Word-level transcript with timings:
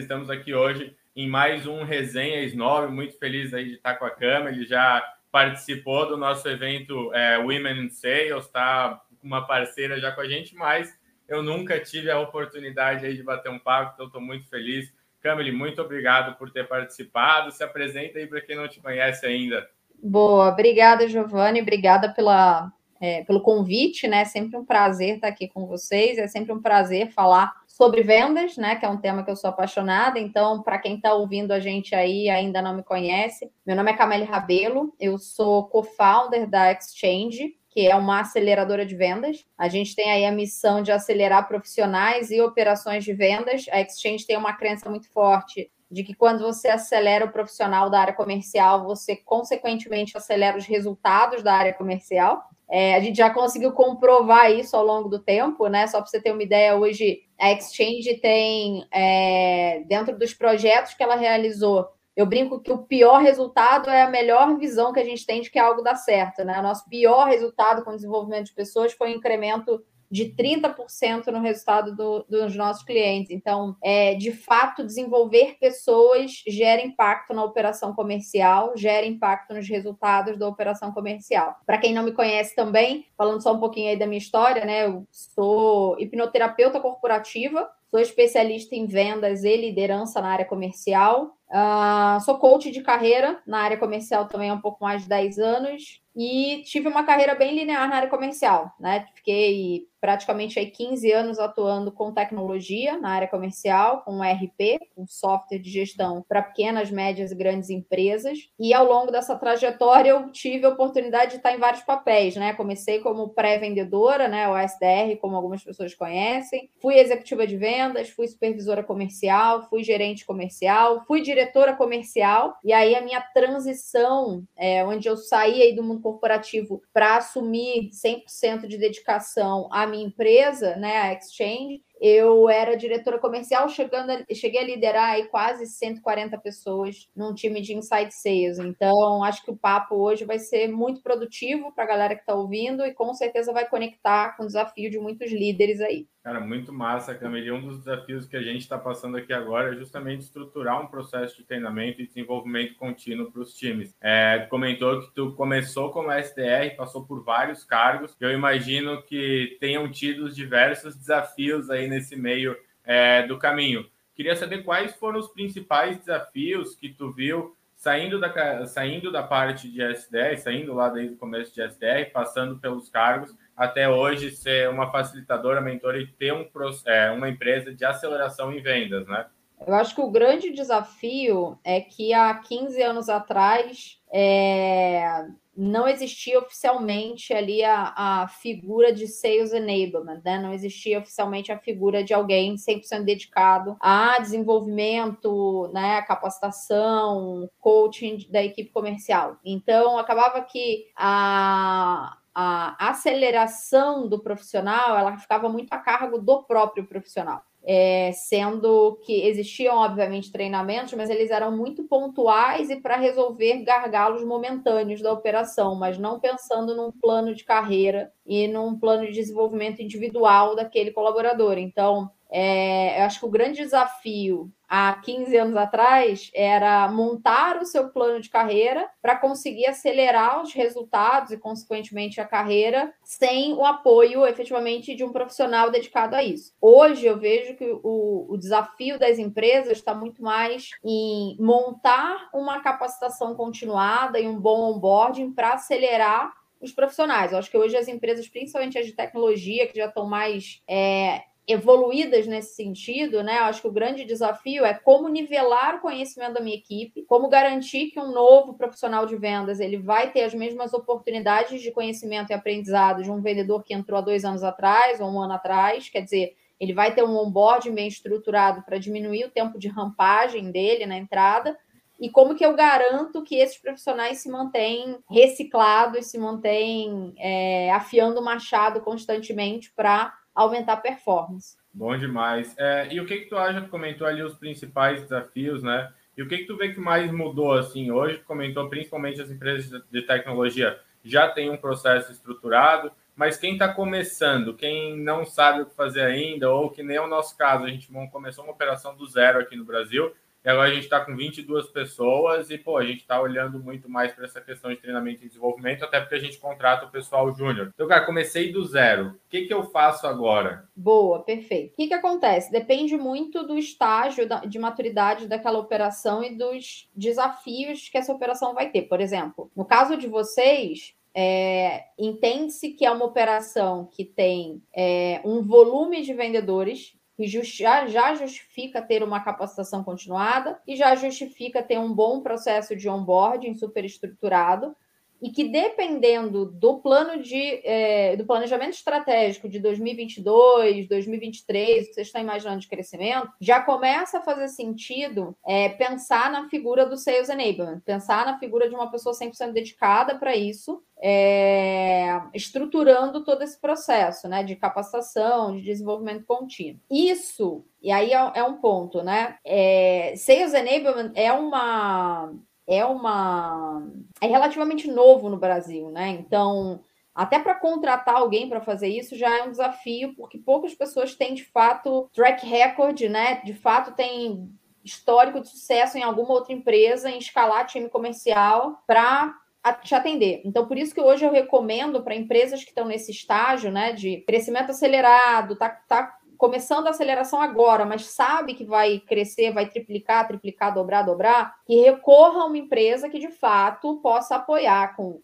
Estamos 0.00 0.30
aqui 0.30 0.54
hoje 0.54 0.96
em 1.14 1.28
mais 1.28 1.66
um 1.66 1.84
Resenha 1.84 2.42
Snob. 2.44 2.90
Muito 2.90 3.18
feliz 3.18 3.52
aí 3.52 3.66
de 3.66 3.74
estar 3.74 3.96
com 3.96 4.06
a 4.06 4.10
câmera. 4.10 4.50
Ele 4.50 4.64
já 4.64 5.04
participou 5.30 6.08
do 6.08 6.16
nosso 6.16 6.48
evento 6.48 7.12
é, 7.12 7.36
Women 7.36 7.84
in 7.84 7.90
Sales, 7.90 8.46
está 8.46 8.98
com 9.20 9.26
uma 9.26 9.46
parceira 9.46 10.00
já 10.00 10.10
com 10.10 10.22
a 10.22 10.28
gente, 10.28 10.56
mas 10.56 10.98
eu 11.28 11.42
nunca 11.42 11.78
tive 11.78 12.10
a 12.10 12.18
oportunidade 12.18 13.04
aí 13.04 13.14
de 13.14 13.22
bater 13.22 13.50
um 13.50 13.58
papo, 13.58 13.92
então 13.92 14.06
estou 14.06 14.22
muito 14.22 14.48
feliz. 14.48 14.90
Camille, 15.20 15.52
muito 15.52 15.82
obrigado 15.82 16.34
por 16.38 16.50
ter 16.50 16.66
participado. 16.66 17.52
Se 17.52 17.62
apresenta 17.62 18.18
aí 18.18 18.26
para 18.26 18.40
quem 18.40 18.56
não 18.56 18.66
te 18.66 18.80
conhece 18.80 19.26
ainda. 19.26 19.68
Boa, 20.02 20.48
obrigada, 20.48 21.06
Giovanni. 21.06 21.60
Obrigada 21.60 22.08
pela, 22.14 22.72
é, 22.98 23.22
pelo 23.24 23.42
convite, 23.42 24.08
né? 24.08 24.24
Sempre 24.24 24.56
um 24.56 24.64
prazer 24.64 25.16
estar 25.16 25.28
aqui 25.28 25.46
com 25.46 25.66
vocês. 25.66 26.16
É 26.16 26.26
sempre 26.26 26.52
um 26.52 26.62
prazer 26.62 27.10
falar 27.10 27.59
sobre 27.80 28.02
vendas, 28.02 28.58
né? 28.58 28.76
Que 28.76 28.84
é 28.84 28.88
um 28.90 28.98
tema 28.98 29.24
que 29.24 29.30
eu 29.30 29.36
sou 29.36 29.48
apaixonada. 29.48 30.18
Então, 30.18 30.62
para 30.62 30.78
quem 30.78 30.96
está 30.96 31.14
ouvindo 31.14 31.50
a 31.50 31.58
gente 31.58 31.94
aí 31.94 32.28
ainda 32.28 32.60
não 32.60 32.76
me 32.76 32.82
conhece, 32.82 33.50
meu 33.66 33.74
nome 33.74 33.90
é 33.90 33.96
Camille 33.96 34.24
Rabelo, 34.24 34.92
eu 35.00 35.16
sou 35.16 35.64
co-founder 35.64 36.46
da 36.46 36.70
Exchange, 36.70 37.56
que 37.70 37.88
é 37.88 37.96
uma 37.96 38.20
aceleradora 38.20 38.84
de 38.84 38.94
vendas. 38.94 39.46
A 39.56 39.66
gente 39.66 39.96
tem 39.96 40.10
aí 40.10 40.26
a 40.26 40.30
missão 40.30 40.82
de 40.82 40.92
acelerar 40.92 41.48
profissionais 41.48 42.30
e 42.30 42.42
operações 42.42 43.02
de 43.02 43.14
vendas. 43.14 43.64
A 43.72 43.80
Exchange 43.80 44.26
tem 44.26 44.36
uma 44.36 44.52
crença 44.52 44.90
muito 44.90 45.10
forte 45.10 45.70
de 45.90 46.04
que 46.04 46.14
quando 46.14 46.40
você 46.40 46.68
acelera 46.68 47.24
o 47.24 47.32
profissional 47.32 47.88
da 47.88 47.98
área 47.98 48.12
comercial, 48.12 48.84
você 48.84 49.16
consequentemente 49.16 50.18
acelera 50.18 50.58
os 50.58 50.66
resultados 50.66 51.42
da 51.42 51.54
área 51.54 51.72
comercial. 51.72 52.42
É, 52.70 52.94
a 52.94 53.00
gente 53.00 53.16
já 53.16 53.28
conseguiu 53.28 53.72
comprovar 53.72 54.52
isso 54.52 54.76
ao 54.76 54.84
longo 54.84 55.08
do 55.08 55.18
tempo, 55.18 55.66
né? 55.66 55.88
Só 55.88 56.00
para 56.00 56.06
você 56.08 56.20
ter 56.20 56.30
uma 56.30 56.42
ideia, 56.42 56.76
hoje 56.76 57.22
a 57.38 57.50
Exchange 57.52 58.14
tem, 58.20 58.86
é, 58.92 59.82
dentro 59.86 60.16
dos 60.16 60.32
projetos 60.32 60.94
que 60.94 61.02
ela 61.02 61.16
realizou, 61.16 61.88
eu 62.14 62.26
brinco 62.26 62.60
que 62.60 62.70
o 62.70 62.78
pior 62.78 63.20
resultado 63.20 63.90
é 63.90 64.02
a 64.02 64.10
melhor 64.10 64.56
visão 64.56 64.92
que 64.92 65.00
a 65.00 65.04
gente 65.04 65.26
tem 65.26 65.40
de 65.40 65.50
que 65.50 65.58
algo 65.58 65.82
dá 65.82 65.96
certo, 65.96 66.44
né? 66.44 66.60
O 66.60 66.62
nosso 66.62 66.88
pior 66.88 67.26
resultado 67.26 67.82
com 67.82 67.90
o 67.90 67.96
desenvolvimento 67.96 68.46
de 68.46 68.54
pessoas 68.54 68.92
foi 68.92 69.12
o 69.12 69.16
incremento 69.16 69.82
de 70.10 70.34
30% 70.34 71.28
no 71.28 71.40
resultado 71.40 71.94
do, 71.94 72.24
dos 72.28 72.56
nossos 72.56 72.82
clientes. 72.82 73.30
Então, 73.30 73.76
é, 73.82 74.14
de 74.14 74.32
fato, 74.32 74.84
desenvolver 74.84 75.56
pessoas 75.60 76.42
gera 76.46 76.82
impacto 76.82 77.32
na 77.32 77.44
operação 77.44 77.94
comercial, 77.94 78.72
gera 78.76 79.06
impacto 79.06 79.54
nos 79.54 79.68
resultados 79.68 80.36
da 80.36 80.48
operação 80.48 80.92
comercial. 80.92 81.56
Para 81.64 81.78
quem 81.78 81.94
não 81.94 82.02
me 82.02 82.12
conhece 82.12 82.54
também, 82.56 83.06
falando 83.16 83.42
só 83.42 83.54
um 83.54 83.60
pouquinho 83.60 83.90
aí 83.90 83.96
da 83.96 84.06
minha 84.06 84.18
história, 84.18 84.64
né? 84.64 84.86
Eu 84.86 85.06
sou 85.10 85.98
hipnoterapeuta 86.00 86.80
corporativa, 86.80 87.70
sou 87.90 88.00
especialista 88.00 88.74
em 88.74 88.86
vendas 88.86 89.44
e 89.44 89.56
liderança 89.56 90.20
na 90.20 90.28
área 90.28 90.44
comercial. 90.44 91.36
Uh, 91.48 92.20
sou 92.24 92.38
coach 92.38 92.70
de 92.70 92.80
carreira 92.80 93.40
na 93.44 93.58
área 93.58 93.76
comercial 93.76 94.26
também 94.26 94.50
há 94.50 94.54
um 94.54 94.60
pouco 94.60 94.82
mais 94.84 95.02
de 95.02 95.08
10 95.08 95.38
anos 95.38 96.00
e 96.22 96.62
tive 96.64 96.86
uma 96.86 97.02
carreira 97.02 97.34
bem 97.34 97.54
linear 97.54 97.88
na 97.88 97.96
área 97.96 98.10
comercial, 98.10 98.70
né? 98.78 99.06
Fiquei 99.14 99.88
praticamente 100.00 100.58
aí 100.58 100.66
15 100.66 101.12
anos 101.12 101.38
atuando 101.38 101.92
com 101.92 102.12
tecnologia 102.12 102.98
na 102.98 103.10
área 103.10 103.28
comercial, 103.28 104.02
com 104.02 104.22
RP, 104.22 104.78
com 104.94 105.06
software 105.06 105.58
de 105.58 105.70
gestão 105.70 106.24
para 106.26 106.42
pequenas, 106.42 106.90
médias 106.90 107.30
e 107.30 107.34
grandes 107.34 107.68
empresas. 107.68 108.38
E 108.58 108.72
ao 108.72 108.86
longo 108.86 109.12
dessa 109.12 109.36
trajetória 109.36 110.10
eu 110.10 110.32
tive 110.32 110.64
a 110.64 110.70
oportunidade 110.70 111.32
de 111.32 111.36
estar 111.36 111.52
em 111.52 111.58
vários 111.58 111.82
papéis, 111.82 112.34
né? 112.36 112.54
Comecei 112.54 113.00
como 113.00 113.28
pré-vendedora, 113.28 114.26
né, 114.26 114.48
o 114.48 114.56
SDR, 114.56 115.16
como 115.20 115.36
algumas 115.36 115.62
pessoas 115.62 115.94
conhecem. 115.94 116.70
Fui 116.80 116.98
executiva 116.98 117.46
de 117.46 117.56
vendas, 117.56 118.08
fui 118.08 118.26
supervisora 118.26 118.82
comercial, 118.82 119.68
fui 119.68 119.84
gerente 119.84 120.24
comercial, 120.24 121.04
fui 121.06 121.20
diretora 121.20 121.74
comercial. 121.74 122.56
E 122.64 122.72
aí 122.72 122.94
a 122.94 123.02
minha 123.02 123.20
transição, 123.20 124.44
é, 124.56 124.84
onde 124.84 125.08
eu 125.08 125.16
saí 125.16 125.60
aí 125.60 125.74
do 125.74 125.82
mundo 125.82 126.00
corporativo 126.12 126.82
para 126.92 127.16
assumir 127.16 127.90
100% 127.90 128.66
de 128.66 128.76
dedicação 128.76 129.68
à 129.70 129.86
minha 129.86 130.06
empresa, 130.06 130.76
né, 130.76 130.96
a 130.98 131.12
Exchange, 131.12 131.82
eu 132.00 132.48
era 132.48 132.78
diretora 132.78 133.18
comercial, 133.18 133.68
chegando 133.68 134.10
a, 134.10 134.34
cheguei 134.34 134.60
a 134.60 134.64
liderar 134.64 135.10
aí 135.10 135.26
quase 135.26 135.66
140 135.66 136.38
pessoas 136.38 137.10
num 137.14 137.34
time 137.34 137.60
de 137.60 137.74
inside 137.74 138.10
sales. 138.10 138.58
Então, 138.58 139.22
acho 139.22 139.44
que 139.44 139.50
o 139.50 139.56
papo 139.56 139.96
hoje 139.96 140.24
vai 140.24 140.38
ser 140.38 140.68
muito 140.68 141.02
produtivo 141.02 141.72
para 141.74 141.84
a 141.84 141.86
galera 141.86 142.14
que 142.14 142.22
está 142.22 142.34
ouvindo 142.34 142.86
e 142.86 142.94
com 142.94 143.12
certeza 143.12 143.52
vai 143.52 143.68
conectar 143.68 144.34
com 144.36 144.44
o 144.44 144.46
desafio 144.46 144.90
de 144.90 144.98
muitos 144.98 145.30
líderes 145.30 145.80
aí. 145.82 146.08
Cara, 146.22 146.38
muito 146.38 146.70
massa, 146.70 147.14
Camille. 147.14 147.50
Um 147.50 147.66
dos 147.66 147.78
desafios 147.78 148.26
que 148.26 148.36
a 148.36 148.42
gente 148.42 148.60
está 148.60 148.76
passando 148.76 149.16
aqui 149.16 149.32
agora 149.32 149.72
é 149.72 149.76
justamente 149.78 150.20
estruturar 150.20 150.78
um 150.78 150.86
processo 150.86 151.34
de 151.38 151.44
treinamento 151.44 152.02
e 152.02 152.06
desenvolvimento 152.06 152.74
contínuo 152.74 153.32
para 153.32 153.40
os 153.40 153.54
times. 153.54 153.94
É, 153.98 154.46
comentou 154.50 155.00
que 155.00 155.14
tu 155.14 155.32
começou 155.32 155.90
como 155.90 156.12
SDR, 156.12 156.76
passou 156.76 157.06
por 157.06 157.24
vários 157.24 157.64
cargos. 157.64 158.14
Eu 158.20 158.30
imagino 158.32 159.02
que 159.02 159.56
tenham 159.60 159.90
tido 159.90 160.30
diversos 160.30 160.94
desafios 160.94 161.70
aí 161.70 161.88
nesse 161.88 162.16
meio 162.16 162.54
é, 162.84 163.26
do 163.26 163.38
caminho. 163.38 163.88
Queria 164.14 164.36
saber 164.36 164.62
quais 164.62 164.94
foram 164.96 165.18
os 165.18 165.28
principais 165.28 165.96
desafios 165.96 166.74
que 166.74 166.90
tu 166.90 167.10
viu 167.10 167.56
saindo 167.74 168.20
da, 168.20 168.66
saindo 168.66 169.10
da 169.10 169.22
parte 169.22 169.70
de 169.70 169.80
SDR, 169.82 170.36
saindo 170.36 170.74
lá 170.74 170.90
desde 170.90 171.14
o 171.14 171.16
começo 171.16 171.54
de 171.54 171.62
SDR, 171.62 172.12
passando 172.12 172.58
pelos 172.58 172.90
cargos 172.90 173.34
até 173.60 173.86
hoje 173.86 174.30
ser 174.30 174.70
uma 174.70 174.90
facilitadora, 174.90 175.60
mentora 175.60 176.00
e 176.00 176.06
ter 176.06 176.32
um, 176.32 176.48
é, 176.86 177.10
uma 177.10 177.28
empresa 177.28 177.74
de 177.74 177.84
aceleração 177.84 178.50
em 178.50 178.62
vendas, 178.62 179.06
né? 179.06 179.26
Eu 179.66 179.74
acho 179.74 179.94
que 179.94 180.00
o 180.00 180.10
grande 180.10 180.50
desafio 180.50 181.58
é 181.62 181.78
que 181.78 182.14
há 182.14 182.32
15 182.32 182.80
anos 182.80 183.10
atrás 183.10 184.00
é, 184.10 185.26
não 185.54 185.86
existia 185.86 186.38
oficialmente 186.38 187.34
ali 187.34 187.62
a, 187.62 187.92
a, 187.94 188.28
figura 188.28 188.94
de 188.94 189.06
sales 189.06 189.52
enablement, 189.52 190.22
né? 190.24 190.38
Não 190.38 190.54
existia 190.54 190.98
oficialmente 190.98 191.52
a 191.52 191.58
figura 191.58 192.02
de 192.02 192.14
alguém 192.14 192.54
100% 192.54 193.04
dedicado 193.04 193.76
a 193.78 194.18
desenvolvimento, 194.18 195.70
né, 195.74 196.00
capacitação, 196.00 197.46
coaching 197.58 198.26
da 198.30 198.42
equipe 198.42 198.70
comercial. 198.70 199.36
Então, 199.44 199.98
acabava 199.98 200.40
que 200.40 200.86
a 200.96 202.16
a 202.34 202.90
aceleração 202.90 204.08
do 204.08 204.22
profissional 204.22 204.96
ela 204.96 205.16
ficava 205.16 205.48
muito 205.48 205.72
a 205.72 205.78
cargo 205.78 206.18
do 206.18 206.44
próprio 206.44 206.86
profissional. 206.86 207.42
É, 207.62 208.10
sendo 208.12 208.98
que 209.04 209.26
existiam, 209.26 209.76
obviamente, 209.76 210.32
treinamentos, 210.32 210.94
mas 210.94 211.10
eles 211.10 211.30
eram 211.30 211.54
muito 211.54 211.84
pontuais 211.84 212.70
e 212.70 212.80
para 212.80 212.96
resolver 212.96 213.62
gargalos 213.64 214.24
momentâneos 214.24 215.02
da 215.02 215.12
operação, 215.12 215.74
mas 215.74 215.98
não 215.98 216.18
pensando 216.18 216.74
num 216.74 216.90
plano 216.90 217.34
de 217.34 217.44
carreira 217.44 218.10
e 218.24 218.48
num 218.48 218.78
plano 218.78 219.04
de 219.04 219.12
desenvolvimento 219.12 219.82
individual 219.82 220.56
daquele 220.56 220.90
colaborador. 220.90 221.58
Então, 221.58 222.10
é, 222.30 223.00
eu 223.00 223.06
acho 223.06 223.18
que 223.18 223.26
o 223.26 223.30
grande 223.30 223.62
desafio 223.62 224.50
há 224.68 224.94
15 225.02 225.36
anos 225.36 225.56
atrás 225.56 226.30
era 226.32 226.86
montar 226.88 227.60
o 227.60 227.66
seu 227.66 227.88
plano 227.88 228.20
de 228.20 228.30
carreira 228.30 228.88
para 229.02 229.16
conseguir 229.16 229.66
acelerar 229.66 230.40
os 230.40 230.52
resultados 230.52 231.32
e, 231.32 231.36
consequentemente, 231.36 232.20
a 232.20 232.24
carreira 232.24 232.94
sem 233.02 233.52
o 233.54 233.64
apoio 233.64 234.24
efetivamente 234.24 234.94
de 234.94 235.02
um 235.02 235.10
profissional 235.10 235.72
dedicado 235.72 236.14
a 236.14 236.22
isso. 236.22 236.54
Hoje 236.60 237.04
eu 237.04 237.18
vejo 237.18 237.56
que 237.56 237.68
o, 237.82 238.26
o 238.28 238.36
desafio 238.36 238.96
das 238.96 239.18
empresas 239.18 239.78
está 239.78 239.92
muito 239.92 240.22
mais 240.22 240.70
em 240.84 241.36
montar 241.40 242.28
uma 242.32 242.60
capacitação 242.60 243.34
continuada 243.34 244.20
e 244.20 244.28
um 244.28 244.38
bom 244.38 244.72
onboarding 244.72 245.32
para 245.32 245.54
acelerar 245.54 246.32
os 246.60 246.72
profissionais. 246.72 247.32
Eu 247.32 247.38
acho 247.38 247.50
que 247.50 247.56
hoje 247.56 247.76
as 247.76 247.88
empresas, 247.88 248.28
principalmente 248.28 248.78
as 248.78 248.86
de 248.86 248.92
tecnologia, 248.92 249.66
que 249.66 249.78
já 249.78 249.86
estão 249.86 250.06
mais 250.06 250.62
é, 250.68 251.22
evoluídas 251.52 252.26
nesse 252.26 252.54
sentido, 252.54 253.22
né? 253.22 253.38
Eu 253.38 253.44
acho 253.44 253.62
que 253.62 253.68
o 253.68 253.72
grande 253.72 254.04
desafio 254.04 254.64
é 254.64 254.74
como 254.74 255.08
nivelar 255.08 255.76
o 255.76 255.80
conhecimento 255.80 256.34
da 256.34 256.40
minha 256.40 256.56
equipe, 256.56 257.02
como 257.02 257.28
garantir 257.28 257.90
que 257.90 257.98
um 257.98 258.12
novo 258.12 258.54
profissional 258.54 259.06
de 259.06 259.16
vendas 259.16 259.60
ele 259.60 259.78
vai 259.78 260.12
ter 260.12 260.22
as 260.22 260.34
mesmas 260.34 260.72
oportunidades 260.72 261.60
de 261.60 261.70
conhecimento 261.70 262.30
e 262.30 262.34
aprendizado 262.34 263.02
de 263.02 263.10
um 263.10 263.20
vendedor 263.20 263.64
que 263.64 263.74
entrou 263.74 263.98
há 263.98 264.02
dois 264.02 264.24
anos 264.24 264.42
atrás 264.42 265.00
ou 265.00 265.10
um 265.10 265.20
ano 265.20 265.32
atrás, 265.32 265.88
quer 265.88 266.02
dizer, 266.02 266.36
ele 266.58 266.74
vai 266.74 266.94
ter 266.94 267.02
um 267.02 267.16
onboarding 267.16 267.74
bem 267.74 267.88
estruturado 267.88 268.62
para 268.62 268.78
diminuir 268.78 269.24
o 269.24 269.30
tempo 269.30 269.58
de 269.58 269.66
rampagem 269.66 270.50
dele 270.50 270.84
na 270.84 270.98
entrada. 270.98 271.58
E 271.98 272.08
como 272.10 272.34
que 272.34 272.44
eu 272.44 272.54
garanto 272.54 273.22
que 273.22 273.36
esses 273.36 273.58
profissionais 273.58 274.18
se 274.18 274.30
mantêm 274.30 274.98
reciclados, 275.10 276.06
se 276.06 276.18
mantêm 276.18 277.14
é, 277.18 277.70
afiando 277.72 278.20
o 278.20 278.24
machado 278.24 278.80
constantemente 278.80 279.72
para 279.74 280.14
aumentar 280.34 280.74
a 280.74 280.76
performance. 280.76 281.56
Bom 281.72 281.96
demais. 281.96 282.54
É, 282.58 282.88
e 282.92 283.00
o 283.00 283.06
que, 283.06 283.20
que 283.20 283.28
tu 283.28 283.36
acha? 283.36 283.60
Comentou 283.62 284.06
ali 284.06 284.22
os 284.22 284.34
principais 284.34 285.02
desafios, 285.02 285.62
né? 285.62 285.92
E 286.16 286.22
o 286.22 286.28
que, 286.28 286.38
que 286.38 286.46
tu 286.46 286.56
vê 286.56 286.72
que 286.72 286.80
mais 286.80 287.10
mudou 287.10 287.52
assim 287.52 287.90
hoje? 287.90 288.18
Comentou 288.18 288.68
principalmente 288.68 289.20
as 289.20 289.30
empresas 289.30 289.82
de 289.90 290.02
tecnologia 290.02 290.78
já 291.02 291.28
tem 291.28 291.50
um 291.50 291.56
processo 291.56 292.12
estruturado, 292.12 292.92
mas 293.16 293.36
quem 293.36 293.54
está 293.54 293.72
começando, 293.72 294.54
quem 294.54 294.98
não 294.98 295.24
sabe 295.24 295.62
o 295.62 295.66
que 295.66 295.74
fazer 295.74 296.02
ainda, 296.02 296.50
ou 296.50 296.70
que 296.70 296.82
nem 296.82 296.96
é 296.96 297.00
o 297.00 297.06
nosso 297.06 297.36
caso, 297.36 297.64
a 297.64 297.68
gente 297.68 297.90
começou 298.10 298.44
uma 298.44 298.52
operação 298.52 298.94
do 298.96 299.06
zero 299.06 299.38
aqui 299.38 299.56
no 299.56 299.64
Brasil, 299.64 300.12
e 300.44 300.48
agora 300.48 300.70
a 300.70 300.74
gente 300.74 300.84
está 300.84 301.04
com 301.04 301.14
22 301.14 301.66
pessoas 301.66 302.48
e, 302.50 302.56
pô, 302.56 302.78
a 302.78 302.84
gente 302.84 303.00
está 303.00 303.20
olhando 303.20 303.58
muito 303.58 303.90
mais 303.90 304.12
para 304.12 304.24
essa 304.24 304.40
questão 304.40 304.70
de 304.70 304.78
treinamento 304.78 305.22
e 305.22 305.28
desenvolvimento, 305.28 305.84
até 305.84 306.00
porque 306.00 306.14
a 306.14 306.20
gente 306.20 306.38
contrata 306.38 306.86
o 306.86 306.90
pessoal 306.90 307.30
júnior. 307.34 307.70
Então, 307.74 307.86
cara, 307.86 308.06
comecei 308.06 308.50
do 308.50 308.64
zero. 308.64 309.08
O 309.08 309.14
que, 309.28 309.42
que 309.42 309.52
eu 309.52 309.64
faço 309.64 310.06
agora? 310.06 310.66
Boa, 310.74 311.22
perfeito. 311.22 311.72
O 311.72 311.76
que, 311.76 311.88
que 311.88 311.94
acontece? 311.94 312.50
Depende 312.50 312.96
muito 312.96 313.46
do 313.46 313.58
estágio 313.58 314.26
de 314.48 314.58
maturidade 314.58 315.28
daquela 315.28 315.58
operação 315.58 316.24
e 316.24 316.34
dos 316.34 316.88
desafios 316.96 317.88
que 317.90 317.98
essa 317.98 318.12
operação 318.12 318.54
vai 318.54 318.70
ter. 318.70 318.82
Por 318.82 319.00
exemplo, 319.00 319.50
no 319.54 319.66
caso 319.66 319.96
de 319.96 320.06
vocês, 320.06 320.94
é, 321.14 321.84
entende-se 321.98 322.70
que 322.70 322.86
é 322.86 322.90
uma 322.90 323.04
operação 323.04 323.88
que 323.92 324.04
tem 324.04 324.62
é, 324.74 325.20
um 325.24 325.42
volume 325.42 326.02
de 326.02 326.14
vendedores 326.14 326.94
que 327.20 327.28
já, 327.28 327.86
já 327.86 328.14
justifica 328.14 328.80
ter 328.80 329.02
uma 329.02 329.20
capacitação 329.20 329.84
continuada 329.84 330.58
e 330.66 330.74
já 330.74 330.94
justifica 330.94 331.62
ter 331.62 331.78
um 331.78 331.92
bom 331.92 332.22
processo 332.22 332.74
de 332.74 332.88
onboarding 332.88 333.54
super 333.54 333.84
estruturado 333.84 334.74
e 335.20 335.30
que 335.30 335.44
dependendo 335.44 336.46
do 336.46 336.78
plano 336.78 337.22
de 337.22 337.60
é, 337.64 338.16
do 338.16 338.24
planejamento 338.24 338.74
estratégico 338.74 339.48
de 339.48 339.58
2022, 339.58 340.88
2023, 340.88 341.88
que 341.88 341.94
vocês 341.94 342.06
estão 342.06 342.20
imaginando 342.20 342.60
de 342.60 342.68
crescimento, 342.68 343.30
já 343.40 343.60
começa 343.60 344.18
a 344.18 344.22
fazer 344.22 344.48
sentido 344.48 345.36
é, 345.46 345.68
pensar 345.68 346.30
na 346.30 346.48
figura 346.48 346.86
do 346.86 346.96
sales 346.96 347.28
enablement, 347.28 347.80
pensar 347.80 348.24
na 348.24 348.38
figura 348.38 348.68
de 348.68 348.74
uma 348.74 348.90
pessoa 348.90 349.14
100% 349.14 349.52
dedicada 349.52 350.18
para 350.18 350.34
isso, 350.34 350.82
é, 351.02 352.20
estruturando 352.34 353.24
todo 353.24 353.42
esse 353.42 353.58
processo, 353.58 354.28
né, 354.28 354.42
de 354.42 354.56
capacitação, 354.56 355.56
de 355.56 355.62
desenvolvimento 355.62 356.24
contínuo. 356.24 356.80
Isso, 356.90 357.64
e 357.82 357.90
aí 357.90 358.12
é, 358.12 358.32
é 358.34 358.44
um 358.44 358.54
ponto, 358.54 359.02
né? 359.02 359.36
É, 359.44 360.14
sales 360.16 360.52
enablement 360.52 361.12
é 361.14 361.32
uma 361.32 362.32
é 362.70 362.84
uma 362.84 363.82
é 364.20 364.28
relativamente 364.28 364.88
novo 364.88 365.28
no 365.28 365.36
Brasil, 365.36 365.90
né? 365.90 366.10
Então, 366.10 366.80
até 367.12 367.40
para 367.40 367.56
contratar 367.56 368.14
alguém 368.14 368.48
para 368.48 368.60
fazer 368.60 368.88
isso 368.88 369.16
já 369.16 369.38
é 369.38 369.42
um 369.42 369.50
desafio, 369.50 370.14
porque 370.14 370.38
poucas 370.38 370.72
pessoas 370.74 371.16
têm 371.16 371.34
de 371.34 371.44
fato 371.44 372.08
track 372.14 372.46
record, 372.46 373.00
né? 373.02 373.42
De 373.44 373.52
fato 373.52 373.92
tem 373.92 374.48
histórico 374.84 375.40
de 375.40 375.48
sucesso 375.48 375.98
em 375.98 376.02
alguma 376.02 376.32
outra 376.32 376.52
empresa 376.52 377.10
em 377.10 377.18
escalar 377.18 377.66
time 377.66 377.90
comercial 377.90 378.82
para 378.86 379.34
te 379.82 379.94
atender. 379.94 380.40
Então, 380.44 380.66
por 380.66 380.78
isso 380.78 380.94
que 380.94 381.00
hoje 381.00 381.24
eu 381.24 381.32
recomendo 381.32 382.02
para 382.02 382.14
empresas 382.14 382.62
que 382.62 382.70
estão 382.70 382.86
nesse 382.86 383.10
estágio, 383.10 383.70
né, 383.70 383.92
de 383.92 384.18
crescimento 384.22 384.70
acelerado, 384.70 385.56
tá, 385.56 385.68
tá 385.68 386.16
começando 386.40 386.86
a 386.86 386.90
aceleração 386.90 387.38
agora, 387.38 387.84
mas 387.84 388.06
sabe 388.06 388.54
que 388.54 388.64
vai 388.64 388.98
crescer, 388.98 389.52
vai 389.52 389.68
triplicar, 389.68 390.26
triplicar, 390.26 390.72
dobrar, 390.72 391.02
dobrar, 391.02 391.54
que 391.66 391.82
recorra 391.82 392.40
a 392.40 392.46
uma 392.46 392.56
empresa 392.56 393.10
que 393.10 393.18
de 393.18 393.28
fato 393.28 393.98
possa 393.98 394.36
apoiar 394.36 394.96
com 394.96 395.20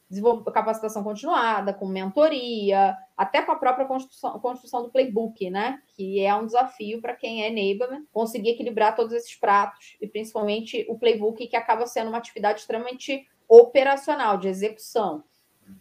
capacitação 0.53 1.03
continuada, 1.03 1.73
com 1.73 1.87
mentoria, 1.87 2.95
até 3.17 3.41
com 3.41 3.51
a 3.51 3.57
própria 3.57 3.87
construção, 3.87 4.39
construção 4.41 4.83
do 4.83 4.91
playbook, 4.91 5.49
né? 5.49 5.81
Que 5.97 6.21
é 6.21 6.35
um 6.35 6.45
desafio 6.45 7.01
para 7.01 7.17
quem 7.17 7.43
é 7.43 7.49
enablement, 7.49 8.05
conseguir 8.13 8.51
equilibrar 8.51 8.95
todos 8.95 9.15
esses 9.15 9.35
pratos 9.35 9.97
e 9.99 10.07
principalmente 10.07 10.85
o 10.87 10.99
playbook 10.99 11.47
que 11.47 11.57
acaba 11.57 11.87
sendo 11.87 12.09
uma 12.09 12.19
atividade 12.19 12.61
extremamente 12.61 13.27
operacional, 13.49 14.37
de 14.37 14.49
execução. 14.49 15.25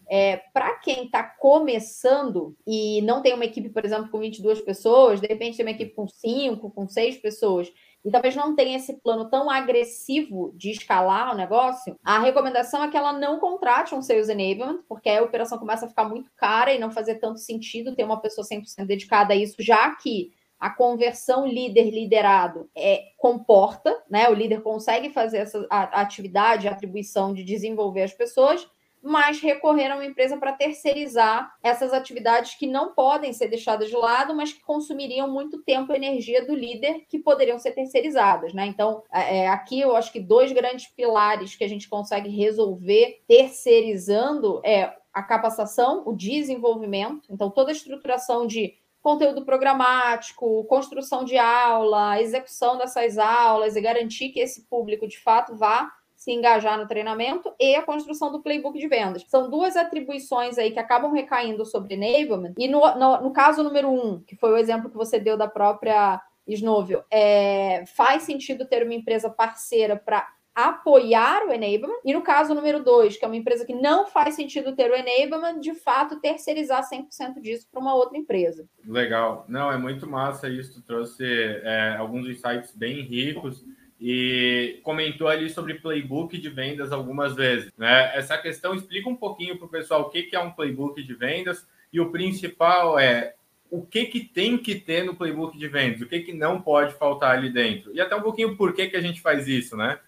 É, 0.09 0.37
para 0.53 0.75
quem 0.75 1.05
está 1.05 1.23
começando 1.23 2.55
e 2.65 3.01
não 3.01 3.21
tem 3.21 3.33
uma 3.33 3.45
equipe, 3.45 3.69
por 3.69 3.83
exemplo, 3.83 4.09
com 4.09 4.19
22 4.19 4.61
pessoas, 4.61 5.19
de 5.19 5.27
repente 5.27 5.57
tem 5.57 5.65
uma 5.65 5.71
equipe 5.71 5.95
com 5.95 6.07
5, 6.07 6.69
com 6.71 6.87
6 6.87 7.17
pessoas, 7.17 7.71
e 8.03 8.11
talvez 8.11 8.35
não 8.35 8.55
tenha 8.55 8.77
esse 8.77 9.01
plano 9.01 9.29
tão 9.29 9.49
agressivo 9.49 10.53
de 10.55 10.69
escalar 10.69 11.33
o 11.33 11.37
negócio, 11.37 11.97
a 12.03 12.19
recomendação 12.19 12.83
é 12.83 12.89
que 12.89 12.95
ela 12.95 13.13
não 13.13 13.39
contrate 13.39 13.95
um 13.95 14.01
sales 14.01 14.29
enablement, 14.29 14.83
porque 14.87 15.09
a 15.09 15.23
operação 15.23 15.57
começa 15.57 15.85
a 15.85 15.89
ficar 15.89 16.07
muito 16.07 16.29
cara 16.37 16.71
e 16.71 16.77
não 16.77 16.91
fazer 16.91 17.15
tanto 17.15 17.39
sentido 17.39 17.95
ter 17.95 18.03
uma 18.03 18.21
pessoa 18.21 18.45
100% 18.45 18.85
dedicada 18.85 19.33
a 19.33 19.35
isso, 19.35 19.55
já 19.59 19.95
que 19.95 20.31
a 20.59 20.69
conversão 20.69 21.45
líder-liderado 21.45 22.69
é, 22.75 23.03
comporta, 23.17 24.01
né? 24.09 24.29
O 24.29 24.33
líder 24.33 24.61
consegue 24.61 25.09
fazer 25.09 25.39
essa 25.39 25.65
atividade, 25.69 26.67
atribuição 26.67 27.33
de 27.33 27.43
desenvolver 27.43 28.03
as 28.03 28.13
pessoas, 28.13 28.67
mas 29.05 29.39
recorrer 29.39 29.91
a 29.91 29.95
uma 29.95 30.05
empresa 30.05 30.35
para 30.35 30.51
terceirizar 30.51 31.55
essas 31.61 31.93
atividades 31.93 32.55
que 32.55 32.65
não 32.65 32.95
podem 32.95 33.31
ser 33.33 33.47
deixadas 33.47 33.87
de 33.87 33.95
lado, 33.95 34.35
mas 34.35 34.51
que 34.51 34.61
consumiriam 34.61 35.29
muito 35.29 35.61
tempo 35.61 35.93
e 35.93 35.95
energia 35.95 36.43
do 36.43 36.55
líder 36.55 37.05
que 37.07 37.19
poderiam 37.19 37.59
ser 37.59 37.73
terceirizadas, 37.73 38.51
né? 38.51 38.65
Então, 38.65 39.03
é, 39.13 39.41
é, 39.41 39.47
aqui 39.47 39.79
eu 39.79 39.95
acho 39.95 40.11
que 40.11 40.19
dois 40.19 40.51
grandes 40.51 40.87
pilares 40.87 41.55
que 41.55 41.63
a 41.63 41.69
gente 41.69 41.87
consegue 41.87 42.29
resolver 42.29 43.21
terceirizando 43.27 44.59
é 44.65 44.91
a 45.13 45.21
capacitação, 45.21 46.01
o 46.07 46.11
desenvolvimento, 46.11 47.31
então 47.31 47.51
toda 47.51 47.69
a 47.69 47.73
estruturação 47.73 48.47
de 48.47 48.73
conteúdo 49.03 49.45
programático, 49.45 50.63
construção 50.63 51.23
de 51.23 51.37
aula, 51.37 52.19
execução 52.19 52.75
dessas 52.75 53.19
aulas 53.19 53.75
e 53.75 53.81
garantir 53.81 54.29
que 54.29 54.39
esse 54.39 54.63
público 54.63 55.07
de 55.07 55.19
fato 55.19 55.55
vá 55.55 55.93
se 56.25 56.31
engajar 56.31 56.75
no 56.75 56.87
treinamento 56.87 57.53
e 57.59 57.75
a 57.75 57.83
construção 57.83 58.31
do 58.31 58.41
playbook 58.41 58.79
de 58.79 58.87
vendas. 58.87 59.23
São 59.27 59.47
duas 59.47 59.77
atribuições 59.77 60.57
aí 60.57 60.71
que 60.71 60.79
acabam 60.79 61.13
recaindo 61.13 61.63
sobre 61.63 61.93
enablement. 61.93 62.55
E 62.57 62.67
no, 62.67 62.79
no, 62.95 63.21
no 63.21 63.31
caso 63.31 63.61
número 63.61 63.87
um, 63.87 64.19
que 64.21 64.35
foi 64.35 64.51
o 64.51 64.57
exemplo 64.57 64.89
que 64.89 64.97
você 64.97 65.19
deu 65.19 65.37
da 65.37 65.47
própria 65.47 66.19
Snovel, 66.47 67.03
é, 67.11 67.83
faz 67.95 68.23
sentido 68.23 68.65
ter 68.65 68.83
uma 68.83 68.95
empresa 68.95 69.29
parceira 69.29 69.95
para 69.95 70.27
apoiar 70.55 71.45
o 71.45 71.51
enablement. 71.51 71.99
E 72.03 72.11
no 72.11 72.23
caso 72.23 72.55
número 72.55 72.83
dois, 72.83 73.17
que 73.17 73.23
é 73.23 73.27
uma 73.27 73.37
empresa 73.37 73.63
que 73.63 73.75
não 73.75 74.07
faz 74.07 74.33
sentido 74.33 74.75
ter 74.75 74.89
o 74.89 74.95
enablement, 74.95 75.59
de 75.59 75.75
fato 75.75 76.19
terceirizar 76.19 76.81
100% 76.89 77.39
disso 77.39 77.67
para 77.71 77.79
uma 77.79 77.93
outra 77.93 78.17
empresa. 78.17 78.67
Legal. 78.83 79.45
Não, 79.47 79.71
é 79.71 79.77
muito 79.77 80.09
massa 80.09 80.49
isso. 80.49 80.81
Trouxe 80.81 81.23
é, 81.23 81.97
alguns 81.99 82.27
insights 82.27 82.75
bem 82.75 83.01
ricos 83.01 83.63
e 83.99 84.79
comentou 84.83 85.27
ali 85.27 85.49
sobre 85.49 85.75
playbook 85.75 86.37
de 86.37 86.49
vendas 86.49 86.91
algumas 86.91 87.33
vezes. 87.35 87.71
Né? 87.77 88.15
Essa 88.15 88.37
questão 88.37 88.75
explica 88.75 89.09
um 89.09 89.15
pouquinho 89.15 89.57
para 89.57 89.65
o 89.65 89.69
pessoal 89.69 90.01
o 90.01 90.09
que, 90.09 90.23
que 90.23 90.35
é 90.35 90.39
um 90.39 90.51
playbook 90.51 91.01
de 91.01 91.13
vendas 91.13 91.67
e 91.91 91.99
o 91.99 92.11
principal 92.11 92.99
é 92.99 93.35
o 93.69 93.85
que, 93.85 94.05
que 94.05 94.21
tem 94.21 94.57
que 94.57 94.75
ter 94.75 95.03
no 95.03 95.15
playbook 95.15 95.57
de 95.57 95.67
vendas, 95.67 96.01
o 96.01 96.07
que, 96.07 96.19
que 96.19 96.33
não 96.33 96.61
pode 96.61 96.93
faltar 96.95 97.37
ali 97.37 97.51
dentro. 97.51 97.93
E 97.93 98.01
até 98.01 98.15
um 98.15 98.21
pouquinho 98.21 98.55
por 98.55 98.73
que, 98.73 98.87
que 98.87 98.97
a 98.97 99.01
gente 99.01 99.21
faz 99.21 99.47
isso, 99.47 99.75
né? 99.75 99.99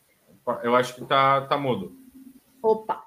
Eu 0.63 0.75
acho 0.75 0.95
que 0.95 1.05
tá, 1.05 1.41
tá 1.41 1.57
mudo. 1.57 1.97
Opa! 2.61 3.03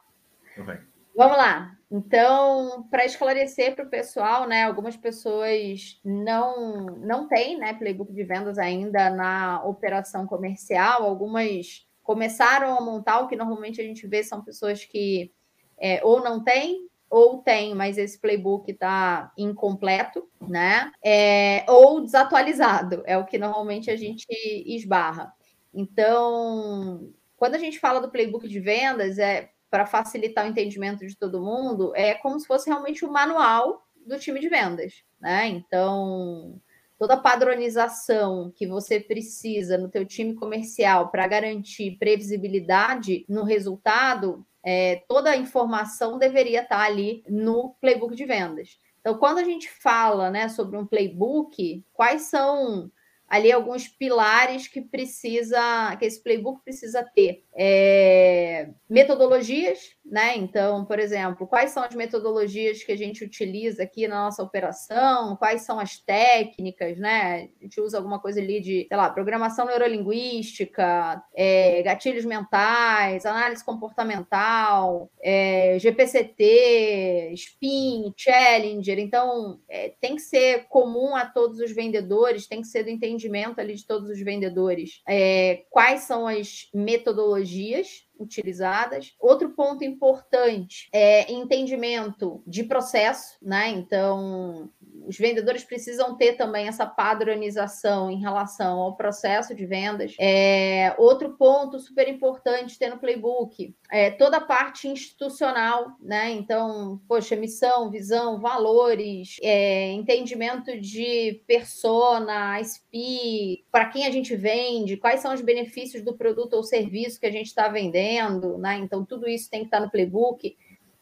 Vamos 1.17 1.37
lá. 1.37 1.77
Então, 1.91 2.87
para 2.89 3.05
esclarecer 3.05 3.75
para 3.75 3.85
o 3.85 3.91
pessoal, 3.91 4.47
né, 4.47 4.63
algumas 4.63 4.97
pessoas 4.97 5.99
não 6.05 6.87
não 6.99 7.27
têm, 7.27 7.59
né, 7.59 7.75
playbook 7.75 8.13
de 8.13 8.23
vendas 8.23 8.59
ainda 8.59 9.11
na 9.11 9.65
operação 9.65 10.27
comercial. 10.27 11.03
Algumas 11.03 11.85
começaram 12.03 12.77
a 12.77 12.81
montar 12.81 13.21
o 13.21 13.29
que 13.29 13.37
normalmente 13.37 13.81
a 13.81 13.85
gente 13.85 14.07
vê 14.07 14.23
são 14.23 14.43
pessoas 14.45 14.85
que 14.85 15.33
é, 15.79 16.01
ou 16.05 16.23
não 16.23 16.43
têm 16.45 16.89
ou 17.11 17.39
tem, 17.43 17.75
mas 17.75 17.99
esse 17.99 18.21
playbook 18.21 18.71
está 18.71 19.33
incompleto, 19.37 20.29
né? 20.41 20.93
É, 21.05 21.65
ou 21.69 22.01
desatualizado, 22.01 23.03
é 23.05 23.19
o 23.19 23.27
que 23.27 23.37
normalmente 23.37 23.91
a 23.91 23.97
gente 23.97 24.27
esbarra. 24.65 25.33
Então, 25.75 27.13
quando 27.37 27.57
a 27.57 27.59
gente 27.59 27.81
fala 27.81 28.01
do 28.01 28.11
playbook 28.11 28.47
de 28.47 28.61
vendas, 28.61 29.19
é 29.19 29.51
para 29.71 29.87
facilitar 29.87 30.45
o 30.45 30.49
entendimento 30.49 31.07
de 31.07 31.17
todo 31.17 31.41
mundo, 31.41 31.93
é 31.95 32.15
como 32.15 32.39
se 32.39 32.47
fosse 32.47 32.69
realmente 32.69 33.05
o 33.05 33.13
manual 33.13 33.87
do 34.05 34.19
time 34.19 34.41
de 34.41 34.49
vendas, 34.49 35.05
né? 35.21 35.47
Então, 35.47 36.61
toda 36.99 37.15
a 37.15 37.21
padronização 37.21 38.53
que 38.55 38.67
você 38.67 38.99
precisa 38.99 39.79
no 39.79 39.89
teu 39.89 40.05
time 40.05 40.35
comercial 40.35 41.09
para 41.09 41.27
garantir 41.27 41.97
previsibilidade 41.99 43.25
no 43.29 43.45
resultado, 43.45 44.45
é, 44.63 45.03
toda 45.09 45.31
a 45.31 45.37
informação 45.37 46.19
deveria 46.19 46.63
estar 46.63 46.79
tá 46.79 46.85
ali 46.85 47.23
no 47.29 47.75
playbook 47.81 48.15
de 48.15 48.27
vendas. 48.27 48.79
Então, 49.01 49.17
quando 49.17 49.39
a 49.39 49.45
gente 49.45 49.71
fala 49.71 50.31
né, 50.31 50.49
sobre 50.49 50.77
um 50.77 50.87
playbook, 50.87 51.85
quais 51.93 52.23
são 52.23 52.91
ali 53.31 53.53
alguns 53.53 53.87
pilares 53.87 54.67
que 54.67 54.81
precisa, 54.81 55.95
que 56.01 56.05
esse 56.05 56.21
playbook 56.21 56.65
precisa 56.65 57.05
ter. 57.15 57.45
É, 57.57 58.71
metodologias, 58.89 59.95
né? 60.05 60.37
Então, 60.37 60.85
por 60.85 60.99
exemplo, 60.99 61.47
quais 61.47 61.71
são 61.71 61.85
as 61.85 61.95
metodologias 61.95 62.83
que 62.83 62.91
a 62.91 62.97
gente 62.97 63.23
utiliza 63.23 63.85
aqui 63.85 64.09
na 64.09 64.25
nossa 64.25 64.43
operação? 64.43 65.37
Quais 65.37 65.63
são 65.63 65.79
as 65.79 65.99
técnicas, 65.99 66.99
né? 66.99 67.51
A 67.61 67.63
gente 67.63 67.81
usa 67.81 67.99
alguma 67.99 68.19
coisa 68.19 68.41
ali 68.41 68.61
de, 68.61 68.87
sei 68.89 68.97
lá, 68.97 69.09
programação 69.09 69.67
neurolinguística, 69.67 71.23
é, 71.33 71.83
gatilhos 71.83 72.25
mentais, 72.25 73.25
análise 73.25 73.65
comportamental, 73.65 75.09
é, 75.23 75.79
GPCT, 75.79 77.33
SPIN, 77.37 78.13
Challenger. 78.17 78.99
Então, 78.99 79.61
é, 79.69 79.93
tem 80.01 80.17
que 80.17 80.23
ser 80.23 80.67
comum 80.69 81.15
a 81.15 81.27
todos 81.27 81.61
os 81.61 81.71
vendedores, 81.71 82.49
tem 82.49 82.61
que 82.61 82.67
ser 82.67 82.83
do 82.83 82.91
entendimento 82.91 83.20
ali 83.61 83.75
de 83.75 83.87
todos 83.87 84.09
os 84.09 84.21
vendedores. 84.21 85.03
É, 85.09 85.65
quais 85.71 86.03
são 86.03 86.27
as 86.27 86.69
metodologias 86.75 88.09
utilizadas. 88.21 89.15
Outro 89.19 89.51
ponto 89.51 89.83
importante 89.83 90.89
é 90.93 91.33
entendimento 91.33 92.43
de 92.47 92.63
processo, 92.65 93.39
né? 93.41 93.71
Então, 93.71 94.71
os 95.07 95.17
vendedores 95.19 95.65
precisam 95.65 96.17
ter 96.17 96.35
também 96.35 96.69
essa 96.69 96.87
padronização 96.87 98.11
em 98.11 98.21
relação 98.21 98.79
ao 98.79 98.97
processo 98.97 99.55
de 99.55 99.67
vendas. 99.67 100.15
É, 100.19 100.95
outro 100.99 101.37
ponto 101.37 101.79
super 101.79 102.09
importante 102.09 102.79
ter 102.79 102.89
no 102.89 102.99
playbook 102.99 103.75
é 103.91 104.11
toda 104.11 104.39
a 104.39 104.41
parte 104.41 104.89
institucional, 104.89 105.93
né? 106.01 106.31
Então, 106.31 107.01
poxa, 107.09 107.37
missão, 107.37 107.91
visão, 107.91 108.41
valores, 108.41 109.37
é, 109.43 109.93
entendimento 109.93 110.79
de 110.81 111.43
persona, 111.47 112.59
SP, 112.63 113.65
para 113.71 113.87
quem 113.87 114.07
a 114.07 114.11
gente 114.11 114.37
vende, 114.37 114.97
quais 114.97 115.21
são 115.21 115.35
os 115.35 115.41
benefícios 115.41 116.03
do 116.03 116.17
produto 116.17 116.55
ou 116.55 116.63
serviço 116.63 117.21
que 117.21 117.27
a 117.27 117.33
gente 117.33 117.47
está 117.47 117.69
vendendo, 117.69 118.59
né? 118.59 118.79
Então, 118.79 119.05
tudo 119.05 119.29
isso 119.29 119.51
tem 119.51 119.61
que 119.61 119.67
estar 119.67 119.81
no 119.81 119.91
playbook. 119.91 120.57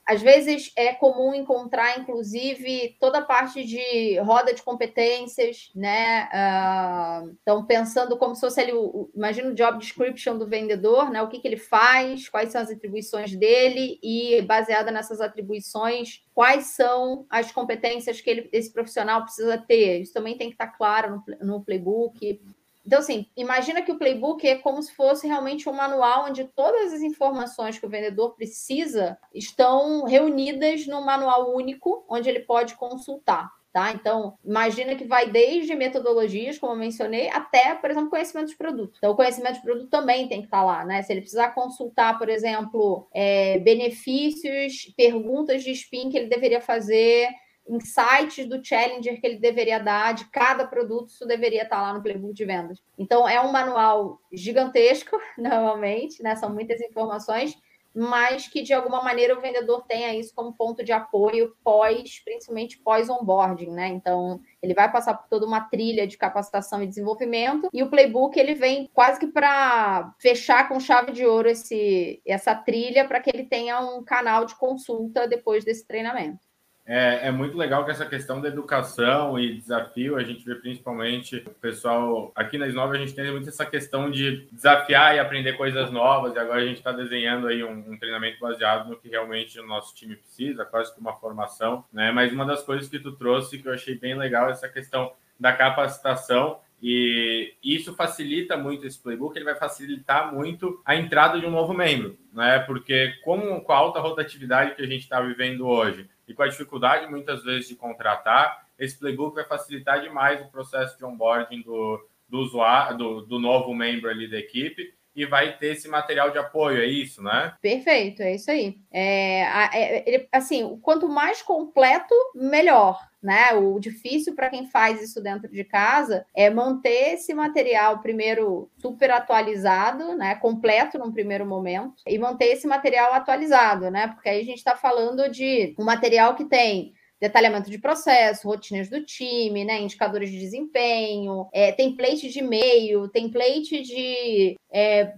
Às 0.09 0.23
vezes 0.23 0.73
é 0.75 0.95
comum 0.95 1.35
encontrar, 1.35 2.01
inclusive, 2.01 2.97
toda 2.99 3.19
a 3.19 3.23
parte 3.23 3.63
de 3.63 4.19
roda 4.21 4.55
de 4.55 4.63
competências, 4.63 5.71
né? 5.75 6.25
Uh, 6.33 7.37
então, 7.43 7.67
pensando 7.67 8.17
como 8.17 8.35
se 8.35 8.41
fosse 8.41 8.59
ali, 8.59 8.73
imagina 9.15 9.51
o 9.51 9.55
job 9.55 9.77
description 9.79 10.39
do 10.39 10.49
vendedor, 10.49 11.11
né? 11.11 11.21
O 11.21 11.29
que, 11.29 11.39
que 11.39 11.47
ele 11.47 11.59
faz, 11.59 12.27
quais 12.27 12.51
são 12.51 12.63
as 12.63 12.71
atribuições 12.71 13.37
dele 13.37 13.99
e, 14.03 14.41
baseada 14.41 14.91
nessas 14.91 15.21
atribuições, 15.21 16.23
quais 16.33 16.69
são 16.69 17.27
as 17.29 17.53
competências 17.53 18.19
que 18.23 18.31
ele, 18.31 18.49
esse 18.51 18.73
profissional 18.73 19.25
precisa 19.25 19.59
ter. 19.59 20.01
Isso 20.01 20.15
também 20.15 20.39
tem 20.39 20.49
que 20.49 20.55
estar 20.55 20.69
claro 20.69 21.23
no, 21.27 21.47
no 21.47 21.65
playbook. 21.65 22.41
Então, 22.89 23.01
assim, 23.01 23.27
imagina 23.37 23.83
que 23.83 23.93
o 23.93 23.99
playbook 23.99 24.49
é 24.49 24.55
como 24.55 24.83
se 24.83 24.95
fosse 24.95 25.27
realmente 25.27 25.69
um 25.69 25.75
manual 25.75 26.25
onde 26.25 26.45
todas 26.45 26.91
as 26.91 27.03
informações 27.03 27.79
que 27.79 27.85
o 27.85 27.89
vendedor 27.89 28.35
precisa 28.35 29.19
estão 29.35 30.05
reunidas 30.05 30.87
num 30.87 31.05
manual 31.05 31.55
único, 31.55 32.03
onde 32.09 32.31
ele 32.31 32.41
pode 32.41 32.77
consultar. 32.77 33.53
Tá? 33.71 33.93
Então, 33.93 34.39
imagina 34.43 34.95
que 34.95 35.05
vai 35.05 35.31
desde 35.31 35.75
metodologias, 35.75 36.57
como 36.57 36.73
eu 36.73 36.79
mencionei, 36.79 37.29
até, 37.29 37.75
por 37.75 37.91
exemplo, 37.91 38.09
conhecimento 38.09 38.49
de 38.49 38.57
produto. 38.57 38.95
Então, 38.97 39.13
o 39.13 39.15
conhecimento 39.15 39.57
de 39.57 39.63
produto 39.63 39.91
também 39.91 40.27
tem 40.27 40.41
que 40.41 40.47
estar 40.47 40.65
lá, 40.65 40.83
né? 40.87 41.03
Se 41.03 41.13
ele 41.13 41.21
precisar 41.21 41.51
consultar, 41.51 42.17
por 42.17 42.31
exemplo, 42.31 43.07
é, 43.13 43.59
benefícios, 43.59 44.95
perguntas 44.97 45.63
de 45.63 45.73
spin 45.73 46.09
que 46.09 46.17
ele 46.17 46.29
deveria 46.29 46.63
fazer 46.63 47.29
insights 47.69 48.47
do 48.47 48.65
challenger 48.65 49.21
que 49.21 49.27
ele 49.27 49.39
deveria 49.39 49.79
dar 49.79 50.15
de 50.15 50.25
cada 50.31 50.67
produto, 50.67 51.09
isso 51.09 51.27
deveria 51.27 51.63
estar 51.63 51.81
lá 51.81 51.93
no 51.93 52.03
playbook 52.03 52.35
de 52.35 52.45
vendas. 52.45 52.83
Então, 52.97 53.29
é 53.29 53.41
um 53.41 53.53
manual 53.53 54.21
gigantesco, 54.33 55.17
normalmente, 55.37 56.23
né? 56.23 56.35
São 56.37 56.53
muitas 56.53 56.81
informações, 56.81 57.57
mas 57.95 58.47
que 58.47 58.63
de 58.63 58.73
alguma 58.73 59.03
maneira 59.03 59.37
o 59.37 59.41
vendedor 59.41 59.85
tenha 59.89 60.15
isso 60.15 60.33
como 60.35 60.53
ponto 60.53 60.85
de 60.85 60.93
apoio 60.93 61.55
pós, 61.65 62.21
principalmente 62.25 62.79
pós-onboarding, 62.79 63.71
né? 63.71 63.89
Então, 63.89 64.41
ele 64.63 64.75
vai 64.75 64.91
passar 64.91 65.15
por 65.15 65.29
toda 65.29 65.47
uma 65.47 65.63
trilha 65.63 66.07
de 66.07 66.17
capacitação 66.17 66.83
e 66.83 66.87
desenvolvimento, 66.87 67.69
e 67.73 67.83
o 67.83 67.91
playbook 67.91 68.39
ele 68.39 68.55
vem 68.55 68.89
quase 68.93 69.19
que 69.19 69.27
para 69.27 70.15
fechar 70.21 70.69
com 70.69 70.79
chave 70.79 71.13
de 71.13 71.27
ouro 71.27 71.49
esse, 71.49 72.23
essa 72.27 72.55
trilha 72.55 73.07
para 73.07 73.21
que 73.21 73.31
ele 73.31 73.45
tenha 73.45 73.81
um 73.81 74.05
canal 74.05 74.45
de 74.45 74.55
consulta 74.55 75.27
depois 75.27 75.65
desse 75.65 75.87
treinamento. 75.87 76.48
É, 76.91 77.29
é, 77.29 77.31
muito 77.31 77.55
legal 77.55 77.85
que 77.85 77.91
essa 77.91 78.07
questão 78.07 78.41
da 78.41 78.49
educação 78.49 79.39
e 79.39 79.59
desafio, 79.59 80.17
a 80.17 80.25
gente 80.25 80.43
vê 80.43 80.55
principalmente 80.55 81.37
o 81.47 81.51
pessoal 81.51 82.33
aqui 82.35 82.57
na 82.57 82.67
Snove, 82.67 82.97
a 82.97 83.01
gente 83.01 83.15
tem 83.15 83.31
muito 83.31 83.47
essa 83.47 83.67
questão 83.67 84.11
de 84.11 84.49
desafiar 84.51 85.15
e 85.15 85.19
aprender 85.19 85.53
coisas 85.53 85.91
novas, 85.91 86.35
e 86.35 86.39
agora 86.39 86.63
a 86.63 86.65
gente 86.65 86.79
está 86.79 86.91
desenhando 86.91 87.47
aí 87.47 87.63
um, 87.63 87.93
um, 87.93 87.99
treinamento 87.99 88.41
baseado 88.41 88.89
no 88.89 88.97
que 88.97 89.07
realmente 89.07 89.61
o 89.61 89.67
nosso 89.67 89.95
time 89.95 90.17
precisa, 90.17 90.65
quase 90.65 90.95
que 90.95 90.99
uma 90.99 91.13
formação, 91.13 91.85
né? 91.93 92.11
Mas 92.11 92.33
uma 92.33 92.47
das 92.47 92.63
coisas 92.63 92.89
que 92.89 92.99
tu 92.99 93.13
trouxe 93.13 93.59
que 93.59 93.69
eu 93.69 93.75
achei 93.75 93.95
bem 93.95 94.17
legal 94.17 94.49
é 94.49 94.53
essa 94.53 94.67
questão 94.67 95.13
da 95.39 95.53
capacitação 95.53 96.59
e 96.83 97.53
isso 97.63 97.95
facilita 97.95 98.57
muito 98.57 98.87
esse 98.87 98.99
playbook, 98.99 99.37
ele 99.37 99.45
vai 99.45 99.57
facilitar 99.57 100.33
muito 100.33 100.81
a 100.87 100.97
entrada 100.97 101.39
de 101.39 101.45
um 101.45 101.51
novo 101.51 101.75
membro, 101.75 102.17
né? 102.33 102.61
Porque 102.61 103.13
como 103.23 103.61
com 103.61 103.73
a 103.73 103.77
alta 103.77 104.01
rotatividade 104.01 104.75
que 104.75 104.81
a 104.81 104.87
gente 104.87 105.03
está 105.03 105.21
vivendo 105.21 105.67
hoje, 105.67 106.09
e 106.29 106.35
com 106.35 106.43
a 106.43 106.49
dificuldade 106.49 107.11
muitas 107.11 107.43
vezes 107.43 107.69
de 107.69 107.75
contratar, 107.75 108.69
esse 108.79 108.99
playbook 108.99 109.35
vai 109.35 109.45
facilitar 109.45 110.01
demais 110.03 110.41
o 110.41 110.51
processo 110.51 110.97
de 110.99 111.05
onboarding 111.05 111.63
do, 111.63 112.07
do 112.29 112.39
usuário, 112.39 112.99
do, 112.99 113.23
do 113.23 113.39
novo 113.39 113.75
membro 113.75 114.11
ali 114.11 114.31
da 114.31 114.39
equipe 114.39 114.98
e 115.19 115.27
vai 115.27 115.57
ter 115.59 115.73
esse 115.73 115.89
material 115.89 116.31
de 116.31 116.39
apoio, 116.39 116.81
é 116.81 116.87
isso, 116.87 117.21
né? 117.21 117.53
Perfeito, 117.61 118.23
é 118.23 118.37
isso 118.37 118.49
aí. 118.49 118.79
É, 118.93 119.43
é, 119.75 120.29
assim, 120.31 120.79
quanto 120.81 121.09
mais 121.09 121.43
completo, 121.43 122.15
melhor. 122.35 123.01
Né? 123.21 123.53
O 123.53 123.81
difícil 123.81 124.37
para 124.37 124.49
quem 124.49 124.71
faz 124.71 125.03
isso 125.03 125.21
dentro 125.21 125.51
de 125.51 125.65
casa 125.65 126.25
é 126.37 126.49
manter 126.49 127.15
esse 127.15 127.35
material 127.35 127.99
primeiro 127.99 128.71
super 128.79 129.11
atualizado, 129.11 130.15
né? 130.15 130.37
Completo 130.37 130.97
num 131.01 131.11
primeiro 131.11 131.45
momento, 131.45 132.01
e 132.07 132.17
manter 132.17 132.53
esse 132.53 132.69
material 132.69 133.13
atualizado, 133.13 133.91
né? 133.91 134.07
Porque 134.07 134.29
aí 134.29 134.41
a 134.41 134.45
gente 134.45 134.59
está 134.59 134.77
falando 134.77 135.29
de 135.29 135.75
um 135.77 135.85
material 135.85 136.37
que 136.37 136.45
tem 136.45 136.95
detalhamento 137.21 137.71
de 137.71 137.79
processo, 137.79 138.47
rotinas 138.47 138.89
do 138.89 139.05
time, 139.05 139.65
né, 139.65 139.81
indicadores 139.81 140.31
de 140.31 140.39
desempenho, 140.39 141.49
é, 141.53 141.73
template 141.73 142.29
de 142.29 142.39
e-mail, 142.39 143.09
template 143.09 143.83
de 143.83 144.57
é, 144.71 145.15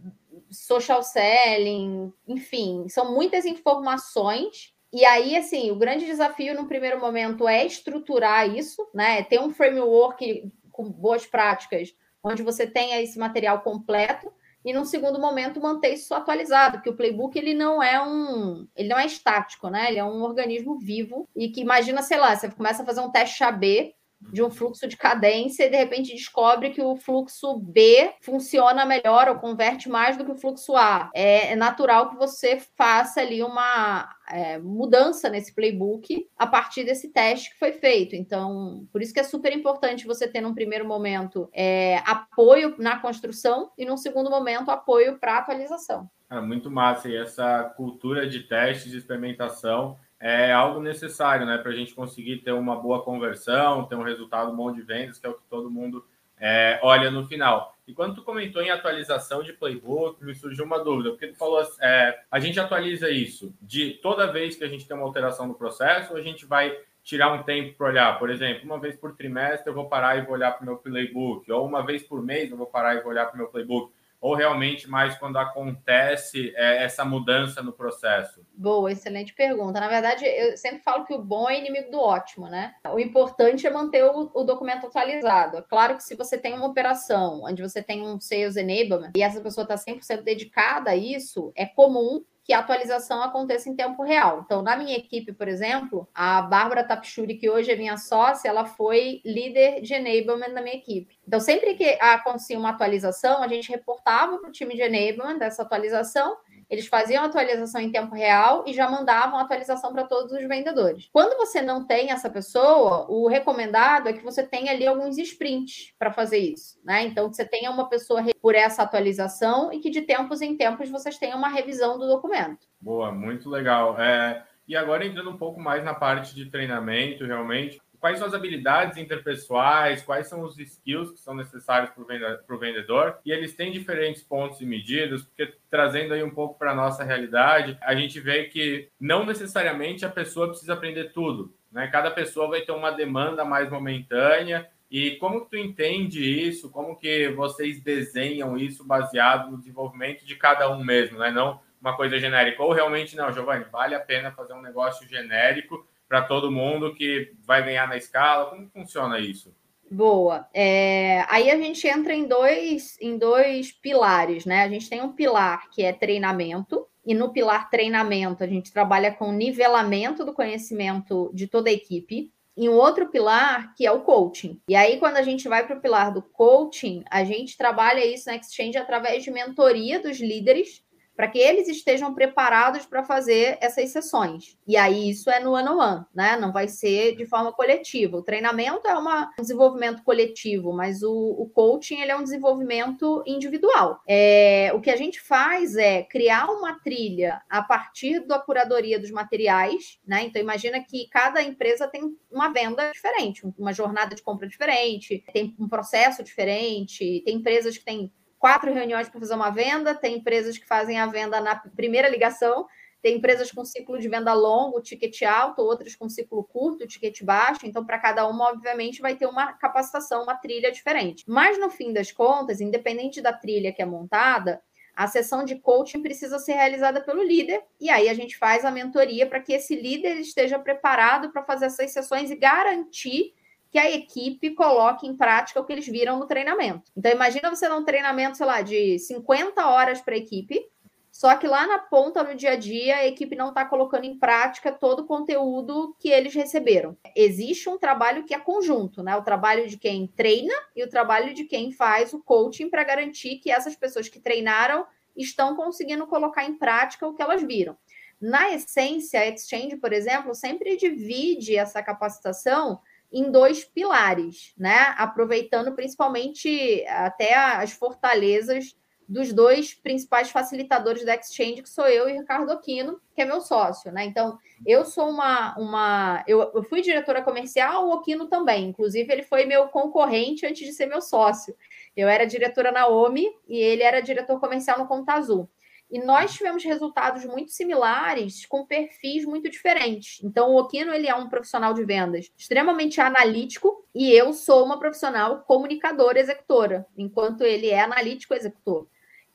social 0.50 1.02
selling, 1.02 2.12
enfim, 2.26 2.88
são 2.88 3.14
muitas 3.14 3.45
informações. 3.45 4.73
E 4.92 5.04
aí, 5.04 5.37
assim, 5.37 5.71
o 5.71 5.76
grande 5.76 6.07
desafio 6.07 6.54
no 6.54 6.66
primeiro 6.66 6.99
momento 6.99 7.47
é 7.47 7.64
estruturar 7.64 8.49
isso, 8.52 8.88
né? 8.92 9.23
Ter 9.23 9.38
um 9.38 9.50
framework 9.50 10.50
com 10.73 10.90
boas 10.90 11.25
práticas, 11.25 11.95
onde 12.25 12.42
você 12.42 12.66
tenha 12.66 13.00
esse 13.00 13.19
material 13.19 13.61
completo 13.61 14.33
e 14.64 14.73
num 14.73 14.85
segundo 14.85 15.19
momento 15.19 15.61
manter 15.61 15.95
isso 15.95 16.14
atualizado, 16.14 16.79
porque 16.79 16.90
o 16.90 16.97
playbook 16.97 17.38
ele 17.38 17.55
não 17.55 17.83
é 17.83 18.02
um, 18.02 18.67
ele 18.76 18.88
não 18.88 18.99
é 18.99 19.07
estático, 19.07 19.69
né? 19.69 19.88
Ele 19.88 19.99
é 19.99 20.05
um 20.05 20.23
organismo 20.23 20.79
vivo 20.79 21.29
e 21.35 21.49
que 21.49 21.61
imagina, 21.61 22.02
sei 22.02 22.19
lá, 22.19 22.35
você 22.35 22.50
começa 22.50 22.83
a 22.83 22.87
fazer 22.87 23.00
um 23.00 23.11
teste 23.11 23.43
AB 23.43 23.95
de 24.21 24.43
um 24.43 24.50
fluxo 24.50 24.87
de 24.87 24.97
cadência 24.97 25.65
e 25.65 25.71
de 25.71 25.77
repente 25.77 26.12
descobre 26.12 26.71
que 26.71 26.83
o 26.83 26.97
fluxo 26.97 27.59
B 27.59 28.12
funciona 28.21 28.85
melhor 28.85 29.29
ou 29.29 29.37
converte 29.37 29.89
mais 29.89 30.17
do 30.17 30.25
que 30.25 30.33
o 30.33 30.37
fluxo 30.37 30.77
A. 30.77 31.11
É, 31.15 31.53
é 31.53 31.57
natural 31.57 32.11
que 32.11 32.17
você 32.17 32.61
faça 32.77 33.21
ali 33.21 33.43
uma 33.43 34.09
é, 34.31 34.59
mudança 34.59 35.29
nesse 35.29 35.55
playbook 35.55 36.29
a 36.37 36.47
partir 36.47 36.85
desse 36.85 37.09
teste 37.09 37.50
que 37.50 37.59
foi 37.59 37.73
feito. 37.73 38.15
Então, 38.15 38.87
por 38.93 39.03
isso 39.03 39.12
que 39.12 39.21
é 39.21 39.25
super 39.25 39.53
importante 39.53 40.07
você 40.07 40.29
ter, 40.29 40.41
num 40.41 40.55
primeiro 40.55 40.87
momento, 40.87 41.49
é, 41.53 41.99
apoio 42.07 42.75
na 42.79 42.99
construção 42.99 43.71
e, 43.77 43.85
num 43.85 43.97
segundo 43.97 44.31
momento, 44.31 44.71
apoio 44.71 45.19
para 45.19 45.39
atualização. 45.39 46.09
É 46.31 46.41
muito 46.41 46.71
massa. 46.71 47.09
E 47.09 47.17
essa 47.17 47.65
cultura 47.77 48.29
de 48.29 48.41
testes, 48.41 48.93
de 48.93 48.99
experimentação, 48.99 49.97
é 50.21 50.53
algo 50.53 50.81
necessário, 50.81 51.47
né, 51.47 51.57
para 51.57 51.73
a 51.73 51.75
gente 51.75 51.95
conseguir 51.95 52.39
ter 52.39 52.53
uma 52.53 52.77
boa 52.77 53.03
conversão, 53.03 53.87
ter 53.87 53.95
um 53.95 54.03
resultado 54.03 54.55
bom 54.55 54.71
de 54.71 54.83
vendas, 54.83 55.19
que 55.19 55.27
é 55.27 55.31
o 55.31 55.35
que 55.35 55.45
todo 55.49 55.71
mundo 55.71 56.05
é, 56.39 56.79
olha 56.83 57.11
no 57.11 57.27
final. 57.27 57.75
E 57.89 57.95
quando 57.95 58.15
tu 58.15 58.23
comentou 58.23 58.62
em 58.62 58.71
atualização 58.71 59.43
de 59.43 59.53
playbook, 59.53 60.23
me 60.23 60.35
surgiu 60.35 60.65
uma 60.65 60.79
dúvida, 60.85 61.11
porque 61.11 61.29
tu 61.29 61.37
falou, 61.37 61.67
é, 61.81 62.21
a 62.31 62.39
gente 62.39 62.61
atualiza 62.61 63.11
isso 63.11 63.55
de 63.61 63.93
toda 64.03 64.31
vez 64.31 64.57
que 64.57 64.62
a 64.62 64.69
gente 64.69 64.87
tem 64.87 64.97
uma 64.97 65.07
alteração 65.07 65.49
no 65.49 65.55
processo, 65.55 66.12
ou 66.12 66.19
a 66.19 66.23
gente 66.23 66.45
vai 66.45 66.77
tirar 67.03 67.33
um 67.33 67.43
tempo 67.43 67.77
para 67.77 67.87
olhar, 67.87 68.19
por 68.19 68.31
exemplo, 68.31 68.65
uma 68.65 68.79
vez 68.79 68.95
por 68.95 69.17
trimestre 69.17 69.69
eu 69.69 69.75
vou 69.75 69.89
parar 69.89 70.19
e 70.19 70.23
vou 70.23 70.35
olhar 70.35 70.53
para 70.53 70.62
o 70.62 70.67
meu 70.67 70.77
playbook, 70.77 71.50
ou 71.50 71.67
uma 71.67 71.85
vez 71.85 72.03
por 72.03 72.23
mês 72.23 72.50
eu 72.50 72.57
vou 72.57 72.67
parar 72.67 72.95
e 72.95 73.00
vou 73.00 73.11
olhar 73.11 73.27
para 73.27 73.35
o 73.35 73.39
meu 73.39 73.49
playbook. 73.49 73.93
Ou 74.21 74.35
realmente 74.35 74.89
mais 74.89 75.17
quando 75.17 75.39
acontece 75.39 76.53
é, 76.55 76.85
essa 76.85 77.05
mudança 77.05 77.62
no 77.62 77.73
processo? 77.73 78.45
Boa, 78.55 78.93
excelente 78.93 79.33
pergunta. 79.35 79.81
Na 79.81 79.89
verdade, 79.89 80.25
eu 80.27 80.57
sempre 80.57 80.83
falo 80.83 81.05
que 81.05 81.15
o 81.15 81.23
bom 81.23 81.49
é 81.49 81.59
inimigo 81.59 81.91
do 81.91 81.99
ótimo, 81.99 82.47
né? 82.49 82.75
O 82.93 82.99
importante 82.99 83.67
é 83.67 83.71
manter 83.71 84.05
o, 84.05 84.31
o 84.35 84.45
documento 84.45 84.87
atualizado. 84.87 85.57
É 85.57 85.62
claro 85.62 85.97
que 85.97 86.03
se 86.03 86.15
você 86.15 86.37
tem 86.37 86.55
uma 86.55 86.67
operação 86.67 87.43
onde 87.45 87.62
você 87.62 87.83
tem 87.83 88.03
um 88.03 88.21
sales 88.21 88.57
enablement 88.57 89.12
e 89.17 89.23
essa 89.23 89.41
pessoa 89.41 89.62
está 89.62 89.75
100% 89.75 90.23
dedicada 90.23 90.91
a 90.91 90.97
isso, 90.97 91.53
é 91.57 91.65
comum 91.65 92.23
que 92.50 92.54
a 92.54 92.59
atualização 92.59 93.23
aconteça 93.23 93.69
em 93.69 93.76
tempo 93.76 94.02
real. 94.02 94.42
Então, 94.45 94.61
na 94.61 94.76
minha 94.76 94.97
equipe, 94.97 95.33
por 95.33 95.47
exemplo, 95.47 96.09
a 96.12 96.42
Bárbara 96.42 96.83
Tapchuri, 96.83 97.37
que 97.37 97.49
hoje 97.49 97.71
é 97.71 97.76
minha 97.76 97.97
sócia, 97.97 98.49
ela 98.49 98.64
foi 98.64 99.21
líder 99.25 99.80
de 99.83 99.95
enablement 99.95 100.52
da 100.52 100.61
minha 100.61 100.75
equipe. 100.75 101.16
Então, 101.25 101.38
sempre 101.38 101.76
que 101.76 101.97
acontecia 102.00 102.59
uma 102.59 102.71
atualização, 102.71 103.40
a 103.40 103.47
gente 103.47 103.71
reportava 103.71 104.37
para 104.38 104.49
o 104.49 104.52
time 104.52 104.75
de 104.75 104.83
enablement 104.83 105.38
dessa 105.38 105.62
atualização 105.62 106.37
eles 106.71 106.87
faziam 106.87 107.25
atualização 107.25 107.81
em 107.81 107.91
tempo 107.91 108.15
real 108.15 108.65
e 108.67 108.73
já 108.73 108.89
mandavam 108.89 109.41
atualização 109.41 109.93
para 109.93 110.05
todos 110.05 110.33
os 110.33 110.47
vendedores. 110.47 111.09
Quando 111.12 111.37
você 111.37 111.61
não 111.61 111.85
tem 111.85 112.12
essa 112.12 112.31
pessoa, 112.31 113.07
o 113.11 113.27
recomendado 113.27 114.09
é 114.09 114.12
que 114.12 114.23
você 114.23 114.45
tenha 114.45 114.71
ali 114.71 114.87
alguns 114.87 115.19
sprints 115.19 115.93
para 115.99 116.12
fazer 116.12 116.39
isso, 116.39 116.79
né? 116.85 117.03
Então, 117.03 117.29
que 117.29 117.35
você 117.35 117.45
tenha 117.45 117.71
uma 117.71 117.89
pessoa 117.89 118.23
por 118.41 118.55
essa 118.55 118.85
atualização 118.85 119.73
e 119.73 119.81
que 119.81 119.91
de 119.91 120.03
tempos 120.03 120.41
em 120.41 120.57
tempos 120.57 120.89
vocês 120.89 121.19
tenham 121.19 121.37
uma 121.37 121.49
revisão 121.49 121.99
do 121.99 122.07
documento. 122.07 122.69
Boa, 122.81 123.11
muito 123.11 123.50
legal. 123.50 124.00
É, 124.00 124.45
e 124.69 124.77
agora 124.77 125.05
entrando 125.05 125.31
um 125.31 125.37
pouco 125.37 125.61
mais 125.61 125.83
na 125.83 125.93
parte 125.93 126.35
de 126.35 126.47
treinamento, 126.47 127.27
realmente, 127.27 127.81
quais 128.00 128.19
são 128.19 128.26
as 128.26 128.35
habilidades 128.35 128.97
interpessoais, 128.97 130.02
quais 130.02 130.26
são 130.26 130.42
os 130.42 130.59
skills 130.59 131.12
que 131.12 131.21
são 131.21 131.35
necessários 131.35 131.90
para 131.90 132.57
o 132.57 132.59
vendedor, 132.59 133.19
e 133.25 133.30
eles 133.30 133.54
têm 133.54 133.71
diferentes 133.71 134.23
pontos 134.23 134.61
e 134.61 134.66
medidas, 134.66 135.23
porque 135.23 135.54
trazendo 135.71 136.14
aí 136.14 136.23
um 136.23 136.30
pouco 136.30 136.59
para 136.59 136.73
a 136.73 136.75
nossa 136.75 137.04
realidade, 137.04 137.78
a 137.83 137.95
gente 137.95 138.19
vê 138.19 138.45
que 138.45 138.88
não 138.99 139.25
necessariamente 139.25 140.04
a 140.04 140.09
pessoa 140.09 140.49
precisa 140.49 140.73
aprender 140.73 141.12
tudo, 141.12 141.54
né? 141.71 141.87
Cada 141.88 142.11
pessoa 142.11 142.49
vai 142.49 142.62
ter 142.62 142.73
uma 142.73 142.90
demanda 142.90 143.45
mais 143.45 143.71
momentânea, 143.71 144.69
e 144.90 145.12
como 145.12 145.45
tu 145.45 145.57
entende 145.57 146.21
isso? 146.21 146.69
Como 146.69 146.99
que 146.99 147.28
vocês 147.28 147.80
desenham 147.80 148.59
isso 148.59 148.85
baseado 148.85 149.50
no 149.50 149.59
desenvolvimento 149.59 150.26
de 150.26 150.35
cada 150.35 150.69
um 150.69 150.83
mesmo, 150.83 151.19
né? 151.19 151.30
Não 151.30 151.61
uma 151.80 151.97
coisa 151.97 152.19
genérica. 152.19 152.62
Ou 152.62 152.73
realmente 152.73 153.16
não, 153.16 153.33
Giovanni, 153.33 153.64
vale 153.71 153.95
a 153.95 154.00
pena 154.00 154.33
fazer 154.33 154.52
um 154.52 154.61
negócio 154.61 155.09
genérico 155.09 155.87
para 156.11 156.23
todo 156.23 156.50
mundo 156.50 156.93
que 156.93 157.33
vai 157.47 157.64
ganhar 157.64 157.87
na 157.87 157.97
escala? 157.97 158.50
Como 158.50 158.69
funciona 158.69 159.21
isso? 159.21 159.55
Boa. 159.88 160.49
É, 160.52 161.25
aí 161.29 161.49
a 161.49 161.57
gente 161.57 161.87
entra 161.87 162.12
em 162.12 162.26
dois, 162.26 162.99
em 163.00 163.17
dois 163.17 163.71
pilares, 163.71 164.45
né? 164.45 164.64
A 164.64 164.69
gente 164.69 164.90
tem 164.90 165.00
um 165.00 165.12
pilar 165.12 165.71
que 165.71 165.85
é 165.85 165.93
treinamento, 165.93 166.85
e 167.07 167.14
no 167.14 167.33
pilar 167.33 167.71
treinamento 167.71 168.43
a 168.43 168.47
gente 168.49 168.73
trabalha 168.73 169.12
com 169.12 169.31
nivelamento 169.31 170.25
do 170.25 170.35
conhecimento 170.35 171.31
de 171.33 171.47
toda 171.47 171.71
a 171.71 171.73
equipe. 171.73 172.33
E 172.57 172.69
um 172.69 172.75
outro 172.75 173.09
pilar 173.09 173.73
que 173.76 173.87
é 173.87 173.93
o 173.93 174.00
coaching. 174.00 174.61
E 174.69 174.75
aí, 174.75 174.99
quando 174.99 175.17
a 175.17 175.23
gente 175.23 175.49
vai 175.49 175.64
para 175.64 175.79
o 175.79 175.81
pilar 175.81 176.12
do 176.12 176.21
coaching, 176.21 177.05
a 177.09 177.23
gente 177.23 177.57
trabalha 177.57 178.05
isso 178.05 178.29
na 178.29 178.37
Exchange 178.37 178.76
através 178.76 179.23
de 179.23 179.31
mentoria 179.31 180.00
dos 180.00 180.19
líderes 180.19 180.83
para 181.21 181.29
que 181.29 181.39
eles 181.39 181.69
estejam 181.69 182.15
preparados 182.15 182.87
para 182.87 183.05
fazer 183.05 183.59
essas 183.61 183.91
sessões. 183.91 184.57
E 184.67 184.75
aí 184.75 185.11
isso 185.11 185.29
é 185.29 185.39
no 185.39 185.55
ano 185.55 185.79
a 185.79 185.85
ano, 185.85 186.07
né? 186.15 186.39
Não 186.39 186.50
vai 186.50 186.67
ser 186.67 187.15
de 187.15 187.27
forma 187.27 187.53
coletiva. 187.53 188.17
O 188.17 188.23
treinamento 188.23 188.89
é 188.89 188.95
uma, 188.97 189.31
um 189.39 189.43
desenvolvimento 189.43 190.03
coletivo, 190.03 190.73
mas 190.73 191.03
o, 191.03 191.12
o 191.12 191.47
coaching 191.50 192.00
ele 192.00 192.11
é 192.11 192.17
um 192.17 192.23
desenvolvimento 192.23 193.23
individual. 193.27 194.00
É, 194.09 194.71
o 194.73 194.81
que 194.81 194.89
a 194.89 194.97
gente 194.97 195.21
faz 195.21 195.77
é 195.77 196.05
criar 196.05 196.47
uma 196.47 196.81
trilha 196.81 197.43
a 197.50 197.62
partir 197.62 198.21
da 198.21 198.39
curadoria 198.39 198.99
dos 198.99 199.11
materiais, 199.11 200.00
né? 200.07 200.23
Então 200.25 200.41
imagina 200.41 200.83
que 200.83 201.07
cada 201.11 201.43
empresa 201.43 201.87
tem 201.87 202.17
uma 202.31 202.49
venda 202.49 202.91
diferente, 202.93 203.43
uma 203.59 203.75
jornada 203.75 204.15
de 204.15 204.23
compra 204.23 204.49
diferente, 204.49 205.23
tem 205.35 205.55
um 205.59 205.69
processo 205.69 206.23
diferente, 206.23 207.23
tem 207.27 207.37
empresas 207.37 207.77
que 207.77 207.85
têm 207.85 208.11
quatro 208.40 208.73
reuniões 208.73 209.09
para 209.09 209.20
fazer 209.20 209.35
uma 209.35 209.50
venda, 209.50 209.94
tem 209.94 210.16
empresas 210.16 210.56
que 210.56 210.66
fazem 210.66 210.99
a 210.99 211.06
venda 211.06 211.40
na 211.40 211.54
primeira 211.54 212.09
ligação, 212.09 212.66
tem 213.02 213.18
empresas 213.18 213.52
com 213.52 213.64
ciclo 213.64 213.99
de 213.99 214.09
venda 214.09 214.32
longo, 214.32 214.80
ticket 214.80 215.23
alto, 215.23 215.62
outras 215.62 215.94
com 215.94 216.09
ciclo 216.09 216.42
curto, 216.44 216.87
ticket 216.87 217.23
baixo. 217.23 217.66
Então, 217.66 217.85
para 217.85 217.99
cada 217.99 218.26
uma, 218.26 218.49
obviamente, 218.49 219.02
vai 219.02 219.14
ter 219.14 219.26
uma 219.26 219.52
capacitação, 219.52 220.23
uma 220.23 220.35
trilha 220.35 220.73
diferente. 220.73 221.25
Mas, 221.28 221.59
no 221.59 221.70
fim 221.70 221.92
das 221.92 222.11
contas, 222.11 222.61
independente 222.61 223.20
da 223.20 223.32
trilha 223.32 223.73
que 223.73 223.82
é 223.82 223.87
montada, 223.87 224.62
a 224.94 225.06
sessão 225.06 225.44
de 225.44 225.56
coaching 225.56 226.02
precisa 226.02 226.38
ser 226.38 226.54
realizada 226.54 227.00
pelo 227.00 227.23
líder, 227.23 227.62
e 227.78 227.88
aí 227.88 228.09
a 228.09 228.14
gente 228.14 228.37
faz 228.37 228.64
a 228.64 228.70
mentoria 228.70 229.26
para 229.26 229.40
que 229.40 229.52
esse 229.52 229.76
líder 229.76 230.18
esteja 230.18 230.59
preparado 230.59 231.30
para 231.30 231.42
fazer 231.42 231.66
essas 231.66 231.92
sessões 231.92 232.30
e 232.30 232.37
garantir 232.37 233.35
que 233.71 233.79
a 233.79 233.91
equipe 233.91 234.50
coloque 234.50 235.07
em 235.07 235.17
prática 235.17 235.61
o 235.61 235.65
que 235.65 235.73
eles 235.73 235.87
viram 235.87 236.19
no 236.19 236.26
treinamento. 236.26 236.91
Então, 236.97 237.13
imagina 237.13 237.49
você 237.49 237.69
dar 237.69 237.76
um 237.76 237.85
treinamento, 237.85 238.37
sei 238.37 238.47
lá, 238.47 238.61
de 238.63 238.99
50 238.99 239.65
horas 239.67 240.00
para 240.00 240.15
a 240.15 240.19
equipe, 240.19 240.69
só 241.13 241.37
que 241.37 241.47
lá 241.47 241.67
na 241.67 241.78
ponta, 241.78 242.23
no 242.23 242.35
dia 242.35 242.52
a 242.52 242.56
dia, 242.56 242.97
a 242.97 243.06
equipe 243.06 243.37
não 243.37 243.50
está 243.50 243.65
colocando 243.65 244.04
em 244.04 244.19
prática 244.19 244.73
todo 244.73 245.00
o 245.00 245.06
conteúdo 245.06 245.95
que 245.99 246.09
eles 246.09 246.35
receberam. 246.35 246.97
Existe 247.15 247.69
um 247.69 247.78
trabalho 247.78 248.25
que 248.25 248.33
é 248.35 248.39
conjunto, 248.39 249.02
né? 249.02 249.17
O 249.17 249.23
trabalho 249.23 249.69
de 249.69 249.76
quem 249.76 250.06
treina 250.06 250.54
e 250.75 250.83
o 250.83 250.89
trabalho 250.89 251.35
de 251.35 251.45
quem 251.45 251.73
faz 251.73 252.13
o 252.13 252.23
coaching 252.23 252.71
para 252.71 252.85
garantir 252.85 253.39
que 253.39 253.50
essas 253.50 253.76
pessoas 253.76 254.09
que 254.09 254.21
treinaram 254.21 254.87
estão 255.17 255.56
conseguindo 255.56 256.06
colocar 256.06 256.45
em 256.45 256.56
prática 256.56 257.06
o 257.06 257.15
que 257.15 257.23
elas 257.23 257.43
viram. 257.43 257.76
Na 258.21 258.52
essência, 258.52 259.21
a 259.21 259.26
Exchange, 259.26 259.76
por 259.76 259.93
exemplo, 259.93 260.35
sempre 260.35 260.76
divide 260.76 261.56
essa 261.56 261.83
capacitação 261.83 262.80
em 263.12 263.30
dois 263.30 263.64
pilares, 263.64 264.52
né? 264.56 264.94
Aproveitando 264.96 265.75
principalmente 265.75 266.84
até 266.88 267.34
as 267.34 267.73
fortalezas 267.73 268.76
dos 269.10 269.32
dois 269.32 269.75
principais 269.75 270.30
facilitadores 270.30 271.04
da 271.04 271.16
Exchange, 271.16 271.62
que 271.62 271.68
sou 271.68 271.84
eu 271.88 272.08
e 272.08 272.12
Ricardo 272.12 272.52
Aquino, 272.52 273.00
que 273.12 273.20
é 273.20 273.25
meu 273.25 273.40
sócio, 273.40 273.90
né? 273.90 274.04
Então, 274.04 274.38
eu 274.64 274.84
sou 274.84 275.10
uma. 275.10 275.58
uma 275.58 276.25
eu, 276.28 276.40
eu 276.54 276.62
fui 276.62 276.80
diretora 276.80 277.20
comercial, 277.20 277.88
o 277.88 277.92
Aquino 277.94 278.28
também. 278.28 278.68
Inclusive, 278.68 279.12
ele 279.12 279.25
foi 279.25 279.46
meu 279.46 279.66
concorrente 279.66 280.46
antes 280.46 280.64
de 280.64 280.73
ser 280.73 280.86
meu 280.86 281.00
sócio. 281.00 281.56
Eu 281.96 282.08
era 282.08 282.25
diretora 282.25 282.70
na 282.70 282.86
OMI 282.86 283.26
e 283.49 283.58
ele 283.58 283.82
era 283.82 284.00
diretor 284.00 284.38
comercial 284.38 284.78
no 284.78 284.86
Conta 284.86 285.14
Azul. 285.14 285.50
E 285.91 285.99
nós 285.99 286.33
tivemos 286.35 286.63
resultados 286.63 287.25
muito 287.25 287.50
similares 287.50 288.47
com 288.47 288.65
perfis 288.65 289.25
muito 289.25 289.50
diferentes. 289.50 290.23
Então, 290.23 290.50
o 290.50 290.59
Okino 290.59 290.95
ele 290.95 291.09
é 291.09 291.15
um 291.15 291.29
profissional 291.29 291.75
de 291.75 291.85
vendas 291.85 292.31
extremamente 292.39 293.00
analítico 293.00 293.85
e 293.95 294.13
eu 294.13 294.33
sou 294.33 294.65
uma 294.65 294.79
profissional 294.79 295.41
comunicadora 295.41 296.21
executora, 296.21 296.87
enquanto 296.97 297.43
ele 297.43 297.69
é 297.69 297.81
analítico 297.81 298.35
executor. 298.35 298.87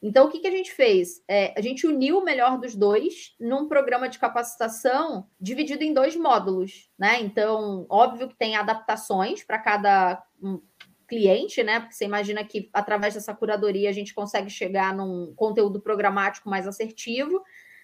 Então, 0.01 0.27
o 0.27 0.29
que, 0.29 0.39
que 0.39 0.47
a 0.47 0.51
gente 0.51 0.71
fez? 0.71 1.23
É, 1.27 1.53
a 1.57 1.61
gente 1.61 1.87
uniu 1.87 2.19
o 2.19 2.23
melhor 2.23 2.59
dos 2.59 2.75
dois 2.75 3.33
num 3.39 3.67
programa 3.67 4.07
de 4.07 4.19
capacitação 4.19 5.27
dividido 5.41 5.83
em 5.83 5.93
dois 5.93 6.15
módulos, 6.15 6.91
né? 6.97 7.19
Então, 7.21 7.87
óbvio 7.89 8.27
que 8.27 8.35
tem 8.35 8.55
adaptações 8.55 9.43
para 9.43 9.57
cada 9.57 10.23
cliente, 11.07 11.63
né? 11.63 11.79
Porque 11.79 11.95
você 11.95 12.05
imagina 12.05 12.43
que 12.43 12.69
através 12.73 13.13
dessa 13.13 13.33
curadoria 13.33 13.89
a 13.89 13.93
gente 13.93 14.13
consegue 14.13 14.49
chegar 14.49 14.95
num 14.95 15.33
conteúdo 15.35 15.79
programático 15.79 16.49
mais 16.49 16.67
assertivo, 16.67 17.41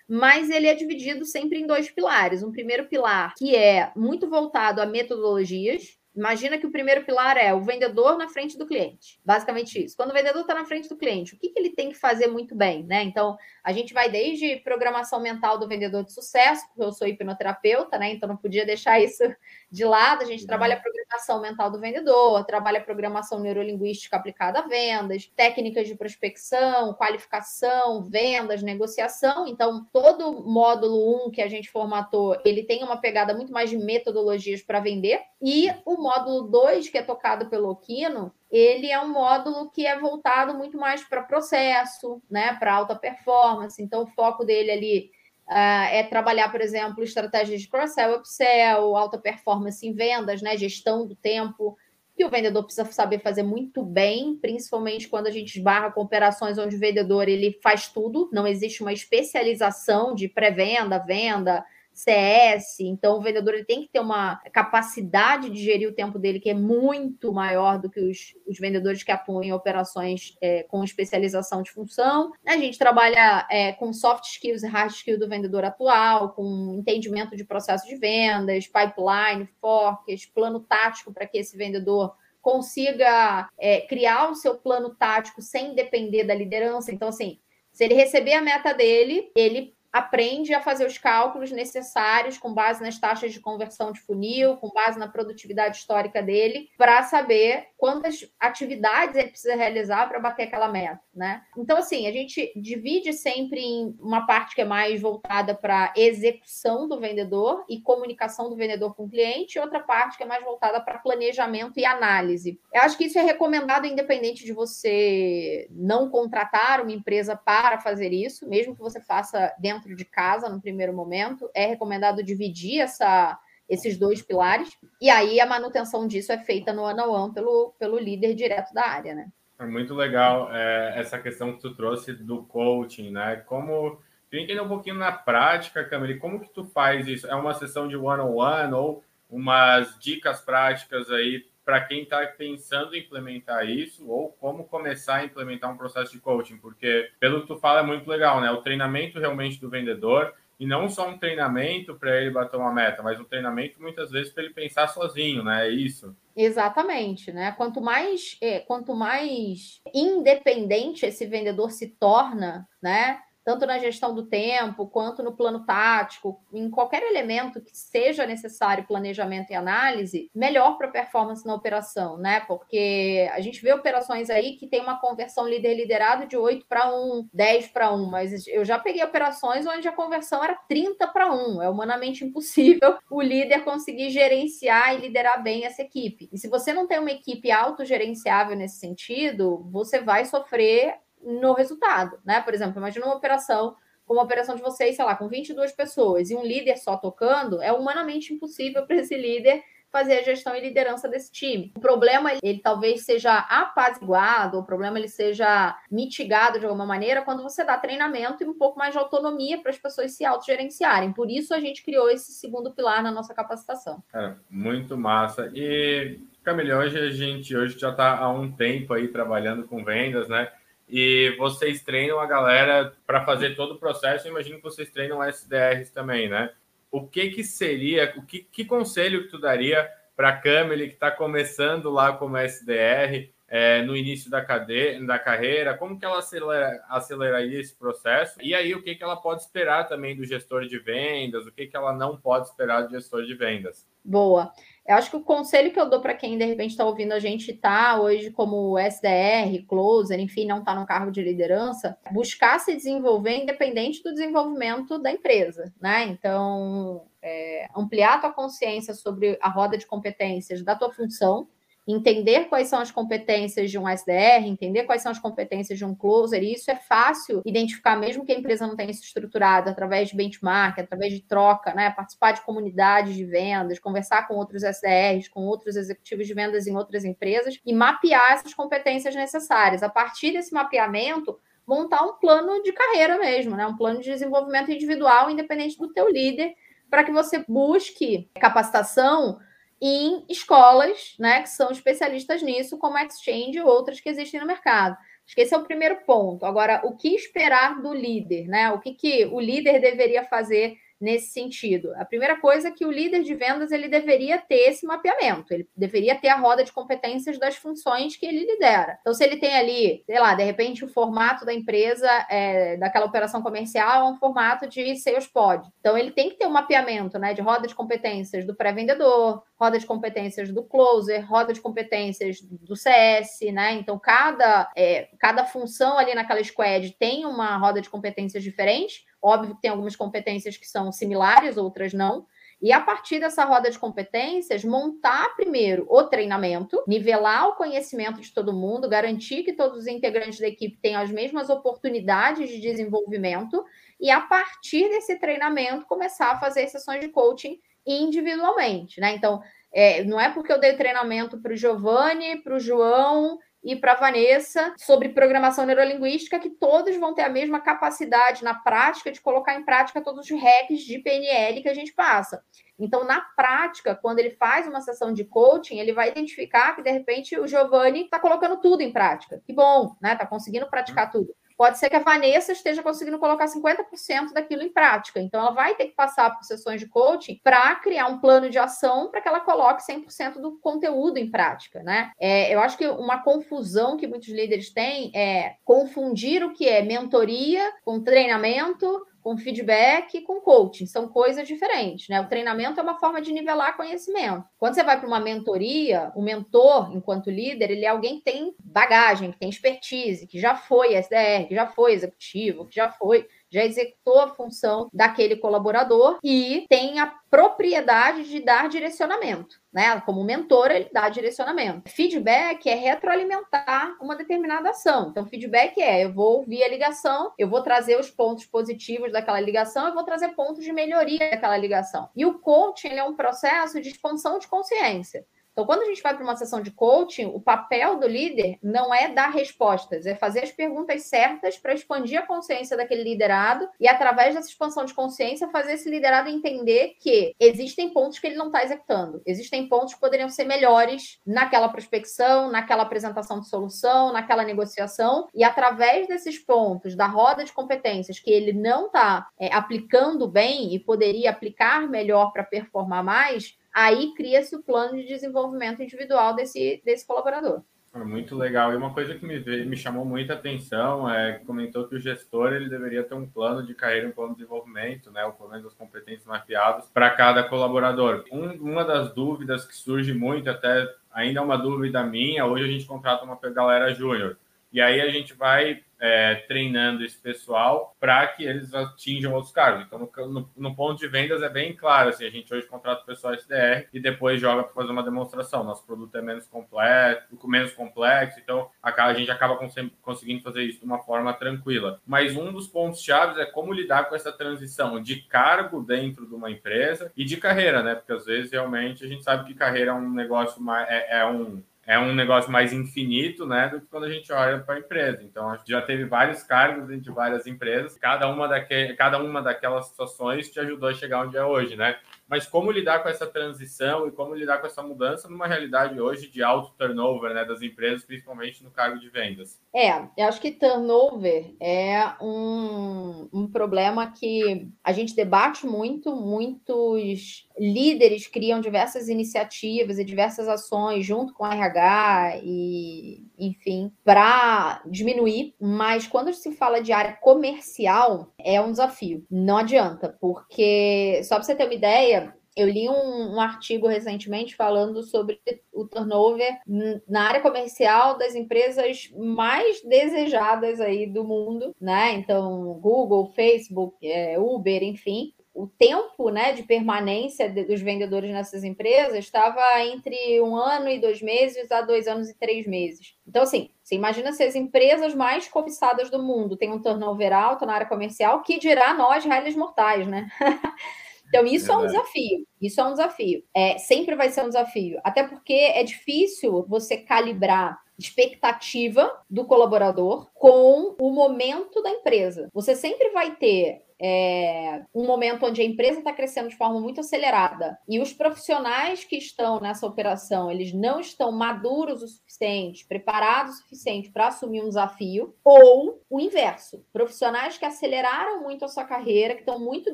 mas 0.07 0.49
ele 0.49 0.67
é 0.67 0.73
dividido 0.73 1.25
sempre 1.25 1.59
em 1.59 1.67
dois 1.67 1.89
pilares. 1.89 2.43
Um 2.43 2.51
primeiro 2.51 2.87
pilar 2.87 3.33
que 3.37 3.55
é 3.55 3.91
muito 3.95 4.29
voltado 4.29 4.81
a 4.81 4.85
metodologias, 4.85 6.00
Imagina 6.13 6.57
que 6.57 6.67
o 6.67 6.71
primeiro 6.71 7.05
pilar 7.05 7.37
é 7.37 7.53
o 7.53 7.61
vendedor 7.61 8.17
na 8.17 8.27
frente 8.27 8.57
do 8.57 8.65
cliente. 8.65 9.19
Basicamente 9.23 9.85
isso. 9.85 9.95
Quando 9.95 10.11
o 10.11 10.13
vendedor 10.13 10.41
está 10.41 10.53
na 10.53 10.65
frente 10.65 10.89
do 10.89 10.97
cliente, 10.97 11.33
o 11.33 11.37
que, 11.37 11.49
que, 11.49 11.57
ele 11.57 11.69
tem 11.69 11.89
que 11.89 11.95
fazer 11.95 12.27
muito 12.27 12.53
bem, 12.53 12.83
né? 12.83 13.01
Então, 13.03 13.37
a 13.63 13.71
gente 13.71 13.93
vai 13.93 14.09
desde 14.09 14.57
programação 14.57 15.21
mental 15.21 15.57
do 15.57 15.69
vendedor 15.69 16.03
de 16.03 16.11
sucesso, 16.11 16.67
porque 16.67 16.83
eu 16.83 16.91
sou 16.91 17.07
hipnoterapeuta, 17.07 17.97
né? 17.97 18.11
Então 18.11 18.27
não 18.27 18.35
podia 18.35 18.65
deixar 18.65 18.99
isso 18.99 19.23
de 19.71 19.85
lado. 19.85 20.21
A 20.21 20.25
gente 20.25 20.45
trabalha 20.45 20.75
a 20.75 20.79
programação 20.79 21.41
mental 21.41 21.71
do 21.71 21.79
vendedor, 21.79 22.43
trabalha 22.43 22.79
a 22.79 22.83
programação 22.83 23.39
neurolinguística 23.39 24.17
aplicada 24.17 24.59
a 24.59 24.67
vendas, 24.67 25.31
técnicas 25.33 25.87
de 25.87 25.95
prospecção, 25.95 26.93
qualificação, 26.93 28.03
vendas, 28.03 28.61
negociação. 28.61 29.47
Então, 29.47 29.87
todo 29.93 30.43
módulo 30.43 31.27
1 31.27 31.31
que 31.31 31.41
a 31.41 31.47
gente 31.47 31.69
formatou, 31.69 32.37
ele 32.43 32.63
tem 32.63 32.83
uma 32.83 32.97
pegada 32.97 33.33
muito 33.33 33.53
mais 33.53 33.69
de 33.69 33.77
metodologias 33.77 34.61
para 34.61 34.81
vender. 34.81 35.21
E 35.41 35.69
o 35.85 36.00
módulo 36.01 36.43
2, 36.43 36.89
que 36.89 36.97
é 36.97 37.03
tocado 37.03 37.49
pelo 37.49 37.69
Okino, 37.69 38.33
ele 38.49 38.91
é 38.91 38.99
um 38.99 39.09
módulo 39.09 39.69
que 39.69 39.85
é 39.85 39.97
voltado 39.99 40.53
muito 40.53 40.77
mais 40.77 41.03
para 41.03 41.23
processo, 41.23 42.21
né, 42.29 42.53
para 42.53 42.73
alta 42.73 42.95
performance. 42.95 43.81
Então, 43.81 44.03
o 44.03 44.07
foco 44.07 44.43
dele 44.43 44.71
ali 44.71 45.11
uh, 45.47 45.87
é 45.91 46.03
trabalhar, 46.03 46.51
por 46.51 46.61
exemplo, 46.61 47.03
estratégias 47.03 47.61
de 47.61 47.69
cross-sell, 47.69 48.17
upsell, 48.17 48.95
alta 48.97 49.17
performance 49.17 49.85
em 49.87 49.93
vendas, 49.93 50.41
né, 50.41 50.57
gestão 50.57 51.07
do 51.07 51.15
tempo. 51.15 51.77
que 52.15 52.25
o 52.25 52.29
vendedor 52.29 52.63
precisa 52.63 52.91
saber 52.91 53.19
fazer 53.19 53.43
muito 53.43 53.81
bem, 53.81 54.35
principalmente 54.35 55.07
quando 55.07 55.27
a 55.27 55.31
gente 55.31 55.57
esbarra 55.57 55.91
com 55.91 56.01
operações 56.01 56.57
onde 56.57 56.75
o 56.75 56.79
vendedor 56.79 57.29
ele 57.29 57.57
faz 57.63 57.87
tudo, 57.87 58.29
não 58.33 58.45
existe 58.45 58.81
uma 58.81 58.91
especialização 58.91 60.13
de 60.13 60.27
pré-venda, 60.27 60.99
venda, 60.99 61.65
CS, 62.03 62.79
então 62.79 63.17
o 63.17 63.21
vendedor 63.21 63.53
ele 63.53 63.65
tem 63.65 63.81
que 63.81 63.89
ter 63.89 63.99
uma 63.99 64.37
capacidade 64.51 65.49
de 65.49 65.63
gerir 65.63 65.87
o 65.87 65.93
tempo 65.93 66.17
dele 66.17 66.39
que 66.39 66.49
é 66.49 66.53
muito 66.53 67.31
maior 67.31 67.79
do 67.79 67.89
que 67.89 67.99
os, 67.99 68.35
os 68.47 68.57
vendedores 68.57 69.03
que 69.03 69.11
atuam 69.11 69.43
em 69.43 69.53
operações 69.53 70.35
é, 70.41 70.63
com 70.63 70.83
especialização 70.83 71.61
de 71.61 71.71
função. 71.71 72.31
A 72.45 72.57
gente 72.57 72.77
trabalha 72.77 73.47
é, 73.49 73.73
com 73.73 73.93
soft 73.93 74.25
skills 74.25 74.63
e 74.63 74.67
hard 74.67 74.91
skills 74.91 75.19
do 75.19 75.29
vendedor 75.29 75.63
atual, 75.63 76.29
com 76.29 76.75
entendimento 76.79 77.35
de 77.35 77.43
processo 77.43 77.87
de 77.87 77.95
vendas, 77.95 78.67
pipeline, 78.67 79.47
forecast, 79.59 80.31
plano 80.33 80.59
tático 80.59 81.13
para 81.13 81.27
que 81.27 81.37
esse 81.37 81.55
vendedor 81.55 82.15
consiga 82.41 83.47
é, 83.59 83.81
criar 83.81 84.29
o 84.31 84.35
seu 84.35 84.55
plano 84.55 84.95
tático 84.95 85.41
sem 85.41 85.75
depender 85.75 86.23
da 86.23 86.33
liderança. 86.33 86.91
Então, 86.91 87.09
assim, 87.09 87.39
se 87.71 87.83
ele 87.85 87.93
receber 87.93 88.33
a 88.33 88.41
meta 88.41 88.73
dele, 88.73 89.31
ele 89.35 89.75
aprende 89.91 90.53
a 90.53 90.61
fazer 90.61 90.85
os 90.85 90.97
cálculos 90.97 91.51
necessários 91.51 92.37
com 92.37 92.53
base 92.53 92.81
nas 92.81 92.99
taxas 92.99 93.33
de 93.33 93.39
conversão 93.39 93.91
de 93.91 93.99
funil, 93.99 94.57
com 94.57 94.69
base 94.69 94.97
na 94.97 95.07
produtividade 95.07 95.77
histórica 95.77 96.21
dele, 96.21 96.69
para 96.77 97.03
saber 97.03 97.67
quantas 97.77 98.31
atividades 98.39 99.15
ele 99.15 99.29
precisa 99.29 99.55
realizar 99.55 100.07
para 100.07 100.19
bater 100.19 100.43
aquela 100.43 100.69
meta, 100.69 101.01
né? 101.13 101.43
Então, 101.57 101.77
assim, 101.77 102.07
a 102.07 102.11
gente 102.11 102.51
divide 102.55 103.11
sempre 103.11 103.59
em 103.59 103.95
uma 103.99 104.25
parte 104.25 104.55
que 104.55 104.61
é 104.61 104.65
mais 104.65 105.01
voltada 105.01 105.53
para 105.55 105.93
execução 105.95 106.87
do 106.87 106.99
vendedor 106.99 107.65
e 107.67 107.81
comunicação 107.81 108.49
do 108.49 108.55
vendedor 108.55 108.95
com 108.95 109.05
o 109.05 109.09
cliente, 109.09 109.57
e 109.57 109.61
outra 109.61 109.79
parte 109.79 110.17
que 110.17 110.23
é 110.23 110.25
mais 110.25 110.43
voltada 110.43 110.79
para 110.79 110.99
planejamento 110.99 111.79
e 111.79 111.85
análise. 111.85 112.59
Eu 112.73 112.81
acho 112.81 112.97
que 112.97 113.05
isso 113.05 113.17
é 113.17 113.23
recomendado 113.23 113.85
independente 113.85 114.45
de 114.45 114.53
você 114.53 115.67
não 115.71 116.09
contratar 116.09 116.81
uma 116.81 116.91
empresa 116.91 117.35
para 117.35 117.79
fazer 117.79 118.13
isso, 118.13 118.47
mesmo 118.47 118.75
que 118.75 118.81
você 118.81 119.01
faça 119.01 119.53
dentro 119.59 119.80
dentro 119.81 119.95
de 119.95 120.05
casa 120.05 120.47
no 120.47 120.61
primeiro 120.61 120.93
momento. 120.93 121.49
É 121.53 121.65
recomendado 121.65 122.23
dividir 122.23 122.79
essa, 122.79 123.37
esses 123.67 123.97
dois 123.97 124.21
pilares. 124.21 124.69
E 125.01 125.09
aí 125.09 125.39
a 125.39 125.45
manutenção 125.45 126.07
disso 126.07 126.31
é 126.31 126.37
feita 126.37 126.71
no 126.71 126.85
ano 126.85 127.13
ano 127.13 127.33
pelo, 127.33 127.73
pelo 127.79 127.99
líder 127.99 128.35
direto 128.35 128.73
da 128.73 128.87
área, 128.87 129.15
né? 129.15 129.27
É 129.59 129.65
muito 129.65 129.93
legal 129.93 130.53
é, 130.53 130.93
essa 130.99 131.19
questão 131.19 131.53
que 131.53 131.61
tu 131.61 131.75
trouxe 131.75 132.13
do 132.13 132.43
coaching, 132.43 133.11
né? 133.11 133.37
Como 133.45 133.99
entender 134.31 134.61
um 134.61 134.67
pouquinho 134.67 134.95
na 134.95 135.11
prática, 135.11 135.83
Camille, 135.83 136.17
como 136.17 136.39
que 136.39 136.49
tu 136.49 136.63
faz 136.63 137.07
isso? 137.07 137.27
É 137.27 137.35
uma 137.35 137.53
sessão 137.53 137.87
de 137.87 137.95
one-on-one 137.95 138.73
ou 138.73 139.03
umas 139.29 139.97
dicas 139.99 140.41
práticas 140.41 141.09
aí 141.11 141.45
para 141.63 141.81
quem 141.81 142.03
está 142.03 142.25
pensando 142.25 142.95
em 142.95 142.99
implementar 142.99 143.67
isso 143.69 144.07
ou 144.09 144.29
como 144.33 144.63
começar 144.65 145.17
a 145.17 145.25
implementar 145.25 145.71
um 145.71 145.77
processo 145.77 146.11
de 146.11 146.19
coaching, 146.19 146.57
porque 146.57 147.09
pelo 147.19 147.41
que 147.41 147.47
tu 147.47 147.57
fala 147.57 147.81
é 147.81 147.83
muito 147.83 148.09
legal, 148.09 148.41
né? 148.41 148.51
O 148.51 148.61
treinamento 148.61 149.19
realmente 149.19 149.59
do 149.59 149.69
vendedor 149.69 150.33
e 150.59 150.65
não 150.67 150.87
só 150.87 151.09
um 151.09 151.17
treinamento 151.17 151.95
para 151.95 152.21
ele 152.21 152.29
bater 152.29 152.55
uma 152.55 152.71
meta, 152.71 153.01
mas 153.01 153.19
um 153.19 153.23
treinamento 153.23 153.81
muitas 153.81 154.11
vezes 154.11 154.31
para 154.31 154.43
ele 154.43 154.53
pensar 154.53 154.87
sozinho, 154.87 155.43
né? 155.43 155.67
É 155.67 155.71
isso. 155.71 156.15
Exatamente, 156.35 157.31
né? 157.31 157.51
Quanto 157.53 157.81
mais, 157.81 158.37
é, 158.39 158.59
quanto 158.59 158.93
mais 158.93 159.81
independente 159.91 161.03
esse 161.05 161.25
vendedor 161.25 161.71
se 161.71 161.87
torna, 161.87 162.67
né? 162.81 163.19
Tanto 163.51 163.65
na 163.65 163.77
gestão 163.77 164.15
do 164.15 164.23
tempo, 164.23 164.87
quanto 164.87 165.21
no 165.21 165.35
plano 165.35 165.65
tático, 165.65 166.41
em 166.53 166.69
qualquer 166.69 167.03
elemento 167.03 167.59
que 167.59 167.75
seja 167.77 168.25
necessário 168.25 168.87
planejamento 168.87 169.51
e 169.51 169.55
análise, 169.55 170.31
melhor 170.33 170.77
para 170.77 170.87
a 170.87 170.91
performance 170.91 171.45
na 171.45 171.53
operação, 171.53 172.17
né? 172.17 172.39
Porque 172.47 173.29
a 173.33 173.41
gente 173.41 173.61
vê 173.61 173.73
operações 173.73 174.29
aí 174.29 174.55
que 174.55 174.67
tem 174.67 174.79
uma 174.79 175.01
conversão 175.01 175.47
líder-liderado 175.47 176.27
de 176.27 176.37
8 176.37 176.65
para 176.65 176.95
1, 176.95 177.27
10 177.33 177.67
para 177.67 177.93
1, 177.93 178.09
mas 178.09 178.47
eu 178.47 178.63
já 178.63 178.79
peguei 178.79 179.03
operações 179.03 179.65
onde 179.67 179.85
a 179.85 179.91
conversão 179.91 180.41
era 180.41 180.55
30 180.69 181.07
para 181.07 181.33
1. 181.33 181.61
É 181.61 181.69
humanamente 181.69 182.23
impossível 182.23 182.97
o 183.11 183.21
líder 183.21 183.65
conseguir 183.65 184.11
gerenciar 184.11 184.95
e 184.95 184.99
liderar 184.99 185.43
bem 185.43 185.65
essa 185.65 185.81
equipe. 185.81 186.29
E 186.31 186.37
se 186.37 186.47
você 186.47 186.71
não 186.71 186.87
tem 186.87 186.99
uma 186.99 187.11
equipe 187.11 187.51
autogerenciável 187.51 188.55
nesse 188.55 188.79
sentido, 188.79 189.67
você 189.69 189.99
vai 189.99 190.23
sofrer 190.23 190.95
no 191.23 191.53
resultado, 191.53 192.19
né? 192.25 192.41
Por 192.41 192.53
exemplo, 192.53 192.77
imagina 192.77 193.05
uma 193.05 193.15
operação 193.15 193.75
como 194.05 194.19
a 194.19 194.23
operação 194.23 194.55
de 194.55 194.61
vocês, 194.61 194.95
sei 194.95 195.05
lá, 195.05 195.15
com 195.15 195.27
22 195.29 195.71
pessoas 195.71 196.29
e 196.29 196.35
um 196.35 196.43
líder 196.43 196.77
só 196.77 196.97
tocando, 196.97 197.61
é 197.61 197.71
humanamente 197.71 198.33
impossível 198.33 198.85
para 198.85 198.97
esse 198.97 199.15
líder 199.15 199.63
fazer 199.91 200.19
a 200.19 200.23
gestão 200.23 200.55
e 200.55 200.61
liderança 200.61 201.07
desse 201.07 201.31
time. 201.31 201.71
O 201.75 201.79
problema, 201.79 202.31
ele 202.41 202.59
talvez 202.59 203.03
seja 203.05 203.37
apaziguado, 203.37 204.57
o 204.57 204.65
problema 204.65 204.97
ele 204.97 205.09
seja 205.09 205.77
mitigado 205.91 206.59
de 206.59 206.65
alguma 206.65 206.85
maneira 206.85 207.21
quando 207.21 207.43
você 207.43 207.63
dá 207.63 207.77
treinamento 207.77 208.41
e 208.43 208.47
um 208.47 208.57
pouco 208.57 208.79
mais 208.79 208.93
de 208.93 208.99
autonomia 208.99 209.61
para 209.61 209.71
as 209.71 209.77
pessoas 209.77 210.13
se 210.13 210.23
autogerenciarem. 210.23 211.11
Por 211.11 211.29
isso 211.29 211.53
a 211.53 211.59
gente 211.59 211.83
criou 211.83 212.09
esse 212.09 212.31
segundo 212.31 212.71
pilar 212.71 213.03
na 213.03 213.11
nossa 213.11 213.33
capacitação. 213.33 214.01
É, 214.13 214.33
muito 214.49 214.97
massa. 214.97 215.51
E 215.53 216.19
Camila, 216.41 216.79
hoje 216.79 216.97
a 216.97 217.09
gente 217.09 217.55
hoje 217.55 217.77
já 217.77 217.91
está 217.91 218.17
há 218.17 218.29
um 218.29 218.51
tempo 218.51 218.93
aí 218.93 219.09
trabalhando 219.09 219.67
com 219.67 219.83
vendas, 219.83 220.29
né? 220.29 220.49
E 220.91 221.33
vocês 221.37 221.81
treinam 221.81 222.19
a 222.19 222.25
galera 222.25 222.93
para 223.07 223.23
fazer 223.23 223.55
todo 223.55 223.75
o 223.75 223.79
processo. 223.79 224.27
Eu 224.27 224.31
imagino 224.31 224.57
que 224.57 224.63
vocês 224.63 224.91
treinam 224.91 225.23
SDRs 225.23 225.89
também, 225.91 226.27
né? 226.27 226.51
O 226.91 227.07
que 227.07 227.29
que 227.29 227.45
seria, 227.45 228.13
o 228.17 228.25
que, 228.25 228.39
que 228.51 228.65
conselho 228.65 229.23
que 229.23 229.29
tu 229.29 229.39
daria 229.39 229.89
para 230.17 230.29
a 230.29 230.37
Camille 230.37 230.87
que 230.87 230.93
está 230.93 231.09
começando 231.09 231.89
lá 231.89 232.11
como 232.11 232.37
SDR 232.37 233.29
é, 233.53 233.81
no 233.81 233.97
início 233.97 234.31
da, 234.31 234.41
cadeia, 234.41 235.03
da 235.05 235.19
carreira? 235.19 235.77
Como 235.77 235.99
que 235.99 236.05
ela 236.05 236.19
acelera, 236.19 236.81
aceleraria 236.87 237.59
esse 237.59 237.75
processo? 237.75 238.41
E 238.41 238.55
aí, 238.55 238.73
o 238.73 238.81
que, 238.81 238.95
que 238.95 239.03
ela 239.03 239.17
pode 239.17 239.41
esperar 239.41 239.89
também 239.89 240.15
do 240.15 240.23
gestor 240.23 240.65
de 240.65 240.79
vendas? 240.79 241.45
O 241.45 241.51
que, 241.51 241.67
que 241.67 241.75
ela 241.75 241.91
não 241.91 242.15
pode 242.15 242.47
esperar 242.47 242.83
do 242.83 242.91
gestor 242.91 243.25
de 243.25 243.35
vendas? 243.35 243.85
Boa. 244.05 244.53
Eu 244.87 244.95
acho 244.95 245.09
que 245.09 245.17
o 245.17 245.21
conselho 245.21 245.71
que 245.71 245.79
eu 245.79 245.89
dou 245.89 245.99
para 245.99 246.13
quem 246.13 246.37
de 246.37 246.45
repente 246.45 246.71
está 246.71 246.85
ouvindo 246.85 247.11
a 247.11 247.19
gente 247.19 247.53
tá 247.53 248.01
hoje 248.01 248.31
como 248.31 248.79
SDR, 248.79 249.63
closer, 249.67 250.19
enfim, 250.19 250.47
não 250.47 250.59
está 250.59 250.73
no 250.73 250.87
cargo 250.87 251.11
de 251.11 251.21
liderança, 251.21 251.97
buscar 252.09 252.57
se 252.57 252.73
desenvolver 252.73 253.43
independente 253.43 254.01
do 254.01 254.13
desenvolvimento 254.13 254.97
da 254.97 255.11
empresa, 255.11 255.71
né? 255.79 256.05
Então, 256.05 257.05
é, 257.21 257.67
ampliar 257.75 258.15
a 258.15 258.19
tua 258.21 258.31
consciência 258.31 258.93
sobre 258.93 259.37
a 259.41 259.49
roda 259.49 259.77
de 259.77 259.85
competências 259.85 260.63
da 260.63 260.75
tua 260.75 260.91
função, 260.91 261.47
entender 261.91 262.45
quais 262.45 262.67
são 262.67 262.79
as 262.79 262.91
competências 262.91 263.69
de 263.69 263.77
um 263.77 263.87
SDR, 263.87 264.45
entender 264.45 264.83
quais 264.83 265.01
são 265.01 265.11
as 265.11 265.19
competências 265.19 265.77
de 265.77 265.85
um 265.85 265.93
closer, 265.95 266.41
e 266.43 266.53
isso 266.53 266.69
é 266.71 266.75
fácil 266.75 267.41
identificar, 267.45 267.95
mesmo 267.95 268.25
que 268.25 268.31
a 268.31 268.37
empresa 268.37 268.65
não 268.65 268.75
tenha 268.75 268.91
isso 268.91 269.03
estruturado, 269.03 269.69
através 269.69 270.09
de 270.09 270.15
benchmark, 270.15 270.79
através 270.79 271.13
de 271.13 271.21
troca, 271.21 271.73
né? 271.73 271.89
Participar 271.91 272.31
de 272.31 272.41
comunidades 272.41 273.15
de 273.15 273.25
vendas, 273.25 273.79
conversar 273.79 274.27
com 274.27 274.35
outros 274.35 274.63
SDRs, 274.63 275.29
com 275.29 275.41
outros 275.41 275.75
executivos 275.75 276.27
de 276.27 276.33
vendas 276.33 276.67
em 276.67 276.75
outras 276.75 277.03
empresas 277.03 277.59
e 277.65 277.73
mapear 277.73 278.33
essas 278.33 278.53
competências 278.53 279.15
necessárias. 279.15 279.83
A 279.83 279.89
partir 279.89 280.31
desse 280.31 280.53
mapeamento, 280.53 281.39
montar 281.65 282.03
um 282.03 282.13
plano 282.13 282.61
de 282.63 282.71
carreira 282.73 283.17
mesmo, 283.17 283.55
né? 283.55 283.65
Um 283.65 283.75
plano 283.75 284.01
de 284.01 284.09
desenvolvimento 284.09 284.71
individual, 284.71 285.29
independente 285.29 285.77
do 285.77 285.91
teu 285.91 286.09
líder, 286.09 286.53
para 286.89 287.03
que 287.03 287.11
você 287.11 287.43
busque 287.47 288.29
capacitação 288.39 289.39
em 289.81 290.23
escolas, 290.29 291.15
né, 291.17 291.41
que 291.41 291.49
são 291.49 291.71
especialistas 291.71 292.43
nisso, 292.43 292.77
como 292.77 292.97
a 292.97 293.03
Exchange 293.03 293.57
e 293.57 293.61
outras 293.61 293.99
que 293.99 294.09
existem 294.09 294.39
no 294.39 294.45
mercado. 294.45 294.95
Acho 295.25 295.35
que 295.35 295.41
esse 295.41 295.53
é 295.53 295.57
o 295.57 295.63
primeiro 295.63 295.97
ponto. 296.05 296.45
Agora, 296.45 296.81
o 296.83 296.95
que 296.95 297.15
esperar 297.15 297.81
do 297.81 297.93
líder, 297.93 298.47
né? 298.47 298.69
O 298.71 298.79
que, 298.79 298.93
que 298.93 299.25
o 299.25 299.39
líder 299.39 299.79
deveria 299.79 300.25
fazer 300.25 300.77
nesse 301.01 301.31
sentido? 301.31 301.93
A 301.95 302.05
primeira 302.05 302.39
coisa 302.39 302.67
é 302.67 302.71
que 302.71 302.85
o 302.85 302.91
líder 302.91 303.23
de 303.23 303.33
vendas 303.33 303.71
ele 303.71 303.87
deveria 303.87 304.37
ter 304.37 304.69
esse 304.69 304.85
mapeamento, 304.85 305.53
ele 305.53 305.67
deveria 305.75 306.15
ter 306.15 306.29
a 306.29 306.37
roda 306.37 306.63
de 306.63 306.71
competências 306.71 307.39
das 307.39 307.55
funções 307.55 308.15
que 308.15 308.25
ele 308.25 308.45
lidera. 308.45 308.97
Então, 309.01 309.13
se 309.13 309.23
ele 309.23 309.37
tem 309.37 309.55
ali, 309.55 310.03
sei 310.05 310.19
lá, 310.19 310.35
de 310.35 310.43
repente 310.43 310.85
o 310.85 310.87
formato 310.87 311.45
da 311.45 311.53
empresa, 311.53 312.07
é, 312.29 312.77
daquela 312.77 313.05
operação 313.05 313.41
comercial, 313.41 314.07
é 314.07 314.11
um 314.11 314.17
formato 314.17 314.67
de 314.67 314.95
sales 314.97 315.27
pod. 315.27 315.67
Então, 315.79 315.97
ele 315.97 316.11
tem 316.11 316.29
que 316.29 316.37
ter 316.37 316.45
um 316.45 316.51
mapeamento 316.51 317.17
né, 317.17 317.33
de 317.33 317.41
roda 317.41 317.67
de 317.67 317.75
competências 317.75 318.45
do 318.45 318.55
pré-vendedor, 318.55 319.43
roda 319.59 319.79
de 319.79 319.85
competências 319.85 320.51
do 320.51 320.63
closer, 320.63 321.27
roda 321.27 321.53
de 321.53 321.61
competências 321.61 322.41
do 322.41 322.75
CS, 322.75 323.39
né? 323.53 323.73
Então, 323.73 323.97
cada, 323.99 324.71
é, 324.75 325.09
cada 325.19 325.45
função 325.45 325.97
ali 325.97 326.13
naquela 326.13 326.43
squad 326.43 326.95
tem 326.97 327.25
uma 327.25 327.57
roda 327.57 327.81
de 327.81 327.89
competências 327.89 328.43
diferente 328.43 329.05
Óbvio 329.21 329.55
que 329.55 329.61
tem 329.61 329.71
algumas 329.71 329.95
competências 329.95 330.57
que 330.57 330.67
são 330.67 330.91
similares, 330.91 331.57
outras 331.57 331.93
não. 331.93 332.25
E 332.61 332.71
a 332.71 332.79
partir 332.79 333.19
dessa 333.19 333.43
roda 333.43 333.71
de 333.71 333.79
competências, 333.79 334.63
montar 334.63 335.35
primeiro 335.35 335.87
o 335.89 336.03
treinamento, 336.03 336.83
nivelar 336.87 337.49
o 337.49 337.55
conhecimento 337.55 338.21
de 338.21 338.31
todo 338.31 338.53
mundo, 338.53 338.87
garantir 338.87 339.43
que 339.43 339.53
todos 339.53 339.79
os 339.79 339.87
integrantes 339.87 340.39
da 340.39 340.47
equipe 340.47 340.77
tenham 340.77 341.01
as 341.01 341.09
mesmas 341.09 341.49
oportunidades 341.49 342.49
de 342.49 342.59
desenvolvimento, 342.59 343.65
e 343.99 344.11
a 344.11 344.21
partir 344.21 344.89
desse 344.89 345.17
treinamento, 345.17 345.87
começar 345.87 346.31
a 346.31 346.39
fazer 346.39 346.67
sessões 346.67 347.01
de 347.01 347.09
coaching 347.09 347.59
individualmente, 347.85 349.01
né? 349.01 349.15
Então, 349.15 349.41
é, 349.73 350.03
não 350.03 350.19
é 350.19 350.29
porque 350.29 350.51
eu 350.51 350.59
dei 350.59 350.73
treinamento 350.73 351.39
para 351.39 351.53
o 351.53 351.57
Giovanni, 351.57 352.43
para 352.43 352.55
o 352.55 352.59
João 352.59 353.39
e 353.63 353.75
para 353.75 353.95
Vanessa 353.95 354.73
sobre 354.77 355.09
programação 355.09 355.65
neurolinguística 355.65 356.39
que 356.39 356.49
todos 356.49 356.95
vão 356.97 357.13
ter 357.13 357.23
a 357.23 357.29
mesma 357.29 357.59
capacidade 357.59 358.43
na 358.43 358.55
prática 358.55 359.11
de 359.11 359.21
colocar 359.21 359.55
em 359.55 359.63
prática 359.63 360.01
todos 360.01 360.29
os 360.29 360.41
hacks 360.41 360.81
de 360.81 360.99
PNL 360.99 361.61
que 361.61 361.69
a 361.69 361.73
gente 361.73 361.93
passa. 361.93 362.43
Então, 362.79 363.03
na 363.03 363.21
prática, 363.21 363.95
quando 363.95 364.19
ele 364.19 364.31
faz 364.31 364.67
uma 364.67 364.81
sessão 364.81 365.13
de 365.13 365.23
coaching, 365.23 365.77
ele 365.77 365.93
vai 365.93 366.09
identificar 366.09 366.75
que, 366.75 366.81
de 366.81 366.89
repente, 366.89 367.39
o 367.39 367.45
Giovanni 367.45 368.05
está 368.05 368.19
colocando 368.19 368.59
tudo 368.59 368.81
em 368.81 368.91
prática. 368.91 369.39
Que 369.45 369.53
bom, 369.53 369.95
né? 370.01 370.13
Está 370.13 370.25
conseguindo 370.25 370.67
praticar 370.67 371.11
tudo. 371.11 371.35
Pode 371.57 371.77
ser 371.77 371.89
que 371.89 371.95
a 371.95 371.99
Vanessa 371.99 372.51
esteja 372.51 372.83
conseguindo 372.83 373.19
colocar 373.19 373.45
50% 373.45 374.33
daquilo 374.33 374.63
em 374.63 374.69
prática. 374.69 375.19
Então, 375.19 375.41
ela 375.41 375.51
vai 375.51 375.75
ter 375.75 375.87
que 375.87 375.95
passar 375.95 376.35
por 376.35 376.43
sessões 376.43 376.79
de 376.79 376.87
coaching 376.87 377.39
para 377.43 377.75
criar 377.75 378.07
um 378.07 378.19
plano 378.19 378.49
de 378.49 378.57
ação 378.59 379.09
para 379.09 379.21
que 379.21 379.27
ela 379.27 379.39
coloque 379.39 379.83
100% 379.83 380.39
do 380.39 380.59
conteúdo 380.59 381.17
em 381.17 381.29
prática, 381.29 381.83
né? 381.83 382.11
É, 382.19 382.53
eu 382.53 382.59
acho 382.59 382.77
que 382.77 382.87
uma 382.87 383.21
confusão 383.21 383.97
que 383.97 384.07
muitos 384.07 384.29
líderes 384.29 384.71
têm 384.71 385.11
é 385.15 385.55
confundir 385.63 386.43
o 386.43 386.53
que 386.53 386.67
é 386.67 386.81
mentoria 386.81 387.71
com 387.83 388.03
treinamento, 388.03 389.05
com 389.21 389.37
feedback 389.37 390.15
e 390.17 390.21
com 390.21 390.41
coaching. 390.41 390.85
São 390.85 391.07
coisas 391.07 391.47
diferentes, 391.47 392.09
né? 392.09 392.19
O 392.21 392.27
treinamento 392.27 392.79
é 392.79 392.83
uma 392.83 392.99
forma 392.99 393.21
de 393.21 393.31
nivelar 393.31 393.77
conhecimento. 393.77 394.43
Quando 394.57 394.73
você 394.73 394.83
vai 394.83 394.99
para 394.99 395.07
uma 395.07 395.19
mentoria, 395.19 396.11
o 396.15 396.21
mentor, 396.21 396.91
enquanto 396.95 397.29
líder, 397.29 397.71
ele 397.71 397.85
é 397.85 397.89
alguém 397.89 398.17
que 398.17 398.23
tem 398.23 398.53
bagagem, 398.59 399.31
que 399.31 399.39
tem 399.39 399.49
expertise, 399.49 400.27
que 400.27 400.39
já 400.39 400.55
foi 400.55 400.95
SDR, 400.95 401.47
que 401.47 401.55
já 401.55 401.67
foi 401.67 401.93
executivo, 401.93 402.65
que 402.65 402.75
já 402.75 402.91
foi 402.91 403.27
já 403.51 403.65
executou 403.65 404.19
a 404.19 404.29
função 404.29 404.89
daquele 404.93 405.35
colaborador 405.35 406.19
e 406.23 406.65
tem 406.69 406.99
a 406.99 407.13
propriedade 407.29 408.23
de 408.23 408.39
dar 408.39 408.69
direcionamento. 408.69 409.61
Né? 409.71 409.99
Como 410.01 410.23
mentor, 410.23 410.71
ele 410.71 410.89
dá 410.91 411.09
direcionamento. 411.09 411.89
Feedback 411.89 412.69
é 412.69 412.75
retroalimentar 412.75 413.95
uma 414.01 414.15
determinada 414.15 414.69
ação. 414.69 415.09
Então, 415.09 415.25
feedback 415.25 415.81
é: 415.81 416.03
eu 416.05 416.13
vou 416.13 416.39
ouvir 416.39 416.63
a 416.63 416.67
ligação, 416.67 417.31
eu 417.37 417.49
vou 417.49 417.61
trazer 417.61 417.99
os 417.99 418.09
pontos 418.09 418.45
positivos 418.45 419.11
daquela 419.11 419.39
ligação, 419.39 419.87
eu 419.87 419.93
vou 419.93 420.03
trazer 420.03 420.29
pontos 420.29 420.63
de 420.63 420.73
melhoria 420.73 421.31
daquela 421.31 421.57
ligação. 421.57 422.09
E 422.15 422.25
o 422.25 422.39
coaching 422.39 422.89
é 422.89 423.03
um 423.03 423.15
processo 423.15 423.79
de 423.81 423.89
expansão 423.89 424.39
de 424.39 424.47
consciência. 424.47 425.25
Então, 425.51 425.65
quando 425.65 425.81
a 425.81 425.85
gente 425.85 426.01
vai 426.01 426.13
para 426.13 426.23
uma 426.23 426.35
sessão 426.35 426.61
de 426.61 426.71
coaching, 426.71 427.25
o 427.25 427.39
papel 427.39 427.99
do 427.99 428.07
líder 428.07 428.57
não 428.63 428.93
é 428.93 429.09
dar 429.09 429.29
respostas, 429.29 430.05
é 430.05 430.15
fazer 430.15 430.43
as 430.43 430.51
perguntas 430.51 431.03
certas 431.03 431.57
para 431.57 431.73
expandir 431.73 432.19
a 432.19 432.25
consciência 432.25 432.77
daquele 432.77 433.03
liderado 433.03 433.67
e, 433.79 433.87
através 433.87 434.33
dessa 434.33 434.47
expansão 434.47 434.85
de 434.85 434.93
consciência, 434.93 435.49
fazer 435.49 435.73
esse 435.73 435.89
liderado 435.89 436.29
entender 436.29 436.95
que 436.99 437.35
existem 437.39 437.89
pontos 437.89 438.19
que 438.19 438.27
ele 438.27 438.37
não 438.37 438.47
está 438.47 438.63
executando, 438.63 439.21
existem 439.25 439.67
pontos 439.67 439.93
que 439.93 439.99
poderiam 439.99 440.29
ser 440.29 440.45
melhores 440.45 441.19
naquela 441.25 441.67
prospecção, 441.67 442.49
naquela 442.49 442.83
apresentação 442.83 443.39
de 443.39 443.49
solução, 443.49 444.13
naquela 444.13 444.43
negociação, 444.43 445.27
e 445.33 445.43
através 445.43 446.07
desses 446.07 446.39
pontos 446.39 446.95
da 446.95 447.07
roda 447.07 447.43
de 447.43 447.51
competências 447.51 448.19
que 448.19 448.31
ele 448.31 448.53
não 448.53 448.85
está 448.85 449.27
é, 449.39 449.53
aplicando 449.53 450.27
bem 450.27 450.73
e 450.73 450.79
poderia 450.79 451.29
aplicar 451.29 451.89
melhor 451.89 452.31
para 452.31 452.43
performar 452.43 453.03
mais, 453.03 453.57
aí 453.73 454.13
cria-se 454.15 454.55
o 454.55 454.63
plano 454.63 454.97
de 454.97 455.07
desenvolvimento 455.07 455.81
individual 455.81 456.35
desse, 456.35 456.81
desse 456.83 457.05
colaborador. 457.05 457.63
Muito 457.93 458.37
legal. 458.37 458.71
E 458.71 458.77
uma 458.77 458.93
coisa 458.93 459.15
que 459.15 459.25
me, 459.25 459.37
me 459.65 459.75
chamou 459.75 460.05
muita 460.05 460.33
atenção 460.33 461.09
é 461.09 461.33
que 461.33 461.45
comentou 461.45 461.85
que 461.87 461.95
o 461.95 461.99
gestor 461.99 462.53
ele 462.53 462.69
deveria 462.69 463.03
ter 463.03 463.15
um 463.15 463.27
plano 463.27 463.65
de 463.67 463.75
carreira, 463.75 464.07
um 464.07 464.11
plano 464.11 464.29
de 464.29 464.37
desenvolvimento, 464.37 465.11
né? 465.11 465.25
O 465.25 465.33
plano 465.33 465.61
das 465.61 465.73
competências 465.73 466.25
mapeadas 466.25 466.85
para 466.93 467.09
cada 467.09 467.43
colaborador. 467.43 468.23
Um, 468.31 468.51
uma 468.71 468.85
das 468.85 469.13
dúvidas 469.13 469.65
que 469.65 469.75
surge 469.75 470.13
muito, 470.13 470.49
até 470.49 470.87
ainda 471.11 471.41
é 471.41 471.43
uma 471.43 471.57
dúvida 471.57 472.01
minha, 472.01 472.45
hoje 472.45 472.63
a 472.63 472.67
gente 472.67 472.85
contrata 472.85 473.25
uma 473.25 473.37
galera 473.51 473.93
júnior. 473.93 474.37
E 474.71 474.79
aí 474.79 475.01
a 475.01 475.09
gente 475.09 475.33
vai 475.33 475.83
é, 476.01 476.35
treinando 476.47 477.05
esse 477.05 477.17
pessoal 477.17 477.95
para 477.99 478.25
que 478.25 478.43
eles 478.43 478.73
atinjam 478.73 479.33
outros 479.33 479.53
cargos. 479.53 479.85
Então, 479.85 480.09
no, 480.27 480.49
no, 480.57 480.75
ponto 480.75 480.99
de 480.99 481.07
vendas 481.07 481.43
é 481.43 481.49
bem 481.49 481.75
claro, 481.75 482.09
assim, 482.09 482.25
a 482.25 482.29
gente 482.31 482.51
hoje 482.51 482.65
contrata 482.65 483.03
o 483.03 483.05
pessoal 483.05 483.35
SDR 483.35 483.87
e 483.93 483.99
depois 483.99 484.41
joga 484.41 484.63
para 484.63 484.73
fazer 484.73 484.91
uma 484.91 485.03
demonstração. 485.03 485.63
Nosso 485.63 485.85
produto 485.85 486.17
é 486.17 486.21
menos 486.21 486.47
complexo, 486.47 487.47
menos 487.47 487.71
complexo, 487.73 488.39
então 488.39 488.69
a, 488.81 489.13
gente 489.13 489.29
acaba 489.29 489.57
cons 489.57 489.75
conseguindo 490.01 490.41
fazer 490.41 490.63
isso 490.63 490.79
de 490.79 490.85
uma 490.85 490.99
forma 491.03 491.31
tranquila. 491.33 492.01
Mas 492.05 492.35
um 492.35 492.51
dos 492.51 492.67
pontos 492.67 493.03
chaves 493.03 493.37
é 493.37 493.45
como 493.45 493.71
lidar 493.71 494.09
com 494.09 494.15
essa 494.15 494.31
transição 494.31 495.01
de 495.01 495.21
cargo 495.21 495.81
dentro 495.81 496.25
de 496.25 496.33
uma 496.33 496.49
empresa 496.49 497.11
e 497.15 497.23
de 497.23 497.37
carreira, 497.37 497.83
né? 497.83 497.93
Porque 497.93 498.13
às 498.13 498.25
vezes 498.25 498.51
realmente 498.51 499.05
a 499.05 499.07
gente 499.07 499.23
sabe 499.23 499.45
que 499.45 499.53
carreira 499.53 499.91
é 499.91 499.93
um 499.93 500.11
negócio 500.11 500.61
mais 500.61 500.89
é, 500.89 501.19
é 501.19 501.25
um 501.25 501.61
é 501.91 501.99
um 501.99 502.15
negócio 502.15 502.49
mais 502.49 502.71
infinito, 502.71 503.45
né, 503.45 503.67
do 503.67 503.81
que 503.81 503.87
quando 503.87 504.05
a 504.05 504.09
gente 504.09 504.31
olha 504.31 504.59
para 504.59 504.75
a 504.75 504.79
empresa. 504.79 505.21
Então, 505.23 505.49
a 505.51 505.57
gente 505.57 505.69
já 505.69 505.81
teve 505.81 506.05
vários 506.05 506.41
cargos 506.41 506.87
dentro 506.87 507.03
de 507.03 507.11
várias 507.11 507.45
empresas, 507.45 507.97
cada 507.97 508.29
uma, 508.29 508.47
daque, 508.47 508.93
cada 508.93 509.21
uma 509.21 509.41
daquelas 509.41 509.87
situações 509.87 510.49
te 510.49 510.57
ajudou 510.61 510.87
a 510.87 510.93
chegar 510.93 511.25
onde 511.25 511.35
é 511.35 511.43
hoje, 511.43 511.75
né? 511.75 511.97
Mas 512.31 512.47
como 512.47 512.71
lidar 512.71 513.03
com 513.03 513.09
essa 513.09 513.27
transição 513.27 514.07
e 514.07 514.11
como 514.11 514.33
lidar 514.33 514.59
com 514.59 514.67
essa 514.67 514.81
mudança 514.81 515.27
numa 515.27 515.47
realidade 515.47 515.99
hoje 515.99 516.29
de 516.29 516.41
alto 516.41 516.73
turnover 516.77 517.33
né, 517.33 517.43
das 517.43 517.61
empresas, 517.61 518.05
principalmente 518.05 518.63
no 518.63 518.71
cargo 518.71 518.97
de 518.97 519.09
vendas? 519.09 519.59
É, 519.75 519.89
eu 520.15 520.29
acho 520.29 520.39
que 520.39 520.49
turnover 520.49 521.53
é 521.59 522.13
um, 522.21 523.27
um 523.33 523.47
problema 523.51 524.13
que 524.13 524.65
a 524.81 524.93
gente 524.93 525.13
debate 525.13 525.67
muito, 525.67 526.15
muitos 526.15 527.49
líderes 527.59 528.27
criam 528.27 528.61
diversas 528.61 529.09
iniciativas 529.09 529.99
e 529.99 530.05
diversas 530.05 530.47
ações 530.47 531.05
junto 531.05 531.33
com 531.33 531.43
a 531.43 531.53
RH 531.53 532.39
e, 532.45 533.25
enfim, 533.41 533.91
para 534.03 534.81
diminuir, 534.85 535.55
mas 535.59 536.07
quando 536.07 536.31
se 536.33 536.51
fala 536.51 536.81
de 536.81 536.93
área 536.93 537.13
comercial, 537.13 538.31
é 538.39 538.61
um 538.61 538.71
desafio. 538.71 539.25
Não 539.29 539.57
adianta, 539.57 540.15
porque, 540.21 541.21
só 541.23 541.35
para 541.35 541.43
você 541.43 541.55
ter 541.55 541.65
uma 541.65 541.73
ideia, 541.73 542.35
eu 542.55 542.67
li 542.67 542.87
um, 542.89 543.35
um, 543.35 543.39
artigo 543.39 543.87
recentemente 543.87 544.55
falando 544.55 545.01
sobre 545.03 545.39
o 545.73 545.87
turnover 545.87 546.59
na 547.07 547.27
área 547.27 547.41
comercial 547.41 548.17
das 548.17 548.35
empresas 548.35 549.09
mais 549.17 549.81
desejadas 549.81 550.81
aí 550.81 551.07
do 551.07 551.23
mundo, 551.23 551.73
né? 551.79 552.13
Então, 552.13 552.73
Google, 552.81 553.31
Facebook, 553.33 553.95
é, 554.05 554.37
Uber, 554.37 554.83
enfim. 554.83 555.33
O 555.53 555.67
tempo 555.67 556.29
né, 556.29 556.53
de 556.53 556.63
permanência 556.63 557.49
de, 557.49 557.65
dos 557.65 557.81
vendedores 557.81 558.31
nessas 558.31 558.63
empresas 558.63 559.17
estava 559.17 559.61
entre 559.83 560.39
um 560.41 560.55
ano 560.55 560.87
e 560.87 560.99
dois 560.99 561.21
meses 561.21 561.71
a 561.71 561.81
dois 561.81 562.07
anos 562.07 562.29
e 562.29 562.37
três 562.37 562.65
meses. 562.65 563.15
Então, 563.27 563.43
assim, 563.43 563.69
você 563.83 563.95
imagina 563.95 564.31
se 564.31 564.43
as 564.43 564.55
empresas 564.55 565.13
mais 565.13 565.47
cobiçadas 565.47 566.09
do 566.09 566.21
mundo 566.23 566.55
têm 566.55 566.71
um 566.71 566.81
turnover 566.81 567.33
alto 567.33 567.65
na 567.65 567.73
área 567.73 567.87
comercial, 567.87 568.41
que 568.41 568.59
dirá 568.59 568.93
nós, 568.93 569.25
réis 569.25 569.55
mortais, 569.55 570.07
né? 570.07 570.29
Então, 571.31 571.45
isso 571.45 571.71
é, 571.71 571.73
é 571.73 571.77
um 571.77 571.85
desafio. 571.85 572.47
Isso 572.61 572.81
é 572.81 572.83
um 572.83 572.91
desafio. 572.91 573.43
É, 573.55 573.77
sempre 573.77 574.15
vai 574.15 574.29
ser 574.29 574.41
um 574.41 574.49
desafio. 574.49 574.99
Até 575.01 575.23
porque 575.23 575.53
é 575.53 575.81
difícil 575.81 576.65
você 576.67 576.97
calibrar 576.97 577.79
expectativa 577.97 579.09
do 579.29 579.45
colaborador 579.45 580.29
com 580.33 580.95
o 580.99 581.11
momento 581.11 581.81
da 581.81 581.89
empresa. 581.89 582.49
Você 582.53 582.75
sempre 582.75 583.11
vai 583.11 583.35
ter 583.35 583.81
é, 584.01 584.83
um 584.93 585.05
momento 585.05 585.45
onde 585.45 585.61
a 585.61 585.65
empresa 585.65 585.99
está 585.99 586.11
crescendo 586.11 586.49
de 586.49 586.57
forma 586.57 586.79
muito 586.79 587.01
acelerada 587.01 587.77
e 587.87 587.99
os 587.99 588.11
profissionais 588.11 589.03
que 589.03 589.17
estão 589.17 589.59
nessa 589.59 589.85
operação 589.85 590.49
eles 590.49 590.73
não 590.73 590.99
estão 590.99 591.31
maduros 591.31 592.01
o 592.01 592.07
suficiente, 592.07 592.85
preparados 592.87 593.55
o 593.55 593.57
suficiente 593.59 594.11
para 594.11 594.27
assumir 594.27 594.61
um 594.61 594.67
desafio, 594.67 595.35
ou 595.43 596.01
o 596.09 596.19
inverso, 596.19 596.83
profissionais 596.91 597.57
que 597.57 597.65
aceleraram 597.65 598.41
muito 598.41 598.65
a 598.65 598.67
sua 598.67 598.85
carreira, 598.85 599.35
que 599.35 599.41
estão 599.41 599.59
muito 599.59 599.93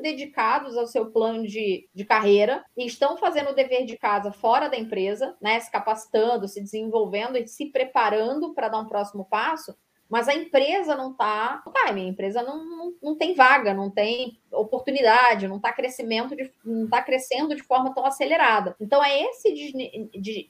dedicados 0.00 0.76
ao 0.76 0.86
seu 0.86 1.10
plano 1.10 1.46
de, 1.46 1.88
de 1.94 2.04
carreira 2.04 2.64
e 2.76 2.86
estão 2.86 3.16
fazendo 3.16 3.50
o 3.50 3.54
dever 3.54 3.84
de 3.84 3.98
casa 3.98 4.32
fora 4.32 4.68
da 4.68 4.78
empresa, 4.78 5.36
né, 5.40 5.60
se 5.60 5.70
capacitando, 5.70 6.48
se 6.48 6.60
desenvolvendo 6.60 7.36
e 7.36 7.46
se 7.46 7.66
preparando 7.66 8.54
para 8.54 8.68
dar 8.68 8.80
um 8.80 8.86
próximo 8.86 9.24
passo, 9.24 9.76
mas 10.08 10.28
a 10.28 10.34
empresa 10.34 10.96
não 10.96 11.10
está 11.12 11.62
no 11.64 11.72
timing, 11.72 12.06
a 12.06 12.10
empresa 12.10 12.42
não, 12.42 12.64
não, 12.64 12.94
não 13.02 13.16
tem 13.16 13.34
vaga, 13.34 13.74
não 13.74 13.90
tem 13.90 14.38
oportunidade, 14.50 15.46
não 15.46 15.56
está 15.56 15.72
crescimento 15.72 16.34
de, 16.34 16.50
não 16.64 16.84
está 16.84 17.02
crescendo 17.02 17.54
de 17.54 17.62
forma 17.62 17.94
tão 17.94 18.04
acelerada. 18.06 18.74
Então 18.80 19.04
é 19.04 19.20
esse 19.22 19.52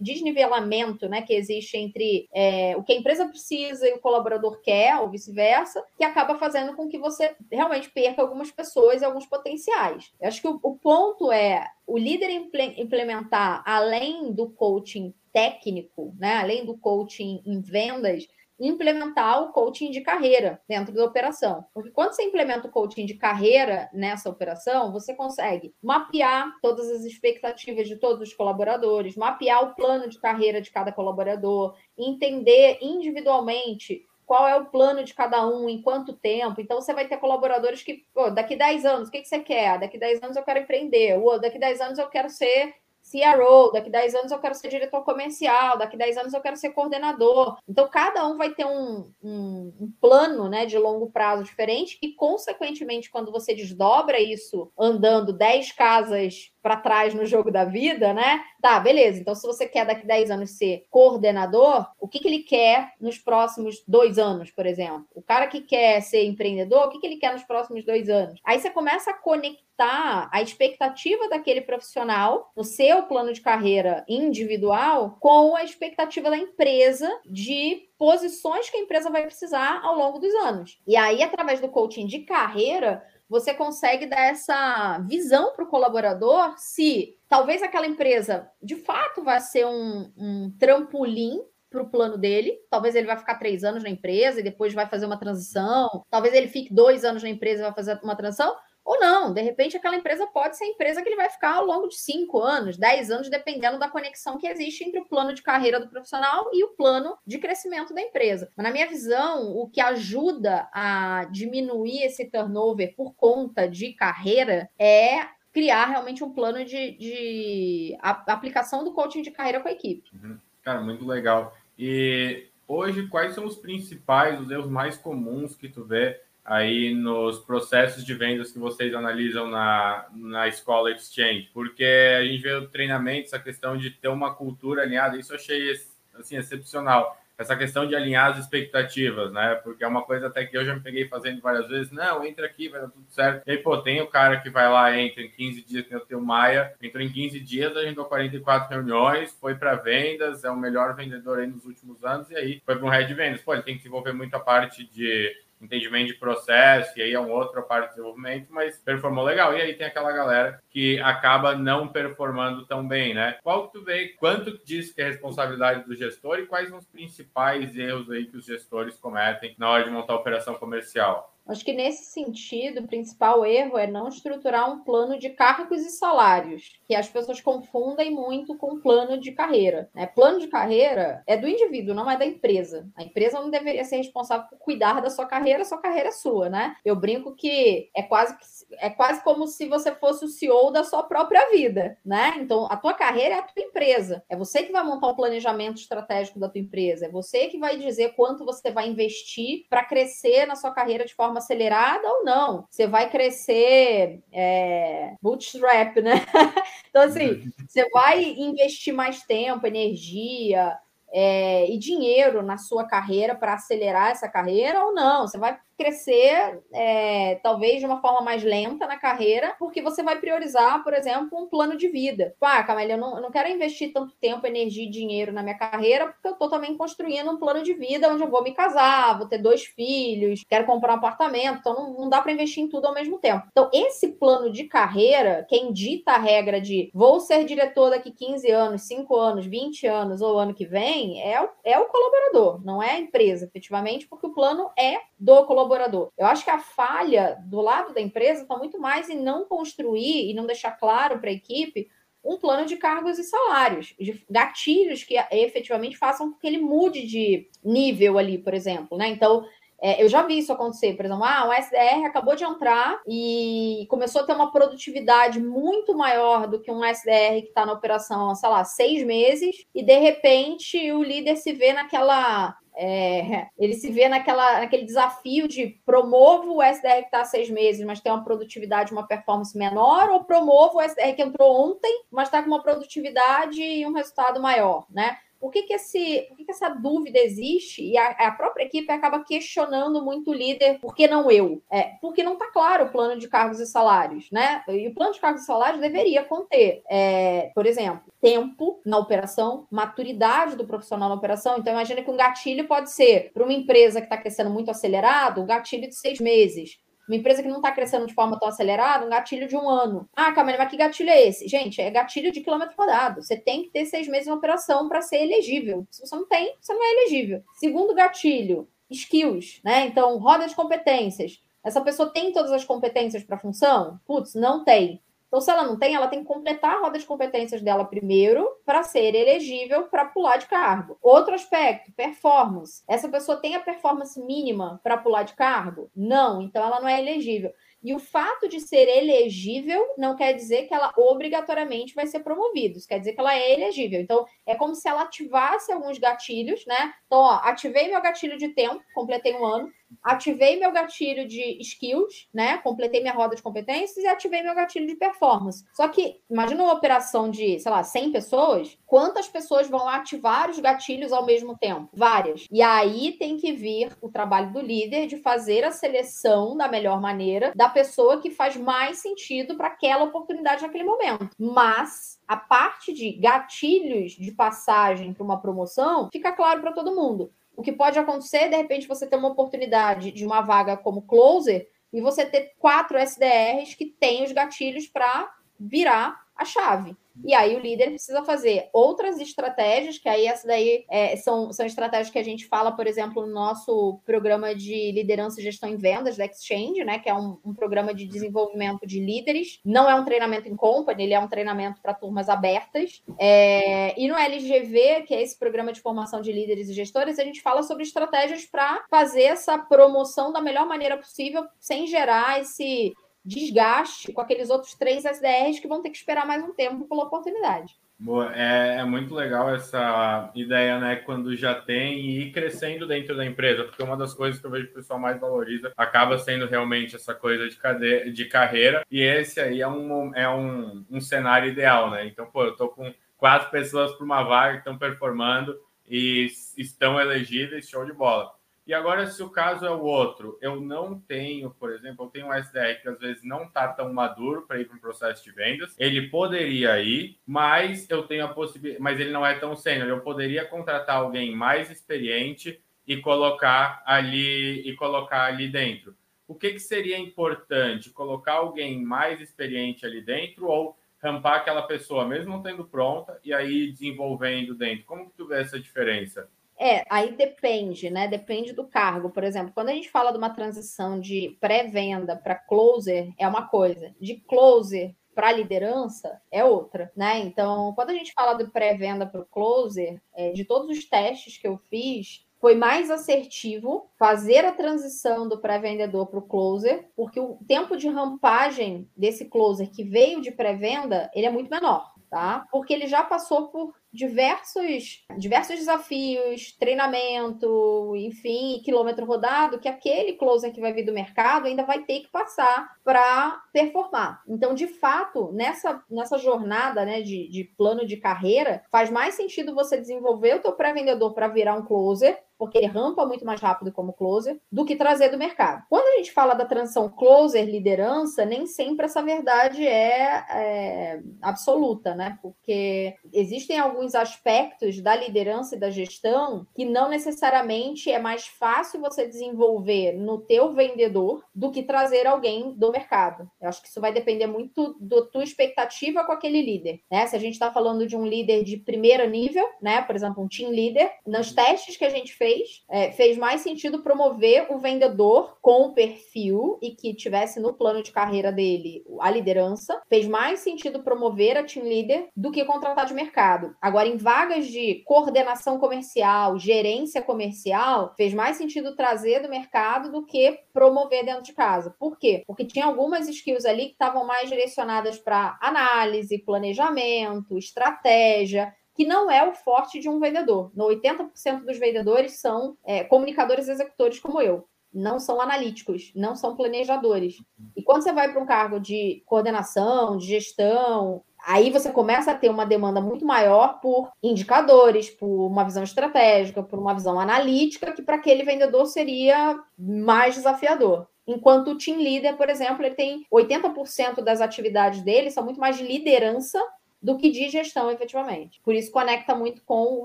desnivelamento 0.01 1.09
né, 1.09 1.23
que 1.23 1.35
existe 1.35 1.77
entre 1.77 2.29
é, 2.33 2.77
o 2.77 2.83
que 2.83 2.93
a 2.93 2.97
empresa 2.97 3.27
precisa 3.27 3.89
e 3.89 3.95
o 3.95 4.01
colaborador 4.01 4.61
quer, 4.61 4.97
ou 4.97 5.11
vice-versa, 5.11 5.85
que 5.97 6.05
acaba 6.05 6.39
fazendo 6.39 6.77
com 6.77 6.89
que 6.89 6.99
você 6.99 7.35
realmente 7.51 7.91
perca 7.91 8.23
algumas 8.23 8.51
pessoas 8.51 9.03
e 9.03 9.05
alguns 9.05 9.27
potenciais. 9.27 10.13
Eu 10.21 10.29
acho 10.29 10.41
que 10.41 10.49
o, 10.49 10.59
o 10.63 10.77
ponto 10.77 11.33
é 11.33 11.67
o 11.87 11.99
líder 11.99 12.31
implementar, 12.31 13.63
além 13.67 14.33
do 14.33 14.51
coaching 14.51 15.13
técnico, 15.33 16.15
né, 16.19 16.37
além 16.37 16.65
do 16.65 16.77
coaching 16.77 17.43
em 17.47 17.61
vendas, 17.61 18.27
implementar 18.59 19.43
o 19.43 19.53
coaching 19.53 19.91
de 19.91 20.01
carreira 20.01 20.61
dentro 20.69 20.93
da 20.93 21.05
operação. 21.05 21.65
Porque 21.73 21.91
quando 21.91 22.13
você 22.13 22.25
implementa 22.25 22.67
o 22.67 22.71
coaching 22.71 23.07
de 23.07 23.15
carreira 23.15 23.89
nessa 23.93 24.29
operação, 24.29 24.93
você 24.93 25.15
consegue 25.15 25.75
mapear 25.83 26.53
todas 26.61 26.91
as 26.91 27.05
expectativas 27.05 27.87
de 27.87 27.97
todos 27.97 28.29
os 28.29 28.35
colaboradores, 28.35 29.17
mapear 29.17 29.63
o 29.63 29.75
plano 29.75 30.09
de 30.09 30.19
carreira 30.19 30.61
de 30.61 30.71
cada 30.71 30.93
colaborador, 30.93 31.77
entender 31.97 32.79
individualmente 32.81 34.05
qual 34.27 34.47
é 34.47 34.55
o 34.57 34.67
plano 34.67 35.03
de 35.03 35.15
cada 35.15 35.49
um, 35.49 35.71
em 35.71 35.81
quanto 35.81 36.13
tempo. 36.13 36.61
Então, 36.61 36.81
você 36.81 36.93
vai 36.93 37.09
ter 37.09 37.17
colaboradores 37.17 37.83
que, 37.83 38.05
daqui 38.35 38.57
10 38.57 38.85
anos, 38.85 39.09
o 39.09 39.11
que, 39.11 39.23
que 39.23 39.29
você 39.29 39.39
quer? 39.39 39.81
Daqui 39.81 39.97
10 39.99 40.23
anos 40.23 40.37
eu 40.37 40.43
quero 40.43 40.59
empreender, 40.59 41.19
ou 41.19 41.41
daqui 41.41 41.59
10 41.59 41.81
anos 41.81 41.99
eu 41.99 42.09
quero 42.09 42.29
ser 42.29 42.75
CRO, 43.11 43.71
daqui 43.73 43.91
10 43.91 44.15
anos 44.15 44.33
eu 44.33 44.39
quero 44.39 44.55
ser 44.55 44.69
diretor 44.69 45.03
comercial, 45.03 45.79
daqui 45.79 45.97
10 45.97 46.17
anos 46.19 46.35
eu 46.35 46.41
quero 46.41 46.57
ser 46.57 46.71
coordenador. 46.71 47.57
Então, 47.69 47.89
cada 47.89 48.27
um 48.27 48.37
vai 48.37 48.51
ter 48.51 48.67
um, 48.67 49.13
um, 49.23 49.73
um, 49.81 49.93
plano 50.01 50.49
né, 50.49 50.67
de 50.67 50.79
longo 50.79 51.11
prazo 51.11 51.45
diferente, 51.45 51.99
e, 52.03 52.13
consequentemente, 52.13 53.11
quando 53.11 53.33
você 53.33 53.55
desdobra 53.55 54.21
isso 54.21 54.71
andando 54.79 55.33
10 55.33 55.73
casas 55.73 56.53
para 56.69 56.77
trás 56.77 57.15
no 57.15 57.25
jogo 57.25 57.51
da 57.51 57.65
vida, 57.65 58.13
né? 58.13 58.45
Tá, 58.61 58.79
beleza. 58.79 59.19
Então, 59.19 59.35
se 59.35 59.47
você 59.47 59.67
quer 59.67 59.87
daqui 59.87 60.07
10 60.07 60.31
anos 60.31 60.51
ser 60.51 60.85
coordenador, 60.91 61.87
o 61.99 62.07
que, 62.07 62.19
que 62.19 62.29
ele 62.29 62.41
quer 62.41 62.93
nos 63.01 63.17
próximos 63.17 63.83
dois 63.89 64.19
anos, 64.19 64.51
por 64.51 64.67
exemplo? 64.67 65.07
O 65.15 65.23
cara 65.23 65.47
que 65.47 65.63
quer 65.63 66.03
ser 66.03 66.25
empreendedor, 66.25 66.85
o 66.85 66.91
que, 66.91 66.99
que 66.99 67.07
ele 67.07 67.17
quer 67.17 67.33
nos 67.33 67.43
próximos 67.43 67.87
dois 67.87 68.11
anos? 68.11 68.39
Aí 68.45 68.61
você 68.61 68.69
começa 68.69 69.11
a 69.11 69.15
conectar 69.15 70.29
a 70.31 70.43
expectativa 70.43 71.29
daquele 71.29 71.63
profissional 71.63 72.53
no 72.55 72.65
seu 72.65 73.05
plano 73.05 73.33
de 73.33 73.41
carreira 73.41 74.05
individual 74.07 75.17
com 75.21 75.57
a 75.57 75.65
expectativa 75.65 76.29
da 76.29 76.37
empresa 76.37 77.09
de 77.25 77.89
posições 77.97 78.69
que 78.69 78.77
a 78.77 78.81
empresa 78.81 79.09
vai 79.09 79.23
precisar 79.23 79.81
ao 79.83 79.97
longo 79.97 80.19
dos 80.19 80.35
anos. 80.35 80.81
E 80.87 80.97
aí, 80.97 81.23
através 81.23 81.61
do 81.61 81.69
coaching 81.69 82.07
de 82.07 82.21
carreira, 82.21 83.05
você 83.29 83.53
consegue 83.53 84.07
dar 84.07 84.21
essa 84.21 84.99
visão 85.01 85.53
para 85.55 85.65
o 85.65 85.69
colaborador 85.69 86.55
se 86.57 87.17
talvez 87.29 87.63
aquela 87.63 87.87
empresa 87.87 88.51
de 88.63 88.77
fato 88.77 89.23
vai 89.23 89.39
ser 89.41 89.67
um, 89.67 90.13
um 90.17 90.51
trampolim 90.59 91.41
para 91.71 91.83
o 91.83 91.91
plano 91.91 92.17
dele. 92.17 92.59
Talvez 92.71 92.95
ele 92.95 93.07
vai 93.07 93.19
ficar 93.19 93.35
três 93.37 93.63
anos 93.63 93.83
na 93.83 93.91
empresa 93.91 94.41
e 94.41 94.43
depois 94.43 94.73
vai 94.73 94.87
fazer 94.87 95.07
uma 95.07 95.19
transição. 95.19 96.05
Talvez 96.11 96.35
ele 96.35 96.49
fique 96.49 96.73
dois 96.73 97.05
anos 97.05 97.23
na 97.23 97.29
empresa 97.29 97.61
e 97.61 97.65
vai 97.65 97.75
fazer 97.75 97.99
uma 98.03 98.17
transição. 98.17 98.57
Ou 98.89 98.99
não, 98.99 99.35
de 99.35 99.43
repente 99.43 99.77
aquela 99.77 99.97
empresa 99.97 100.27
pode 100.29 100.57
ser 100.57 100.65
a 100.65 100.69
empresa 100.69 101.03
que 101.03 101.11
ele 101.11 101.17
vai 101.17 101.29
ficar 101.29 101.57
ao 101.57 101.67
longo 101.67 101.89
de 101.89 101.97
cinco 101.97 102.41
anos, 102.41 102.79
dez 102.79 103.11
anos, 103.11 103.29
dependendo 103.29 103.79
da 103.79 103.87
conexão 103.87 104.39
que 104.39 104.47
existe 104.47 104.83
entre 104.83 104.99
o 104.99 105.05
plano 105.05 105.35
de 105.35 105.43
carreira 105.43 105.79
do 105.79 105.91
profissional 105.91 106.49
e 106.55 106.65
o 106.65 106.69
plano 106.69 107.15
de 107.27 107.37
crescimento 107.37 107.93
da 107.93 108.01
empresa. 108.01 108.51
Mas, 108.57 108.65
na 108.65 108.73
minha 108.73 108.89
visão, 108.89 109.55
o 109.55 109.69
que 109.69 109.79
ajuda 109.79 110.71
a 110.73 111.27
diminuir 111.31 112.03
esse 112.03 112.31
turnover 112.31 112.95
por 112.97 113.13
conta 113.15 113.69
de 113.69 113.93
carreira 113.93 114.71
é 114.79 115.19
criar 115.53 115.85
realmente 115.85 116.25
um 116.25 116.33
plano 116.33 116.65
de, 116.65 116.93
de 116.93 117.99
aplicação 118.01 118.85
do 118.85 118.95
coaching 118.95 119.21
de 119.21 119.31
carreira 119.31 119.61
com 119.61 119.69
a 119.69 119.73
equipe. 119.73 120.09
Uhum. 120.15 120.39
Cara, 120.63 120.81
muito 120.81 121.07
legal. 121.07 121.55
E 121.79 122.47
hoje, 122.67 123.07
quais 123.09 123.35
são 123.35 123.45
os 123.45 123.57
principais, 123.57 124.41
os 124.41 124.51
erros 124.51 124.71
mais 124.71 124.97
comuns 124.97 125.55
que 125.55 125.69
tu 125.69 125.85
vê 125.85 126.19
aí 126.49 126.95
nos 126.95 127.39
processos 127.41 128.05
de 128.05 128.15
vendas 128.15 128.51
que 128.51 128.59
vocês 128.59 128.95
analisam 128.95 129.49
na, 129.49 130.07
na 130.15 130.49
escola 130.49 130.91
Exchange, 130.91 131.51
porque 131.53 131.85
a 132.19 132.25
gente 132.25 132.43
vê 132.43 132.55
o 132.55 132.69
treinamento, 132.69 133.27
essa 133.27 133.39
questão 133.39 133.77
de 133.77 133.91
ter 133.91 134.09
uma 134.09 134.35
cultura 134.35 134.83
alinhada, 134.83 135.19
isso 135.19 135.33
eu 135.33 135.37
achei 135.37 135.79
assim, 136.19 136.37
excepcional. 136.37 137.17
Essa 137.37 137.55
questão 137.55 137.87
de 137.87 137.95
alinhar 137.95 138.33
as 138.33 138.39
expectativas, 138.39 139.33
né? 139.33 139.55
Porque 139.63 139.85
é 139.85 139.87
uma 139.87 140.03
coisa 140.03 140.27
até 140.27 140.45
que 140.45 140.57
eu 140.57 140.65
já 140.65 140.75
me 140.75 140.81
peguei 140.81 141.07
fazendo 141.07 141.41
várias 141.41 141.69
vezes. 141.69 141.93
Não, 141.93 142.27
entra 142.27 142.45
aqui, 142.47 142.69
vai 142.69 142.81
dar 142.81 142.89
tudo 142.89 143.07
certo. 143.11 143.47
E 143.47 143.53
aí, 143.53 143.59
pô, 143.59 143.77
tem 143.79 144.01
o 144.01 144.09
cara 144.09 144.41
que 144.41 144.51
vai 144.51 144.69
lá, 144.69 144.99
entra 144.99 145.23
em 145.23 145.31
15 145.31 145.63
dias, 145.63 145.87
tem 145.87 145.97
o 145.97 146.01
teu 146.01 146.21
Maia, 146.21 146.75
entrou 146.83 147.01
em 147.01 147.13
15 147.13 147.39
dias, 147.39 147.77
a 147.77 147.85
gente 147.85 147.95
deu 147.95 148.07
44 148.07 148.69
reuniões, 148.75 149.37
foi 149.41 149.55
para 149.55 149.77
vendas, 149.77 150.43
é 150.43 150.51
o 150.51 150.57
melhor 150.57 150.97
vendedor 150.97 151.39
aí 151.39 151.47
nos 151.47 151.65
últimos 151.65 152.03
anos, 152.03 152.29
e 152.31 152.35
aí 152.35 152.63
foi 152.67 152.75
para 152.75 152.85
um 152.85 152.91
head 152.91 153.15
vendas. 153.15 153.41
Pô, 153.41 153.53
ele 153.53 153.63
tem 153.63 153.75
que 153.75 153.83
desenvolver 153.83 154.13
muita 154.13 154.41
parte 154.41 154.85
de 154.85 155.33
entendimento 155.61 156.09
de 156.09 156.15
processo, 156.15 156.99
e 156.99 157.03
aí 157.03 157.13
é 157.13 157.21
uma 157.21 157.35
outra 157.35 157.63
parte 157.63 157.85
de 157.85 157.91
desenvolvimento, 157.97 158.47
mas 158.51 158.79
performou 158.79 159.25
legal. 159.25 159.57
E 159.57 159.61
aí 159.61 159.75
tem 159.75 159.87
aquela 159.87 160.13
galera 160.13 160.63
que 160.71 161.01
acaba 161.01 161.55
não 161.55 161.89
performando 161.89 162.67
tão 162.67 162.87
bem, 162.87 163.15
né? 163.15 163.39
Qual 163.43 163.67
que 163.69 163.79
tu 163.79 163.85
vê, 163.85 164.09
quanto 164.19 164.61
diz 164.65 164.93
que 164.93 165.01
é 165.01 165.09
responsabilidade 165.09 165.85
do 165.85 165.95
gestor 165.95 166.39
e 166.39 166.47
quais 166.47 166.69
são 166.69 166.79
os 166.79 166.87
principais 166.87 167.77
erros 167.77 168.11
aí 168.11 168.27
que 168.27 168.37
os 168.37 168.47
gestores 168.47 168.97
cometem 168.97 169.55
na 169.59 169.69
hora 169.69 169.85
de 169.85 169.91
montar 169.91 170.15
a 170.15 170.17
operação 170.17 170.55
comercial? 170.55 171.35
Acho 171.49 171.65
que 171.65 171.73
nesse 171.73 172.13
sentido, 172.13 172.81
o 172.81 172.87
principal 172.87 173.45
erro 173.45 173.79
é 173.79 173.87
não 173.87 174.09
estruturar 174.09 174.71
um 174.71 174.85
plano 174.85 175.19
de 175.19 175.31
cargos 175.31 175.81
e 175.81 175.91
salários, 175.91 176.79
que 176.87 176.95
as 176.95 177.09
pessoas 177.09 177.41
confundem 177.41 178.11
muito 178.11 178.57
com 178.57 178.81
plano 178.81 179.19
de 179.19 179.33
carreira. 179.33 179.89
Né? 179.95 180.07
Plano 180.07 180.39
de 180.41 180.49
carreira 180.49 181.23
é 181.27 181.37
do 181.37 181.49
indivíduo, 181.49 181.95
não 181.95 182.11
é 182.11 182.19
da 182.19 182.27
empresa. 182.27 182.87
A 182.95 183.03
empresa 183.03 183.41
não 183.41 183.51
deveria 183.51 183.85
ser 183.85 183.97
responsável 183.97 184.47
por 184.49 184.59
cuidar 184.59 185.01
da 185.01 185.09
sua 185.09 185.25
carreira, 185.25 185.65
sua 185.65 185.79
carreira 185.79 186.11
é 186.11 186.13
sua, 186.13 186.51
né? 186.51 186.77
Eu 186.85 186.95
brinco 186.95 187.35
que 187.35 187.91
é 187.97 188.03
quase, 188.03 188.37
é 188.79 188.91
quase 188.91 189.23
como 189.25 189.47
se 189.47 189.67
você 189.67 189.95
fosse 189.95 190.25
o 190.25 190.29
CEO 190.29 190.71
da 190.71 190.85
sua 190.85 191.03
própria 191.03 191.51
vida, 191.51 191.97
né? 192.05 192.35
Então, 192.39 192.67
a 192.71 192.77
tua 192.77 192.93
carreira 192.93 193.37
é 193.37 193.39
a 193.39 193.43
tua 193.43 193.63
empresa. 193.63 194.23
É 194.29 194.37
você 194.37 194.63
que 194.63 194.73
vai 194.73 194.83
montar 194.85 195.09
o 195.09 195.17
planejamento 195.17 195.79
estratégico 195.79 196.39
da 196.39 196.49
tua 196.49 196.61
empresa. 196.61 197.07
É 197.07 197.11
você 197.11 197.49
que 197.49 197.59
vai 197.59 197.79
dizer 197.79 198.15
quanto 198.15 198.45
você 198.45 198.71
vai 198.71 198.89
investir 198.89 199.67
para 199.71 199.85
crescer 199.85 200.47
na 200.47 200.55
sua 200.55 200.71
carreira 200.71 201.05
de 201.05 201.15
forma 201.15 201.38
acelerada 201.39 202.07
ou 202.07 202.25
não. 202.25 202.67
Você 202.69 202.87
vai 202.87 203.11
crescer 203.11 204.21
é, 204.33 205.15
bootstrap, 205.23 205.97
né? 206.01 206.25
então, 206.91 207.03
assim, 207.03 207.51
você 207.67 207.89
vai 207.91 208.23
investir 208.23 208.93
mais 208.93 209.23
tempo, 209.23 209.67
energia, 209.67 210.77
é, 211.11 211.71
e 211.71 211.79
dinheiro 211.79 212.43
na 212.43 212.59
sua 212.59 212.87
carreira 212.87 213.35
para 213.35 213.55
acelerar 213.55 214.11
essa 214.11 214.29
carreira 214.29 214.85
ou 214.85 214.95
não. 214.95 215.27
Você 215.27 215.39
vai 215.39 215.59
crescer, 215.79 216.61
é, 216.73 217.37
talvez 217.37 217.79
de 217.79 217.87
uma 217.87 218.01
forma 218.01 218.21
mais 218.21 218.43
lenta 218.43 218.85
na 218.87 218.97
carreira, 218.97 219.55
porque 219.61 219.81
você 219.81 220.03
vai 220.03 220.19
priorizar, 220.19 220.83
por 220.83 220.93
exemplo, 220.93 221.39
um 221.39 221.47
plano 221.47 221.77
de 221.77 221.89
vida. 221.89 222.35
Ah, 222.41 222.65
Camélia, 222.65 222.95
eu 222.95 222.99
não, 222.99 223.15
eu 223.15 223.23
não 223.23 223.31
quero 223.31 223.49
investir 223.49 223.93
tanto 223.93 224.17
tempo, 224.17 224.45
energia 224.47 224.85
e 224.85 224.91
dinheiro 224.91 225.33
na 225.33 225.43
minha 225.43 225.57
carreira, 225.57 226.09
porque 226.09 226.27
eu 226.27 226.33
estou 226.33 226.51
também 226.51 226.77
construindo 226.77 227.31
um 227.31 227.39
plano 227.39 227.63
de 227.63 227.73
vida 227.75 228.13
onde 228.13 228.23
eu 228.23 228.31
vou 228.31 228.43
me 228.43 228.53
casar, 228.53 229.17
vou 229.17 229.29
ter 229.29 229.39
dois 229.39 229.65
filhos, 229.65 230.43
quero 230.49 230.67
comprar 230.67 230.95
um 230.95 230.97
apartamento, 230.97 231.61
então 231.61 231.75
não, 231.75 231.93
não 231.93 232.09
dá 232.09 232.21
para 232.21 232.33
investir 232.33 232.65
em 232.65 232.69
tudo 232.69 232.89
ao 232.89 232.95
mesmo 232.95 233.19
tempo. 233.19 233.47
Então, 233.53 233.71
esse 233.73 234.09
plano 234.09 234.51
de 234.51 234.65
carreira, 234.65 235.47
quem 235.49 235.73
dita 235.73 236.13
a 236.13 236.19
regra 236.19 236.61
de 236.61 236.91
vou 236.93 237.21
ser 237.21 237.45
diretor 237.45 237.91
daqui 237.91 238.11
15 238.11 238.51
anos, 238.51 238.83
5 238.83 239.17
anos, 239.17 239.47
20 239.47 239.87
anos 239.87 240.21
ou 240.21 240.39
ano 240.39 240.55
que 240.55 240.67
vem, 240.67 241.23
é 241.23 241.41
o, 241.41 241.49
é 241.63 241.79
o 241.79 241.87
colaborador, 241.87 242.65
não 242.65 242.83
é 242.83 242.93
a 242.93 242.99
empresa, 242.99 243.45
efetivamente, 243.45 244.09
porque 244.09 244.27
o 244.27 244.35
plano 244.35 244.71
é 244.77 244.97
do 245.19 245.45
colaborador. 245.45 245.68
Eu 246.17 246.27
acho 246.27 246.45
que 246.45 246.51
a 246.51 246.59
falha 246.59 247.39
do 247.47 247.61
lado 247.61 247.93
da 247.93 248.01
empresa 248.01 248.43
está 248.43 248.57
muito 248.57 248.81
mais 248.81 249.09
em 249.09 249.21
não 249.21 249.45
construir 249.45 250.31
e 250.31 250.35
não 250.35 250.47
deixar 250.47 250.73
claro 250.73 251.19
para 251.19 251.31
a 251.31 251.33
equipe 251.33 251.89
um 252.25 252.37
plano 252.37 252.67
de 252.67 252.77
cargos 252.77 253.19
e 253.19 253.25
salários, 253.25 253.95
de 253.99 254.25
gatilhos 254.29 255.05
que 255.05 255.15
efetivamente 255.31 255.97
façam 255.97 256.33
com 256.33 256.39
que 256.39 256.47
ele 256.47 256.59
mude 256.59 257.07
de 257.07 257.49
nível 257.65 258.19
ali, 258.19 258.39
por 258.39 258.55
exemplo, 258.55 258.99
né? 258.99 259.09
Então, 259.09 259.47
é, 259.81 260.03
eu 260.03 260.09
já 260.09 260.23
vi 260.23 260.39
isso 260.39 260.53
acontecer, 260.53 260.95
por 260.95 261.05
exemplo, 261.05 261.23
ah, 261.25 261.49
o 261.49 261.53
SDR 261.53 262.05
acabou 262.05 262.35
de 262.35 262.43
entrar 262.43 263.01
e 263.07 263.87
começou 263.89 264.23
a 264.23 264.27
ter 264.27 264.33
uma 264.33 264.51
produtividade 264.51 265.41
muito 265.41 265.97
maior 265.97 266.49
do 266.49 266.61
que 266.61 266.71
um 266.71 266.85
SDR 266.85 267.41
que 267.43 267.49
está 267.49 267.65
na 267.65 267.75
operação, 267.75 268.35
sei 268.35 268.49
lá, 268.49 268.65
seis 268.65 269.05
meses, 269.05 269.65
e 269.73 269.83
de 269.83 269.97
repente 269.99 270.91
o 270.91 271.03
líder 271.03 271.37
se 271.37 271.53
vê 271.53 271.73
naquela 271.73 272.57
é, 272.81 273.49
ele 273.59 273.75
se 273.75 273.91
vê 273.91 274.09
naquela, 274.09 274.61
naquele 274.61 274.85
desafio 274.85 275.49
de 275.49 275.67
promovo 275.85 276.57
o 276.57 276.63
SDR 276.63 277.01
que 277.01 277.07
está 277.07 277.23
há 277.23 277.25
seis 277.25 277.51
meses, 277.51 277.85
mas 277.85 278.01
tem 278.01 278.13
uma 278.13 278.23
produtividade, 278.23 278.93
uma 278.93 279.07
performance 279.07 279.59
menor, 279.59 280.11
ou 280.11 280.23
promovo 280.23 280.79
o 280.79 280.81
SDR 280.81 281.13
que 281.17 281.23
entrou 281.23 281.71
ontem, 281.71 282.05
mas 282.09 282.29
está 282.29 282.41
com 282.41 282.47
uma 282.47 282.63
produtividade 282.63 283.61
e 283.61 283.85
um 283.85 283.93
resultado 283.93 284.41
maior, 284.41 284.87
né? 284.89 285.19
Por 285.41 285.53
que, 285.53 285.63
que, 285.63 285.75
esse, 285.75 286.27
por 286.29 286.37
que, 286.37 286.45
que 286.45 286.51
essa 286.51 286.69
dúvida 286.69 287.19
existe 287.19 287.83
e 287.83 287.97
a, 287.97 288.11
a, 288.11 288.33
própria 288.33 288.65
equipe 288.65 288.91
acaba 288.91 289.25
questionando 289.25 290.05
muito 290.05 290.31
o 290.31 290.35
líder, 290.35 290.81
por 290.81 290.95
que 290.95 291.07
não 291.07 291.31
eu? 291.31 291.63
É, 291.71 291.95
porque 292.01 292.23
não 292.23 292.33
está 292.33 292.47
claro 292.51 292.87
o 292.87 292.91
plano 292.91 293.19
de 293.19 293.29
cargos 293.29 293.61
e 293.61 293.67
salários, 293.67 294.31
né? 294.33 294.65
E 294.69 294.89
o 294.89 294.95
plano 294.95 295.13
de 295.13 295.21
cargos 295.21 295.43
e 295.43 295.47
salários 295.47 295.81
deveria 295.81 296.25
conter, 296.25 296.83
é, 296.91 297.51
por 297.55 297.67
exemplo, 297.67 298.13
tempo 298.21 298.81
na 298.85 298.99
operação, 298.99 299.67
maturidade 299.71 300.57
do 300.57 300.67
profissional 300.67 301.09
na 301.09 301.15
operação. 301.15 301.59
Então, 301.59 301.73
imagina 301.73 302.03
que 302.03 302.11
um 302.11 302.17
gatilho 302.17 302.67
pode 302.67 302.91
ser 302.91 303.31
para 303.33 303.45
uma 303.45 303.53
empresa 303.53 304.01
que 304.01 304.07
está 304.07 304.17
crescendo 304.17 304.51
muito 304.51 304.71
acelerado, 304.71 305.41
um 305.41 305.47
gatilho 305.47 305.89
de 305.89 305.95
seis 305.95 306.19
meses 306.21 306.81
Uma 307.09 307.17
empresa 307.17 307.43
que 307.43 307.49
não 307.49 307.57
está 307.57 307.73
crescendo 307.73 308.07
de 308.07 308.15
forma 308.15 308.39
tão 308.39 308.49
acelerada, 308.49 309.07
um 309.07 309.09
gatilho 309.09 309.49
de 309.49 309.57
um 309.57 309.69
ano. 309.69 310.09
Ah, 310.15 310.31
calma, 310.33 310.55
mas 310.59 310.69
que 310.69 310.77
gatilho 310.77 311.09
é 311.09 311.27
esse? 311.27 311.49
Gente, 311.49 311.81
é 311.81 311.91
gatilho 311.91 312.31
de 312.31 312.43
quilômetro 312.43 312.77
rodado. 312.77 313.23
Você 313.23 313.37
tem 313.37 313.63
que 313.63 313.71
ter 313.71 313.87
seis 313.87 314.07
meses 314.07 314.29
em 314.29 314.33
operação 314.33 314.89
para 314.89 315.01
ser 315.01 315.23
elegível. 315.23 315.87
Se 315.91 316.07
você 316.07 316.15
não 316.15 316.27
tem, 316.27 316.55
você 316.61 316.75
não 316.75 316.85
é 316.85 316.93
elegível. 316.93 317.43
Segundo 317.55 317.95
gatilho, 317.95 318.69
skills, 318.91 319.61
né? 319.65 319.87
Então, 319.87 320.19
roda 320.19 320.47
de 320.47 320.55
competências. 320.55 321.43
Essa 321.65 321.81
pessoa 321.81 322.11
tem 322.11 322.33
todas 322.33 322.53
as 322.53 322.65
competências 322.65 323.25
para 323.25 323.37
a 323.37 323.41
função? 323.41 323.99
Putz, 324.07 324.35
não 324.35 324.65
tem. 324.65 325.03
Então, 325.29 325.41
se 325.41 325.51
ela 325.51 325.63
não 325.63 325.79
tem, 325.79 325.95
ela 325.95 326.09
tem 326.09 326.21
que 326.21 326.27
completar 326.27 326.77
a 326.77 326.81
roda 326.81 326.99
de 326.99 327.05
competências 327.07 327.63
dela 327.63 327.85
primeiro 327.85 328.49
para 328.65 328.83
ser 328.83 329.15
elegível 329.15 329.85
para 329.85 330.07
pular 330.07 330.39
de 330.39 330.47
cargo. 330.47 330.99
Outro 331.03 331.35
aspecto, 331.35 331.93
performance. 331.93 332.83
Essa 332.89 333.09
pessoa 333.09 333.41
tem 333.41 333.55
a 333.55 333.61
performance 333.61 334.19
mínima 334.21 334.81
para 334.83 334.97
pular 334.97 335.25
de 335.25 335.35
cargo? 335.35 335.91
Não, 335.95 336.43
então 336.43 336.65
ela 336.65 336.81
não 336.81 336.89
é 336.89 336.99
elegível. 336.99 337.53
E 337.83 337.95
o 337.95 337.99
fato 337.99 338.49
de 338.49 338.59
ser 338.59 338.89
elegível 338.89 339.95
não 339.97 340.17
quer 340.17 340.33
dizer 340.33 340.67
que 340.67 340.75
ela 340.75 340.93
obrigatoriamente 340.97 341.95
vai 341.95 342.07
ser 342.07 342.21
promovida. 342.21 342.77
Isso 342.77 342.89
quer 342.89 342.99
dizer 342.99 343.13
que 343.13 343.21
ela 343.21 343.37
é 343.37 343.53
elegível. 343.53 344.01
Então, 344.01 344.27
é 344.45 344.55
como 344.57 344.75
se 344.75 344.89
ela 344.89 345.03
ativasse 345.03 345.71
alguns 345.71 345.99
gatilhos, 345.99 346.67
né? 346.67 346.93
Então, 347.07 347.21
ó, 347.21 347.35
ativei 347.45 347.89
meu 347.89 348.03
gatilho 348.03 348.37
de 348.37 348.49
tempo, 348.49 348.83
completei 348.95 349.35
um 349.35 349.45
ano 349.45 349.71
ativei 350.03 350.59
meu 350.59 350.73
gatilho 350.73 351.27
de 351.27 351.59
skills, 351.61 352.29
né? 352.33 352.59
Completei 352.59 353.01
minha 353.01 353.15
roda 353.15 353.37
de 353.37 353.43
competências 353.43 354.05
e 354.05 354.07
ativei 354.07 354.43
meu 354.43 354.55
gatilho 354.55 354.87
de 354.87 354.97
performance. 354.97 355.65
Só 355.73 355.89
que, 355.89 356.21
imagina 356.31 356.65
uma 356.65 356.73
operação 356.73 357.31
de, 357.31 357.59
sei 357.59 357.71
lá, 357.71 357.83
100 357.83 358.13
pessoas, 358.13 358.79
quantas 358.87 359.29
pessoas 359.29 359.69
vão 359.69 359.89
ativar 359.89 360.51
os 360.51 360.59
gatilhos 360.59 361.13
ao 361.13 361.25
mesmo 361.25 361.57
tempo? 361.57 361.89
Várias. 361.93 362.47
E 362.51 362.63
aí 362.63 363.13
tem 363.13 363.37
que 363.37 363.53
vir 363.53 363.97
o 364.01 364.11
trabalho 364.11 364.53
do 364.53 364.61
líder 364.61 365.07
de 365.07 365.17
fazer 365.17 365.65
a 365.65 365.71
seleção 365.71 366.57
da 366.57 366.69
melhor 366.69 367.01
maneira 367.01 367.53
da 367.55 367.69
pessoa 367.69 368.21
que 368.21 368.31
faz 368.31 368.57
mais 368.57 368.99
sentido 368.99 369.57
para 369.57 369.69
aquela 369.69 370.05
oportunidade 370.05 370.63
naquele 370.63 370.85
momento. 370.85 371.31
Mas 371.39 372.19
a 372.27 372.37
parte 372.37 372.93
de 372.93 373.13
gatilhos 373.13 374.13
de 374.13 374.33
passagem 374.33 375.13
para 375.13 375.25
uma 375.25 375.41
promoção 375.41 376.09
fica 376.13 376.33
claro 376.33 376.61
para 376.61 376.73
todo 376.73 376.95
mundo. 376.95 377.33
O 377.59 377.63
que 377.63 377.73
pode 377.73 377.99
acontecer, 377.99 378.49
de 378.49 378.57
repente, 378.57 378.87
você 378.87 379.05
ter 379.05 379.17
uma 379.17 379.31
oportunidade 379.31 380.13
de 380.13 380.25
uma 380.25 380.43
vaga 380.43 380.77
como 380.77 381.03
closer 381.03 381.69
e 381.93 382.01
você 382.01 382.25
ter 382.25 382.53
quatro 382.57 382.97
SDRs 382.97 383.75
que 383.75 383.87
têm 383.87 384.23
os 384.23 384.31
gatilhos 384.31 384.87
para 384.87 385.29
virar 385.59 386.25
a 386.39 386.45
chave. 386.45 386.97
E 387.25 387.35
aí 387.35 387.57
o 387.57 387.59
líder 387.59 387.91
precisa 387.91 388.23
fazer 388.23 388.69
outras 388.73 389.19
estratégias, 389.19 389.99
que 389.99 390.09
aí 390.09 390.27
essa 390.27 390.47
daí 390.47 390.85
é, 390.89 391.17
são, 391.17 391.53
são 391.53 391.67
estratégias 391.67 392.11
que 392.11 392.19
a 392.19 392.23
gente 392.23 392.47
fala, 392.47 392.71
por 392.71 392.87
exemplo, 392.87 393.27
no 393.27 393.33
nosso 393.33 394.01
programa 394.07 394.55
de 394.55 394.93
liderança 394.93 395.41
e 395.41 395.43
gestão 395.43 395.69
em 395.69 395.77
vendas 395.77 396.17
da 396.17 396.27
Exchange, 396.27 396.85
né? 396.85 397.01
Que 397.01 397.09
é 397.09 397.15
um, 397.15 397.39
um 397.45 397.53
programa 397.53 397.93
de 397.93 398.07
desenvolvimento 398.07 398.87
de 398.87 399.01
líderes. 399.01 399.59
Não 399.65 399.91
é 399.91 399.95
um 399.97 400.05
treinamento 400.05 400.49
em 400.49 400.55
company, 400.55 401.03
ele 401.03 401.15
é 401.15 401.19
um 401.19 401.29
treinamento 401.29 401.83
para 401.83 401.93
turmas 401.93 402.29
abertas. 402.29 403.03
É, 403.19 404.01
e 404.01 404.07
no 404.07 404.17
LGV, 404.17 405.03
que 405.03 405.15
é 405.15 405.21
esse 405.21 405.37
programa 405.37 405.73
de 405.73 405.81
formação 405.81 406.21
de 406.21 406.31
líderes 406.31 406.69
e 406.69 406.73
gestores, 406.73 407.19
a 407.19 407.25
gente 407.25 407.43
fala 407.43 407.65
sobre 407.65 407.83
estratégias 407.83 408.45
para 408.45 408.85
fazer 408.89 409.25
essa 409.25 409.59
promoção 409.59 410.33
da 410.33 410.41
melhor 410.41 410.67
maneira 410.67 410.97
possível, 410.97 411.45
sem 411.59 411.89
gerar 411.89 412.41
esse 412.41 412.95
desgaste 413.29 414.13
com 414.13 414.21
aqueles 414.21 414.51
outros 414.51 414.75
três 414.75 415.05
SDRs 415.05 415.61
que 415.61 415.69
vão 415.69 415.83
ter 415.83 415.91
que 415.91 415.99
esperar 415.99 416.27
mais 416.27 416.43
um 416.43 416.53
tempo 416.53 416.89
pela 416.89 417.05
oportunidade. 417.05 417.77
Boa, 418.01 418.33
é, 418.33 418.77
é, 418.79 418.85
muito 418.85 419.13
legal 419.13 419.53
essa 419.53 420.31
ideia, 420.33 420.79
né? 420.79 420.97
Quando 420.97 421.35
já 421.37 421.53
tem 421.53 421.99
e 421.99 422.23
ir 422.23 422.33
crescendo 422.33 422.87
dentro 422.87 423.17
da 423.17 423.27
empresa, 423.27 423.65
porque 423.65 423.83
uma 423.83 423.97
das 423.97 424.15
coisas 424.15 424.41
que 424.41 424.47
eu 424.47 424.51
vejo 424.53 424.67
que 424.67 424.73
o 424.73 424.77
pessoal 424.77 425.01
mais 425.01 425.21
valoriza 425.21 425.73
acaba 425.77 426.17
sendo 426.17 426.47
realmente 426.47 426.95
essa 426.95 427.13
coisa 427.13 427.49
de, 427.49 428.13
de 428.13 428.25
carreira, 428.27 428.85
e 428.89 429.03
esse 429.03 429.41
aí 429.41 429.61
é 429.61 429.67
um, 429.67 430.15
é 430.15 430.29
um, 430.29 430.85
um 430.89 431.01
cenário 431.01 431.51
ideal, 431.51 431.91
né? 431.91 432.07
Então, 432.07 432.27
pô, 432.27 432.45
eu 432.45 432.55
tô 432.55 432.69
com 432.69 432.95
quatro 433.17 433.51
pessoas 433.51 433.93
para 433.93 434.05
uma 434.05 434.23
vaga 434.23 434.53
que 434.53 434.59
estão 434.59 434.79
performando 434.79 435.59
e 435.85 436.31
estão 436.57 437.01
elegíveis, 437.01 437.69
show 437.69 437.85
de 437.85 437.93
bola. 437.93 438.38
E 438.69 438.75
agora, 438.75 439.07
se 439.07 439.23
o 439.23 439.31
caso 439.31 439.65
é 439.65 439.71
o 439.71 439.81
outro, 439.81 440.37
eu 440.43 440.61
não 440.61 441.01
tenho, 441.01 441.51
por 441.53 441.73
exemplo, 441.73 442.05
eu 442.05 442.11
tenho 442.11 442.27
um 442.27 442.35
SDR 442.35 442.83
que 442.83 442.89
às 442.91 442.99
vezes 442.99 443.25
não 443.25 443.45
está 443.45 443.67
tão 443.69 443.91
maduro 443.95 444.43
para 444.43 444.61
ir 444.61 444.67
para 444.67 444.77
um 444.77 444.79
processo 444.79 445.25
de 445.25 445.33
vendas. 445.33 445.75
Ele 445.79 446.11
poderia 446.11 446.79
ir, 446.79 447.19
mas 447.27 447.89
eu 447.89 448.03
tenho 448.03 448.27
a 448.27 448.29
possibilidade, 448.29 448.83
mas 448.83 449.01
ele 449.01 449.11
não 449.11 449.25
é 449.25 449.39
tão 449.39 449.57
sênior. 449.57 449.89
Eu 449.89 450.03
poderia 450.03 450.45
contratar 450.45 450.97
alguém 450.97 451.35
mais 451.35 451.71
experiente 451.71 452.61
e 452.87 452.99
colocar 452.99 453.83
ali 453.87 454.61
e 454.69 454.77
colocar 454.77 455.25
ali 455.25 455.49
dentro. 455.49 455.97
O 456.27 456.35
que, 456.35 456.53
que 456.53 456.61
seria 456.61 456.99
importante? 456.99 457.89
Colocar 457.89 458.35
alguém 458.35 458.85
mais 458.85 459.19
experiente 459.19 459.87
ali 459.87 460.03
dentro 460.03 460.47
ou 460.47 460.79
rampar 461.03 461.37
aquela 461.37 461.63
pessoa, 461.63 462.07
mesmo 462.07 462.33
não 462.33 462.43
tendo 462.43 462.67
pronta, 462.67 463.19
e 463.25 463.33
aí 463.33 463.73
desenvolvendo 463.73 464.55
dentro? 464.55 464.85
Como 464.85 465.09
que 465.09 465.17
tu 465.17 465.27
vê 465.27 465.41
essa 465.41 465.59
diferença? 465.59 466.29
É, 466.59 466.85
aí 466.91 467.13
depende, 467.13 467.89
né? 467.89 468.09
Depende 468.09 468.53
do 468.53 468.67
cargo. 468.67 469.11
Por 469.11 469.23
exemplo, 469.23 469.53
quando 469.55 469.69
a 469.69 469.73
gente 469.73 469.91
fala 469.91 470.11
de 470.11 470.19
uma 470.19 470.31
transição 470.31 470.99
de 470.99 471.37
pré-venda 471.41 472.17
para 472.17 472.35
closer, 472.35 473.13
é 473.17 473.29
uma 473.29 473.47
coisa. 473.47 473.95
De 474.01 474.17
closer 474.17 474.95
para 475.15 475.33
liderança 475.33 476.21
é 476.31 476.45
outra, 476.45 476.93
né? 476.97 477.19
Então, 477.19 477.73
quando 477.75 477.91
a 477.91 477.95
gente 477.95 478.13
fala 478.13 478.35
de 478.35 478.51
pré-venda 478.51 479.07
para 479.07 479.21
o 479.21 479.27
closer, 479.27 480.01
é, 480.15 480.31
de 480.31 480.45
todos 480.45 480.69
os 480.69 480.85
testes 480.85 481.37
que 481.37 481.47
eu 481.47 481.59
fiz, 481.69 482.25
foi 482.41 482.55
mais 482.55 482.91
assertivo 482.91 483.91
fazer 483.99 484.45
a 484.45 484.53
transição 484.53 485.29
do 485.29 485.41
pré-vendedor 485.41 486.07
para 486.07 486.21
o 486.21 486.27
closer, 486.27 486.89
porque 486.95 487.19
o 487.19 487.39
tempo 487.47 487.77
de 487.77 487.89
rampagem 487.89 488.89
desse 488.97 489.25
closer 489.25 489.71
que 489.71 489.83
veio 489.83 490.21
de 490.21 490.31
pré-venda, 490.31 491.11
ele 491.13 491.27
é 491.27 491.31
muito 491.31 491.51
menor, 491.51 491.93
tá? 492.09 492.47
Porque 492.51 492.73
ele 492.73 492.87
já 492.87 493.03
passou 493.03 493.49
por 493.49 493.75
diversos, 493.93 495.05
diversos 495.17 495.57
desafios, 495.57 496.53
treinamento, 496.59 497.95
enfim, 497.97 498.61
quilômetro 498.65 499.07
rodado, 499.07 499.59
que 499.59 499.69
aquele 499.69 500.15
closer 500.15 500.53
que 500.53 500.61
vai 500.61 500.73
vir 500.73 500.85
do 500.85 500.93
mercado 500.93 501.47
ainda 501.47 501.65
vai 501.65 501.83
ter 501.85 502.01
que 502.01 502.09
passar 502.09 502.69
para 502.85 503.43
performar. 503.53 504.23
Então, 504.29 504.55
de 504.55 504.67
fato, 504.67 505.33
nessa, 505.33 505.83
nessa 505.91 506.19
jornada 506.19 506.85
né, 506.85 507.01
de, 507.01 507.29
de 507.29 507.45
plano 507.57 507.87
de 507.87 507.97
carreira, 507.97 508.63
faz 508.71 508.91
mais 508.91 509.15
sentido 509.15 509.55
você 509.55 509.79
desenvolver 509.79 510.37
o 510.37 510.41
teu 510.41 510.53
pré-vendedor 510.53 511.15
para 511.15 511.29
virar 511.29 511.55
um 511.55 511.65
closer, 511.65 512.19
porque 512.39 512.59
ele 512.59 512.67
rampa 512.67 513.07
muito 513.07 513.25
mais 513.25 513.41
rápido 513.41 513.73
como 513.73 513.93
closer, 513.93 514.39
do 514.51 514.65
que 514.65 514.77
trazer 514.77 515.09
do 515.09 515.19
mercado. 515.19 515.65
Quando 515.69 515.87
a 515.95 515.97
gente 515.99 516.13
fala 516.13 516.35
da 516.35 516.45
transição 516.45 516.89
closer-liderança, 516.89 518.25
nem 518.25 518.47
sempre 518.47 518.87
essa 518.87 519.03
verdade 519.03 519.67
é, 519.67 520.25
é 520.31 521.03
absoluta, 521.21 521.95
né? 521.95 522.19
Porque 522.23 522.95
existem 523.13 523.59
alguns 523.59 523.89
alguns 523.89 523.95
aspectos 523.95 524.81
da 524.81 524.95
liderança 524.95 525.57
e 525.57 525.59
da 525.59 525.71
gestão 525.71 526.47
que 526.55 526.65
não 526.65 526.89
necessariamente 526.89 527.91
é 527.91 527.99
mais 527.99 528.27
fácil 528.27 528.81
você 528.81 529.07
desenvolver 529.07 529.93
no 529.93 530.19
teu 530.19 530.53
vendedor 530.53 531.25
do 531.35 531.51
que 531.51 531.63
trazer 531.63 532.07
alguém 532.07 532.53
do 532.53 532.73
mercado. 532.73 533.31
Eu 533.41 533.49
acho 533.49 533.63
que 533.63 533.69
isso 533.69 533.81
vai 533.81 533.93
depender 533.93 534.27
muito 534.27 534.77
da 534.81 535.03
tua 535.03 535.23
expectativa 535.23 536.05
com 536.05 536.13
aquele 536.13 536.43
líder, 536.43 536.81
né? 536.91 537.07
Se 537.07 537.17
a 537.17 537.19
gente 537.19 537.35
está 537.35 537.53
falando 537.53 537.87
de 537.87 537.97
um 537.97 538.05
líder 538.05 538.43
de 538.45 538.57
primeiro 538.57 539.09
nível, 539.09 539.47
né? 539.63 539.81
Por 539.83 539.95
exemplo, 539.95 540.23
um 540.23 540.29
team 540.29 540.51
leader, 540.51 540.91
nos 541.07 541.33
testes 541.33 541.77
que 541.77 541.85
a 541.85 541.91
gente 541.91 542.13
fez, 542.15 542.28
é, 542.69 542.93
fez 542.93 543.17
mais 543.17 543.41
sentido 543.41 543.83
promover 543.83 544.47
o 544.51 544.59
vendedor 544.59 545.39
com 545.41 545.63
o 545.63 545.75
perfil 545.75 546.59
e 546.63 546.71
que 546.71 546.95
tivesse 546.95 547.41
no 547.41 547.53
plano 547.53 547.83
de 547.83 547.93
carreira 547.93 548.33
dele 548.33 548.85
a 549.01 549.11
liderança. 549.11 549.81
Fez 549.89 550.07
mais 550.07 550.41
sentido 550.41 550.83
promover 550.83 551.37
a 551.37 551.45
team 551.45 551.65
leader 551.65 552.09
do 552.17 552.31
que 552.31 552.45
contratar 552.45 552.87
de 552.87 552.95
mercado. 552.95 553.55
Agora, 553.61 553.89
em 553.89 553.97
vagas 553.97 554.47
de 554.47 554.83
coordenação 554.85 555.59
comercial, 555.59 556.39
gerência 556.39 557.03
comercial, 557.03 557.95
fez 557.97 558.13
mais 558.15 558.37
sentido 558.37 558.77
trazer 558.77 559.21
do 559.21 559.29
mercado 559.29 559.91
do 559.91 560.05
que 560.05 560.39
promover 560.53 561.05
dentro 561.05 561.23
de 561.23 561.33
casa. 561.33 561.75
Por 561.79 561.99
quê? 561.99 562.23
Porque 562.27 562.45
tinha 562.45 562.67
algumas 562.67 563.09
skills 563.09 563.45
ali 563.45 563.67
que 563.67 563.73
estavam 563.73 564.07
mais 564.07 564.29
direcionadas 564.29 564.99
para 564.99 565.39
análise, 565.41 566.19
planejamento, 566.19 567.39
estratégia, 567.39 568.53
que 568.79 568.87
não 568.87 569.11
é 569.11 569.29
o 569.29 569.35
forte 569.35 569.81
de 569.81 569.89
um 569.89 569.99
vendedor. 569.99 570.53
No 570.55 570.67
80% 570.67 571.45
dos 571.45 571.59
vendedores 571.59 572.21
são 572.21 572.57
é, 572.65 572.85
comunicadores 572.85 573.49
executores 573.49 573.99
como 573.99 574.23
eu 574.23 574.47
não 574.73 575.01
são 575.01 575.21
analíticos, 575.21 575.91
não 575.97 576.15
são 576.15 576.37
planejadores. 576.37 577.17
E 577.57 577.63
quando 577.63 577.83
você 577.83 577.93
vai 577.93 578.13
para 578.13 578.23
um 578.23 578.27
cargo 578.27 578.61
de 578.61 579.03
coordenação, 579.05 579.97
de 579.97 580.07
gestão, 580.07 581.03
Aí 581.27 581.51
você 581.51 581.73
começa 581.73 582.13
a 582.13 582.15
ter 582.15 582.29
uma 582.31 582.47
demanda 582.47 582.81
muito 582.81 583.05
maior 583.05 583.61
por 583.61 583.91
indicadores, 584.01 584.89
por 584.89 585.27
uma 585.27 585.43
visão 585.43 585.65
estratégica, 585.65 586.45
por 586.45 586.61
uma 586.61 586.73
visão 586.73 586.99
analítica, 586.99 587.73
que 587.73 587.83
para 587.83 587.97
aquele 587.97 588.23
vendedor 588.23 588.67
seria 588.67 589.37
mais 589.59 590.15
desafiador. 590.15 590.87
Enquanto 591.09 591.49
o 591.49 591.59
team 591.59 591.79
leader, 591.79 592.17
por 592.17 592.31
exemplo, 592.31 592.65
ele 592.65 592.77
tem 592.77 593.05
80% 593.13 594.01
das 594.01 594.21
atividades 594.21 594.81
dele 594.83 595.11
são 595.11 595.25
muito 595.25 595.41
mais 595.41 595.57
de 595.57 595.65
liderança 595.65 596.41
do 596.81 596.97
que 596.97 597.11
de 597.11 597.29
gestão, 597.29 597.71
efetivamente. 597.71 598.41
Por 598.43 598.55
isso 598.55 598.71
conecta 598.71 599.15
muito 599.15 599.43
com 599.43 599.83
o 599.83 599.85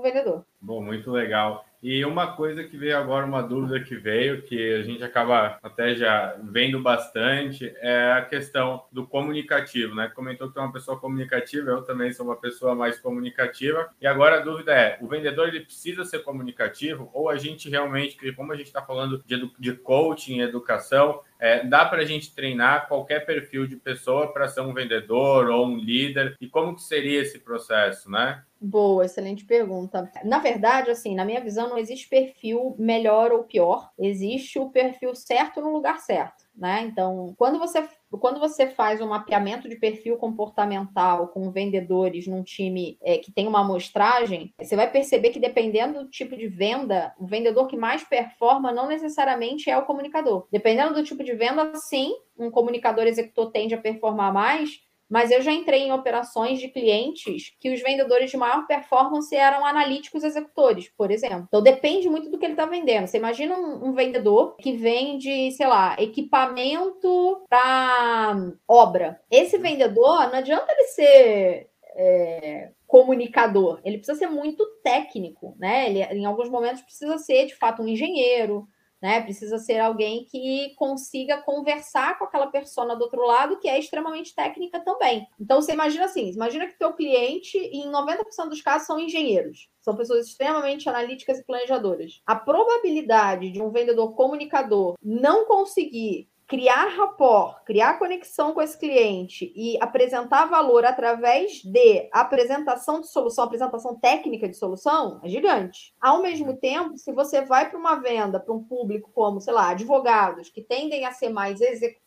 vendedor. 0.00 0.44
Bom, 0.60 0.82
muito 0.82 1.10
legal. 1.10 1.64
E 1.84 2.02
uma 2.02 2.34
coisa 2.34 2.64
que 2.64 2.78
veio 2.78 2.96
agora, 2.96 3.26
uma 3.26 3.42
dúvida 3.42 3.78
que 3.78 3.94
veio, 3.94 4.40
que 4.40 4.72
a 4.72 4.82
gente 4.82 5.04
acaba 5.04 5.58
até 5.62 5.94
já 5.94 6.34
vendo 6.42 6.80
bastante, 6.80 7.70
é 7.76 8.10
a 8.12 8.22
questão 8.22 8.86
do 8.90 9.06
comunicativo, 9.06 9.94
né? 9.94 10.10
Comentou 10.14 10.50
que 10.50 10.58
é 10.58 10.62
uma 10.62 10.72
pessoa 10.72 10.98
comunicativa, 10.98 11.70
eu 11.70 11.82
também 11.82 12.10
sou 12.10 12.24
uma 12.24 12.36
pessoa 12.36 12.74
mais 12.74 12.98
comunicativa. 12.98 13.90
E 14.00 14.06
agora 14.06 14.36
a 14.36 14.40
dúvida 14.40 14.72
é: 14.72 14.96
o 15.02 15.06
vendedor 15.06 15.48
ele 15.48 15.60
precisa 15.60 16.06
ser 16.06 16.20
comunicativo 16.20 17.10
ou 17.12 17.28
a 17.28 17.36
gente 17.36 17.68
realmente, 17.68 18.32
como 18.32 18.54
a 18.54 18.56
gente 18.56 18.68
está 18.68 18.80
falando 18.80 19.22
de, 19.26 19.52
de 19.58 19.74
coaching, 19.74 20.40
educação, 20.40 21.20
é, 21.38 21.62
dá 21.62 21.84
para 21.84 22.00
a 22.00 22.06
gente 22.06 22.34
treinar 22.34 22.88
qualquer 22.88 23.26
perfil 23.26 23.66
de 23.66 23.76
pessoa 23.76 24.32
para 24.32 24.48
ser 24.48 24.62
um 24.62 24.72
vendedor 24.72 25.50
ou 25.50 25.66
um 25.66 25.76
líder? 25.76 26.34
E 26.40 26.48
como 26.48 26.74
que 26.74 26.82
seria 26.82 27.20
esse 27.20 27.40
processo, 27.40 28.10
né? 28.10 28.42
Boa, 28.66 29.04
excelente 29.04 29.44
pergunta. 29.44 30.10
Na 30.24 30.38
verdade, 30.38 30.90
assim, 30.90 31.14
na 31.14 31.22
minha 31.22 31.42
visão, 31.42 31.68
não 31.68 31.76
existe 31.76 32.08
perfil 32.08 32.74
melhor 32.78 33.30
ou 33.30 33.44
pior. 33.44 33.90
Existe 33.98 34.58
o 34.58 34.70
perfil 34.70 35.14
certo 35.14 35.60
no 35.60 35.70
lugar 35.70 36.00
certo, 36.00 36.44
né? 36.56 36.80
Então, 36.80 37.34
quando 37.36 37.58
você 37.58 37.86
quando 38.10 38.40
você 38.40 38.68
faz 38.68 39.00
um 39.00 39.08
mapeamento 39.08 39.68
de 39.68 39.76
perfil 39.76 40.16
comportamental 40.16 41.28
com 41.28 41.50
vendedores 41.50 42.26
num 42.26 42.42
time 42.42 42.96
é, 43.02 43.18
que 43.18 43.32
tem 43.32 43.46
uma 43.46 43.60
amostragem, 43.60 44.54
você 44.58 44.76
vai 44.76 44.90
perceber 44.90 45.30
que 45.30 45.40
dependendo 45.40 46.04
do 46.04 46.08
tipo 46.08 46.34
de 46.36 46.46
venda, 46.46 47.12
o 47.18 47.26
vendedor 47.26 47.66
que 47.66 47.76
mais 47.76 48.04
performa 48.04 48.72
não 48.72 48.88
necessariamente 48.88 49.68
é 49.68 49.76
o 49.76 49.84
comunicador. 49.84 50.46
Dependendo 50.50 50.94
do 50.94 51.02
tipo 51.02 51.22
de 51.22 51.34
venda, 51.34 51.72
sim, 51.74 52.14
um 52.38 52.50
comunicador 52.50 53.04
executor 53.04 53.50
tende 53.50 53.74
a 53.74 53.80
performar 53.80 54.32
mais, 54.32 54.80
mas 55.14 55.30
eu 55.30 55.40
já 55.40 55.52
entrei 55.52 55.82
em 55.82 55.92
operações 55.92 56.58
de 56.58 56.66
clientes 56.66 57.54
que 57.60 57.72
os 57.72 57.80
vendedores 57.80 58.32
de 58.32 58.36
maior 58.36 58.66
performance 58.66 59.32
eram 59.32 59.64
analíticos 59.64 60.24
executores, 60.24 60.90
por 60.96 61.08
exemplo. 61.08 61.44
Então 61.46 61.62
depende 61.62 62.08
muito 62.10 62.28
do 62.28 62.36
que 62.36 62.44
ele 62.44 62.54
está 62.54 62.66
vendendo. 62.66 63.06
Você 63.06 63.18
imagina 63.18 63.56
um, 63.56 63.90
um, 63.90 63.92
vendedor 63.92 64.56
que 64.56 64.72
vende, 64.72 65.52
sei 65.52 65.68
lá, 65.68 65.94
equipamento 66.00 67.46
para 67.48 68.36
obra. 68.66 69.20
Esse 69.30 69.56
vendedor, 69.56 70.26
não 70.32 70.38
adianta 70.38 70.72
ele 70.72 70.88
ser 70.88 71.70
é, 71.94 72.70
comunicador, 72.84 73.80
ele 73.84 73.98
precisa 73.98 74.18
ser 74.18 74.26
muito 74.26 74.66
técnico, 74.82 75.54
né? 75.60 75.88
Ele, 75.88 76.02
em 76.02 76.24
alguns 76.24 76.48
momentos, 76.48 76.82
precisa 76.82 77.18
ser 77.18 77.46
de 77.46 77.54
fato 77.54 77.84
um 77.84 77.86
engenheiro, 77.86 78.66
né? 79.04 79.20
Precisa 79.20 79.58
ser 79.58 79.80
alguém 79.80 80.24
que 80.24 80.74
consiga 80.76 81.42
conversar 81.42 82.18
com 82.18 82.24
aquela 82.24 82.46
persona 82.46 82.96
do 82.96 83.02
outro 83.02 83.20
lado, 83.26 83.58
que 83.58 83.68
é 83.68 83.78
extremamente 83.78 84.34
técnica 84.34 84.80
também. 84.80 85.28
Então, 85.38 85.60
você 85.60 85.74
imagina 85.74 86.06
assim, 86.06 86.30
imagina 86.30 86.66
que 86.66 86.78
teu 86.78 86.94
cliente, 86.94 87.58
em 87.58 87.92
90% 87.92 88.48
dos 88.48 88.62
casos, 88.62 88.86
são 88.86 88.98
engenheiros. 88.98 89.68
São 89.82 89.94
pessoas 89.94 90.26
extremamente 90.26 90.88
analíticas 90.88 91.38
e 91.38 91.44
planejadoras. 91.44 92.22
A 92.24 92.34
probabilidade 92.34 93.50
de 93.50 93.60
um 93.60 93.70
vendedor 93.70 94.14
comunicador 94.14 94.94
não 95.02 95.44
conseguir 95.44 96.30
criar 96.46 96.88
rapport, 96.88 97.64
criar 97.64 97.98
conexão 97.98 98.52
com 98.52 98.60
esse 98.60 98.78
cliente 98.78 99.52
e 99.56 99.78
apresentar 99.80 100.46
valor 100.46 100.84
através 100.84 101.62
de 101.62 102.08
apresentação 102.12 103.00
de 103.00 103.08
solução, 103.08 103.44
apresentação 103.44 103.98
técnica 103.98 104.48
de 104.48 104.56
solução, 104.56 105.20
é 105.22 105.28
gigante. 105.28 105.94
Ao 106.00 106.20
mesmo 106.20 106.56
tempo, 106.56 106.98
se 106.98 107.12
você 107.12 107.42
vai 107.42 107.70
para 107.70 107.78
uma 107.78 107.96
venda 107.96 108.38
para 108.38 108.54
um 108.54 108.62
público 108.62 109.10
como, 109.14 109.40
sei 109.40 109.54
lá, 109.54 109.70
advogados, 109.70 110.50
que 110.50 110.62
tendem 110.62 111.06
a 111.06 111.12
ser 111.12 111.30
mais 111.30 111.60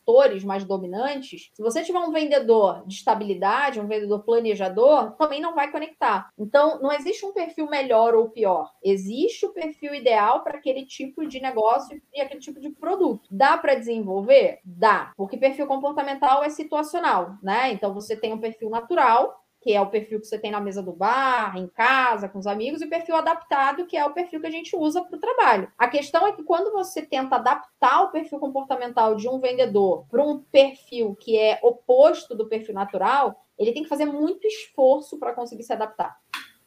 executores, 0.08 0.42
mais 0.42 0.64
dominantes, 0.64 1.50
se 1.52 1.62
você 1.62 1.82
tiver 1.82 1.98
um 1.98 2.10
vendedor 2.10 2.82
de 2.86 2.94
estabilidade, 2.94 3.78
um 3.78 3.86
vendedor 3.86 4.22
planejador, 4.24 5.12
também 5.12 5.40
não 5.40 5.54
vai 5.54 5.70
conectar. 5.70 6.30
Então, 6.38 6.80
não 6.80 6.90
existe 6.92 7.24
um 7.26 7.32
perfil 7.32 7.68
melhor 7.68 8.14
ou 8.14 8.30
pior. 8.30 8.72
Existe 8.82 9.44
o 9.44 9.52
perfil 9.52 9.94
ideal 9.94 10.42
para 10.42 10.58
aquele 10.58 10.86
tipo 10.86 11.26
de 11.26 11.40
negócio 11.40 12.00
e 12.14 12.20
aquele 12.20 12.40
tipo 12.40 12.58
de 12.60 12.70
produto. 12.70 13.28
Dá 13.30 13.58
para 13.58 13.74
desenvolver? 13.74 14.60
Dá, 14.64 15.12
porque 15.16 15.36
perfil 15.36 15.66
comportamental 15.66 16.42
é 16.42 16.48
situacional, 16.48 17.36
né? 17.42 17.72
Então 17.72 17.92
você 17.92 18.16
tem 18.16 18.32
um 18.32 18.40
perfil 18.40 18.70
natural, 18.70 19.44
que 19.60 19.72
é 19.72 19.80
o 19.80 19.90
perfil 19.90 20.20
que 20.20 20.26
você 20.26 20.38
tem 20.38 20.50
na 20.50 20.60
mesa 20.60 20.82
do 20.82 20.92
bar, 20.92 21.56
em 21.56 21.66
casa, 21.66 22.28
com 22.28 22.38
os 22.38 22.46
amigos, 22.46 22.80
e 22.80 22.84
o 22.84 22.90
perfil 22.90 23.16
adaptado, 23.16 23.86
que 23.86 23.96
é 23.96 24.04
o 24.04 24.12
perfil 24.12 24.40
que 24.40 24.46
a 24.46 24.50
gente 24.50 24.76
usa 24.76 25.02
para 25.02 25.16
o 25.16 25.20
trabalho. 25.20 25.72
A 25.76 25.88
questão 25.88 26.26
é 26.26 26.32
que 26.32 26.42
quando 26.42 26.72
você 26.72 27.02
tenta 27.02 27.36
adaptar 27.36 28.02
o 28.02 28.10
perfil 28.10 28.38
comportamental 28.38 29.16
de 29.16 29.28
um 29.28 29.38
vendedor 29.38 30.06
para 30.08 30.22
um 30.22 30.40
perfil 30.40 31.16
que 31.16 31.36
é 31.36 31.58
oposto 31.62 32.34
do 32.34 32.48
perfil 32.48 32.74
natural, 32.74 33.44
ele 33.58 33.72
tem 33.72 33.82
que 33.82 33.88
fazer 33.88 34.06
muito 34.06 34.46
esforço 34.46 35.18
para 35.18 35.32
conseguir 35.32 35.64
se 35.64 35.72
adaptar. 35.72 36.16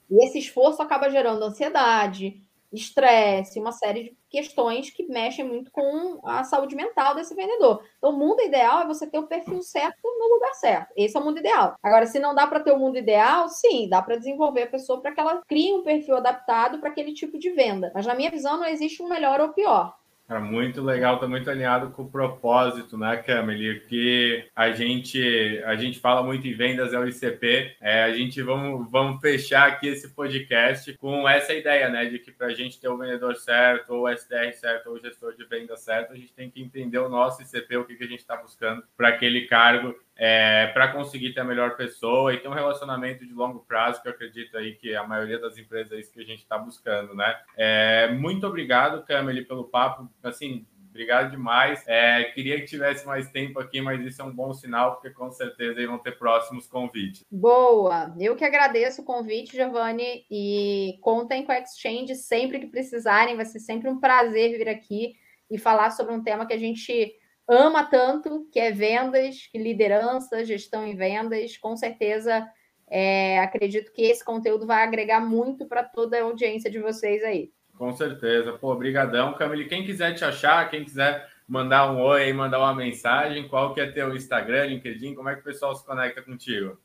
E 0.10 0.26
esse 0.26 0.40
esforço 0.40 0.82
acaba 0.82 1.10
gerando 1.10 1.44
ansiedade, 1.44 2.44
estresse, 2.72 3.60
uma 3.60 3.72
série 3.72 4.04
de 4.04 4.18
questões 4.32 4.90
que 4.90 5.06
mexem 5.08 5.46
muito 5.46 5.70
com 5.72 6.22
a 6.24 6.44
saúde 6.46 6.76
mental 6.76 7.14
desse 7.14 7.36
vendedor. 7.36 7.84
Então, 7.98 8.12
o 8.12 8.18
mundo 8.18 8.42
ideal 8.42 8.82
é 8.82 8.88
você 8.88 9.06
ter 9.06 9.20
o 9.20 9.28
perfil 9.28 9.62
certo 9.62 10.00
no 10.04 10.34
lugar 10.34 10.54
certo. 10.56 10.94
Esse 10.96 11.18
é 11.18 11.20
o 11.20 11.24
mundo 11.24 11.40
ideal. 11.40 11.76
Agora, 11.84 12.06
se 12.06 12.18
não 12.18 12.34
dá 12.34 12.48
para 12.48 12.62
ter 12.62 12.72
o 12.72 12.80
mundo 12.80 12.98
ideal, 12.98 13.50
sim, 13.50 13.90
dá 13.90 14.02
para 14.02 14.16
desenvolver 14.16 14.64
a 14.64 14.68
pessoa 14.68 15.02
para 15.02 15.12
que 15.12 15.20
ela 15.20 15.42
crie 15.48 15.74
um 15.74 15.84
perfil 15.84 16.16
adaptado 16.16 16.80
para 16.80 16.90
aquele 16.90 17.14
tipo 17.14 17.38
de 17.38 17.52
venda. 17.52 17.92
Mas, 17.94 18.06
na 18.06 18.16
minha 18.16 18.32
visão, 18.32 18.58
não 18.58 18.66
existe 18.66 19.04
um 19.04 19.10
melhor 19.10 19.42
ou 19.42 19.50
pior. 19.50 19.94
Cara, 20.32 20.40
muito 20.40 20.82
legal, 20.82 21.20
tá 21.20 21.28
muito 21.28 21.50
alinhado 21.50 21.92
com 21.92 22.04
o 22.04 22.10
propósito, 22.10 22.98
né, 22.98 23.18
Camille? 23.18 23.82
Que 23.82 24.46
a 24.56 24.72
gente 24.72 25.62
a 25.66 25.76
gente 25.76 26.00
fala 26.00 26.24
muito 26.24 26.48
em 26.48 26.54
vendas 26.54 26.94
é 26.94 26.98
o 26.98 27.06
ICP. 27.06 27.76
É, 27.82 28.04
a 28.04 28.14
gente 28.14 28.42
vamos, 28.42 28.90
vamos 28.90 29.20
fechar 29.20 29.68
aqui 29.68 29.90
esse 29.90 30.16
podcast 30.16 30.94
com 31.00 31.28
essa 31.28 31.54
ideia, 31.54 31.90
né, 31.90 32.06
de 32.06 32.18
que 32.18 32.32
para 32.32 32.48
a 32.48 32.54
gente 32.54 32.80
ter 32.80 32.88
o 32.88 32.98
vendedor 32.98 33.36
certo, 33.36 33.90
ou 33.90 34.04
o 34.04 34.08
SDR 34.08 34.54
certo, 34.54 34.88
ou 34.88 34.96
o 34.96 35.00
gestor 35.02 35.36
de 35.36 35.44
venda 35.44 35.76
certo, 35.76 36.14
a 36.14 36.16
gente 36.16 36.32
tem 36.32 36.50
que 36.50 36.62
entender 36.62 37.00
o 37.00 37.10
nosso 37.10 37.42
ICP, 37.42 37.76
o 37.76 37.84
que, 37.84 37.96
que 37.96 38.04
a 38.06 38.08
gente 38.08 38.20
está 38.20 38.38
buscando 38.38 38.82
para 38.96 39.10
aquele 39.10 39.48
cargo 39.48 39.94
é, 40.18 40.68
para 40.68 40.90
conseguir 40.90 41.34
ter 41.34 41.42
a 41.42 41.46
melhor 41.46 41.76
pessoa 41.76 42.34
e 42.34 42.38
ter 42.38 42.48
um 42.48 42.54
relacionamento 42.54 43.26
de 43.26 43.34
longo 43.34 43.60
prazo, 43.60 44.02
que 44.02 44.08
eu 44.08 44.12
acredito 44.12 44.58
aí 44.58 44.76
que 44.76 44.96
a 44.96 45.06
maioria 45.06 45.40
das 45.40 45.58
empresas 45.58 45.92
é 45.92 46.00
isso 46.00 46.12
que 46.12 46.22
a 46.22 46.26
gente 46.26 46.40
está 46.40 46.58
buscando, 46.58 47.16
né? 47.16 47.36
É, 47.58 48.12
muito 48.12 48.46
obrigado, 48.46 49.04
Camille, 49.06 49.46
pelo 49.46 49.66
papo. 49.66 50.10
Assim, 50.24 50.66
obrigado 50.92 51.32
demais. 51.32 51.84
É, 51.88 52.26
queria 52.26 52.60
que 52.60 52.66
tivesse 52.66 53.06
mais 53.08 53.32
tempo 53.32 53.60
aqui, 53.60 53.82
mas 53.82 54.06
isso 54.06 54.22
é 54.22 54.26
um 54.26 54.32
bom 54.32 54.54
sinal, 54.54 54.94
porque 54.94 55.10
com 55.10 55.32
certeza 55.32 55.86
vão 55.88 55.98
ter 55.98 56.18
próximos 56.18 56.68
convites. 56.68 57.26
Boa! 57.32 58.14
Eu 58.20 58.36
que 58.36 58.46
agradeço 58.46 59.02
o 59.02 59.06
convite, 59.06 59.56
Giovanni, 59.56 60.26
e 60.30 61.00
contem 61.02 61.44
com 61.44 61.52
a 61.52 61.60
Exchange 61.60 62.14
sempre 62.16 62.60
que 62.60 62.68
precisarem. 62.68 63.36
Vai 63.36 63.46
ser 63.46 63.60
sempre 63.60 63.90
um 63.90 64.00
prazer 64.00 64.58
vir 64.58 64.70
aqui 64.70 65.16
e 65.50 65.58
falar 65.58 65.92
sobre 65.92 66.14
um 66.14 66.24
tema 66.24 66.46
que 66.46 66.54
a 66.54 66.60
gente 66.60 67.14
ama 67.48 67.84
tanto, 67.84 68.48
que 68.52 68.60
é 68.60 68.72
vendas, 68.72 69.50
liderança, 69.54 70.46
gestão 70.46 70.86
em 70.86 70.96
vendas. 70.96 71.58
Com 71.58 71.76
certeza, 71.76 72.48
é, 72.88 73.40
acredito 73.40 73.92
que 73.94 74.04
esse 74.04 74.24
conteúdo 74.24 74.66
vai 74.66 74.84
agregar 74.84 75.22
muito 75.22 75.66
para 75.66 75.84
toda 75.84 76.18
a 76.18 76.24
audiência 76.24 76.70
de 76.70 76.80
vocês 76.80 77.24
aí. 77.24 77.52
Com 77.78 77.92
certeza. 77.94 78.54
Pô, 78.54 78.76
brigadão, 78.76 79.34
Camille. 79.34 79.68
Quem 79.68 79.86
quiser 79.86 80.14
te 80.14 80.24
achar, 80.24 80.70
quem 80.70 80.84
quiser 80.84 81.28
mandar 81.48 81.92
um 81.92 82.02
oi, 82.02 82.32
mandar 82.32 82.60
uma 82.60 82.74
mensagem, 82.74 83.48
qual 83.48 83.74
que 83.74 83.82
é 83.82 83.92
teu 83.92 84.16
Instagram, 84.16 84.68
LinkedIn, 84.68 85.16
como 85.16 85.30
é 85.30 85.36
que 85.36 85.42
o 85.42 85.44
pessoal 85.44 85.76
se 85.76 85.86
conecta 85.86 86.22
contigo? 86.22 86.80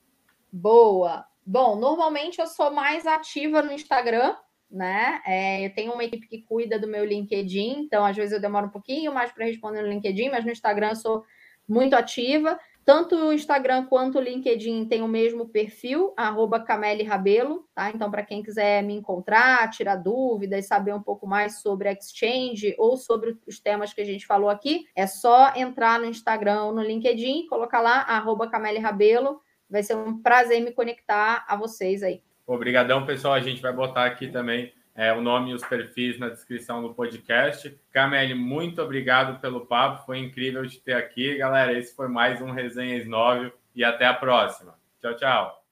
Boa. 0.50 1.24
Bom, 1.44 1.76
normalmente 1.76 2.40
eu 2.40 2.46
sou 2.46 2.72
mais 2.72 3.07
ativa 3.07 3.62
no 3.62 3.70
Instagram, 3.70 4.34
né? 4.70 5.20
É, 5.26 5.66
eu 5.66 5.74
tenho 5.74 5.92
uma 5.92 6.04
equipe 6.04 6.26
que 6.26 6.42
cuida 6.42 6.78
do 6.78 6.88
meu 6.88 7.04
LinkedIn, 7.04 7.80
então 7.80 8.04
às 8.04 8.16
vezes 8.16 8.32
eu 8.32 8.40
demoro 8.40 8.66
um 8.66 8.70
pouquinho 8.70 9.12
mais 9.12 9.32
para 9.32 9.46
responder 9.46 9.82
no 9.82 9.88
LinkedIn, 9.88 10.30
mas 10.30 10.44
no 10.44 10.50
Instagram 10.50 10.90
eu 10.90 10.96
sou 10.96 11.24
muito 11.68 11.94
ativa. 11.94 12.58
Tanto 12.84 13.16
o 13.16 13.32
Instagram 13.32 13.86
quanto 13.86 14.16
o 14.16 14.20
LinkedIn 14.20 14.84
tem 14.84 15.02
o 15.02 15.08
mesmo 15.08 15.48
perfil, 15.48 16.14
arroba 16.16 16.60
Cameli 16.60 17.02
Rabelo, 17.02 17.66
tá? 17.74 17.90
Então, 17.90 18.08
para 18.08 18.22
quem 18.22 18.44
quiser 18.44 18.80
me 18.84 18.94
encontrar, 18.94 19.68
tirar 19.70 19.96
dúvidas, 19.96 20.68
saber 20.68 20.94
um 20.94 21.02
pouco 21.02 21.26
mais 21.26 21.60
sobre 21.60 21.90
Exchange 21.90 22.76
ou 22.78 22.96
sobre 22.96 23.36
os 23.44 23.58
temas 23.58 23.92
que 23.92 24.00
a 24.00 24.04
gente 24.04 24.24
falou 24.24 24.48
aqui, 24.48 24.86
é 24.94 25.04
só 25.04 25.52
entrar 25.56 25.98
no 25.98 26.06
Instagram 26.06 26.62
ou 26.62 26.72
no 26.72 26.80
LinkedIn, 26.80 27.48
colocar 27.48 27.80
lá, 27.80 28.02
arroba 28.02 28.48
Cameli 28.48 28.78
Rabelo. 28.78 29.40
Vai 29.68 29.82
ser 29.82 29.96
um 29.96 30.22
prazer 30.22 30.62
me 30.62 30.70
conectar 30.70 31.44
a 31.48 31.56
vocês 31.56 32.04
aí. 32.04 32.22
Obrigadão, 32.47 33.05
pessoal. 33.05 33.34
A 33.34 33.40
gente 33.40 33.61
vai 33.61 33.72
botar 33.72 34.05
aqui 34.05 34.28
também 34.28 34.72
é, 34.94 35.12
o 35.12 35.20
nome 35.20 35.51
e 35.51 35.55
os 35.55 35.64
perfis 35.64 36.18
na 36.18 36.28
descrição 36.28 36.80
do 36.80 36.94
podcast. 36.94 37.78
Camille, 37.92 38.34
muito 38.34 38.80
obrigado 38.80 39.40
pelo 39.40 39.66
papo. 39.66 40.07
Foi 40.07 40.18
incrível 40.18 40.66
te 40.66 40.80
ter 40.80 40.94
aqui. 40.94 41.36
Galera, 41.36 41.76
esse 41.76 41.94
foi 41.94 42.09
mais 42.09 42.40
um 42.40 42.51
Resenhas 42.51 43.07
9 43.07 43.53
e 43.74 43.84
até 43.84 44.07
a 44.07 44.14
próxima. 44.14 44.74
Tchau, 45.01 45.14
tchau. 45.16 45.65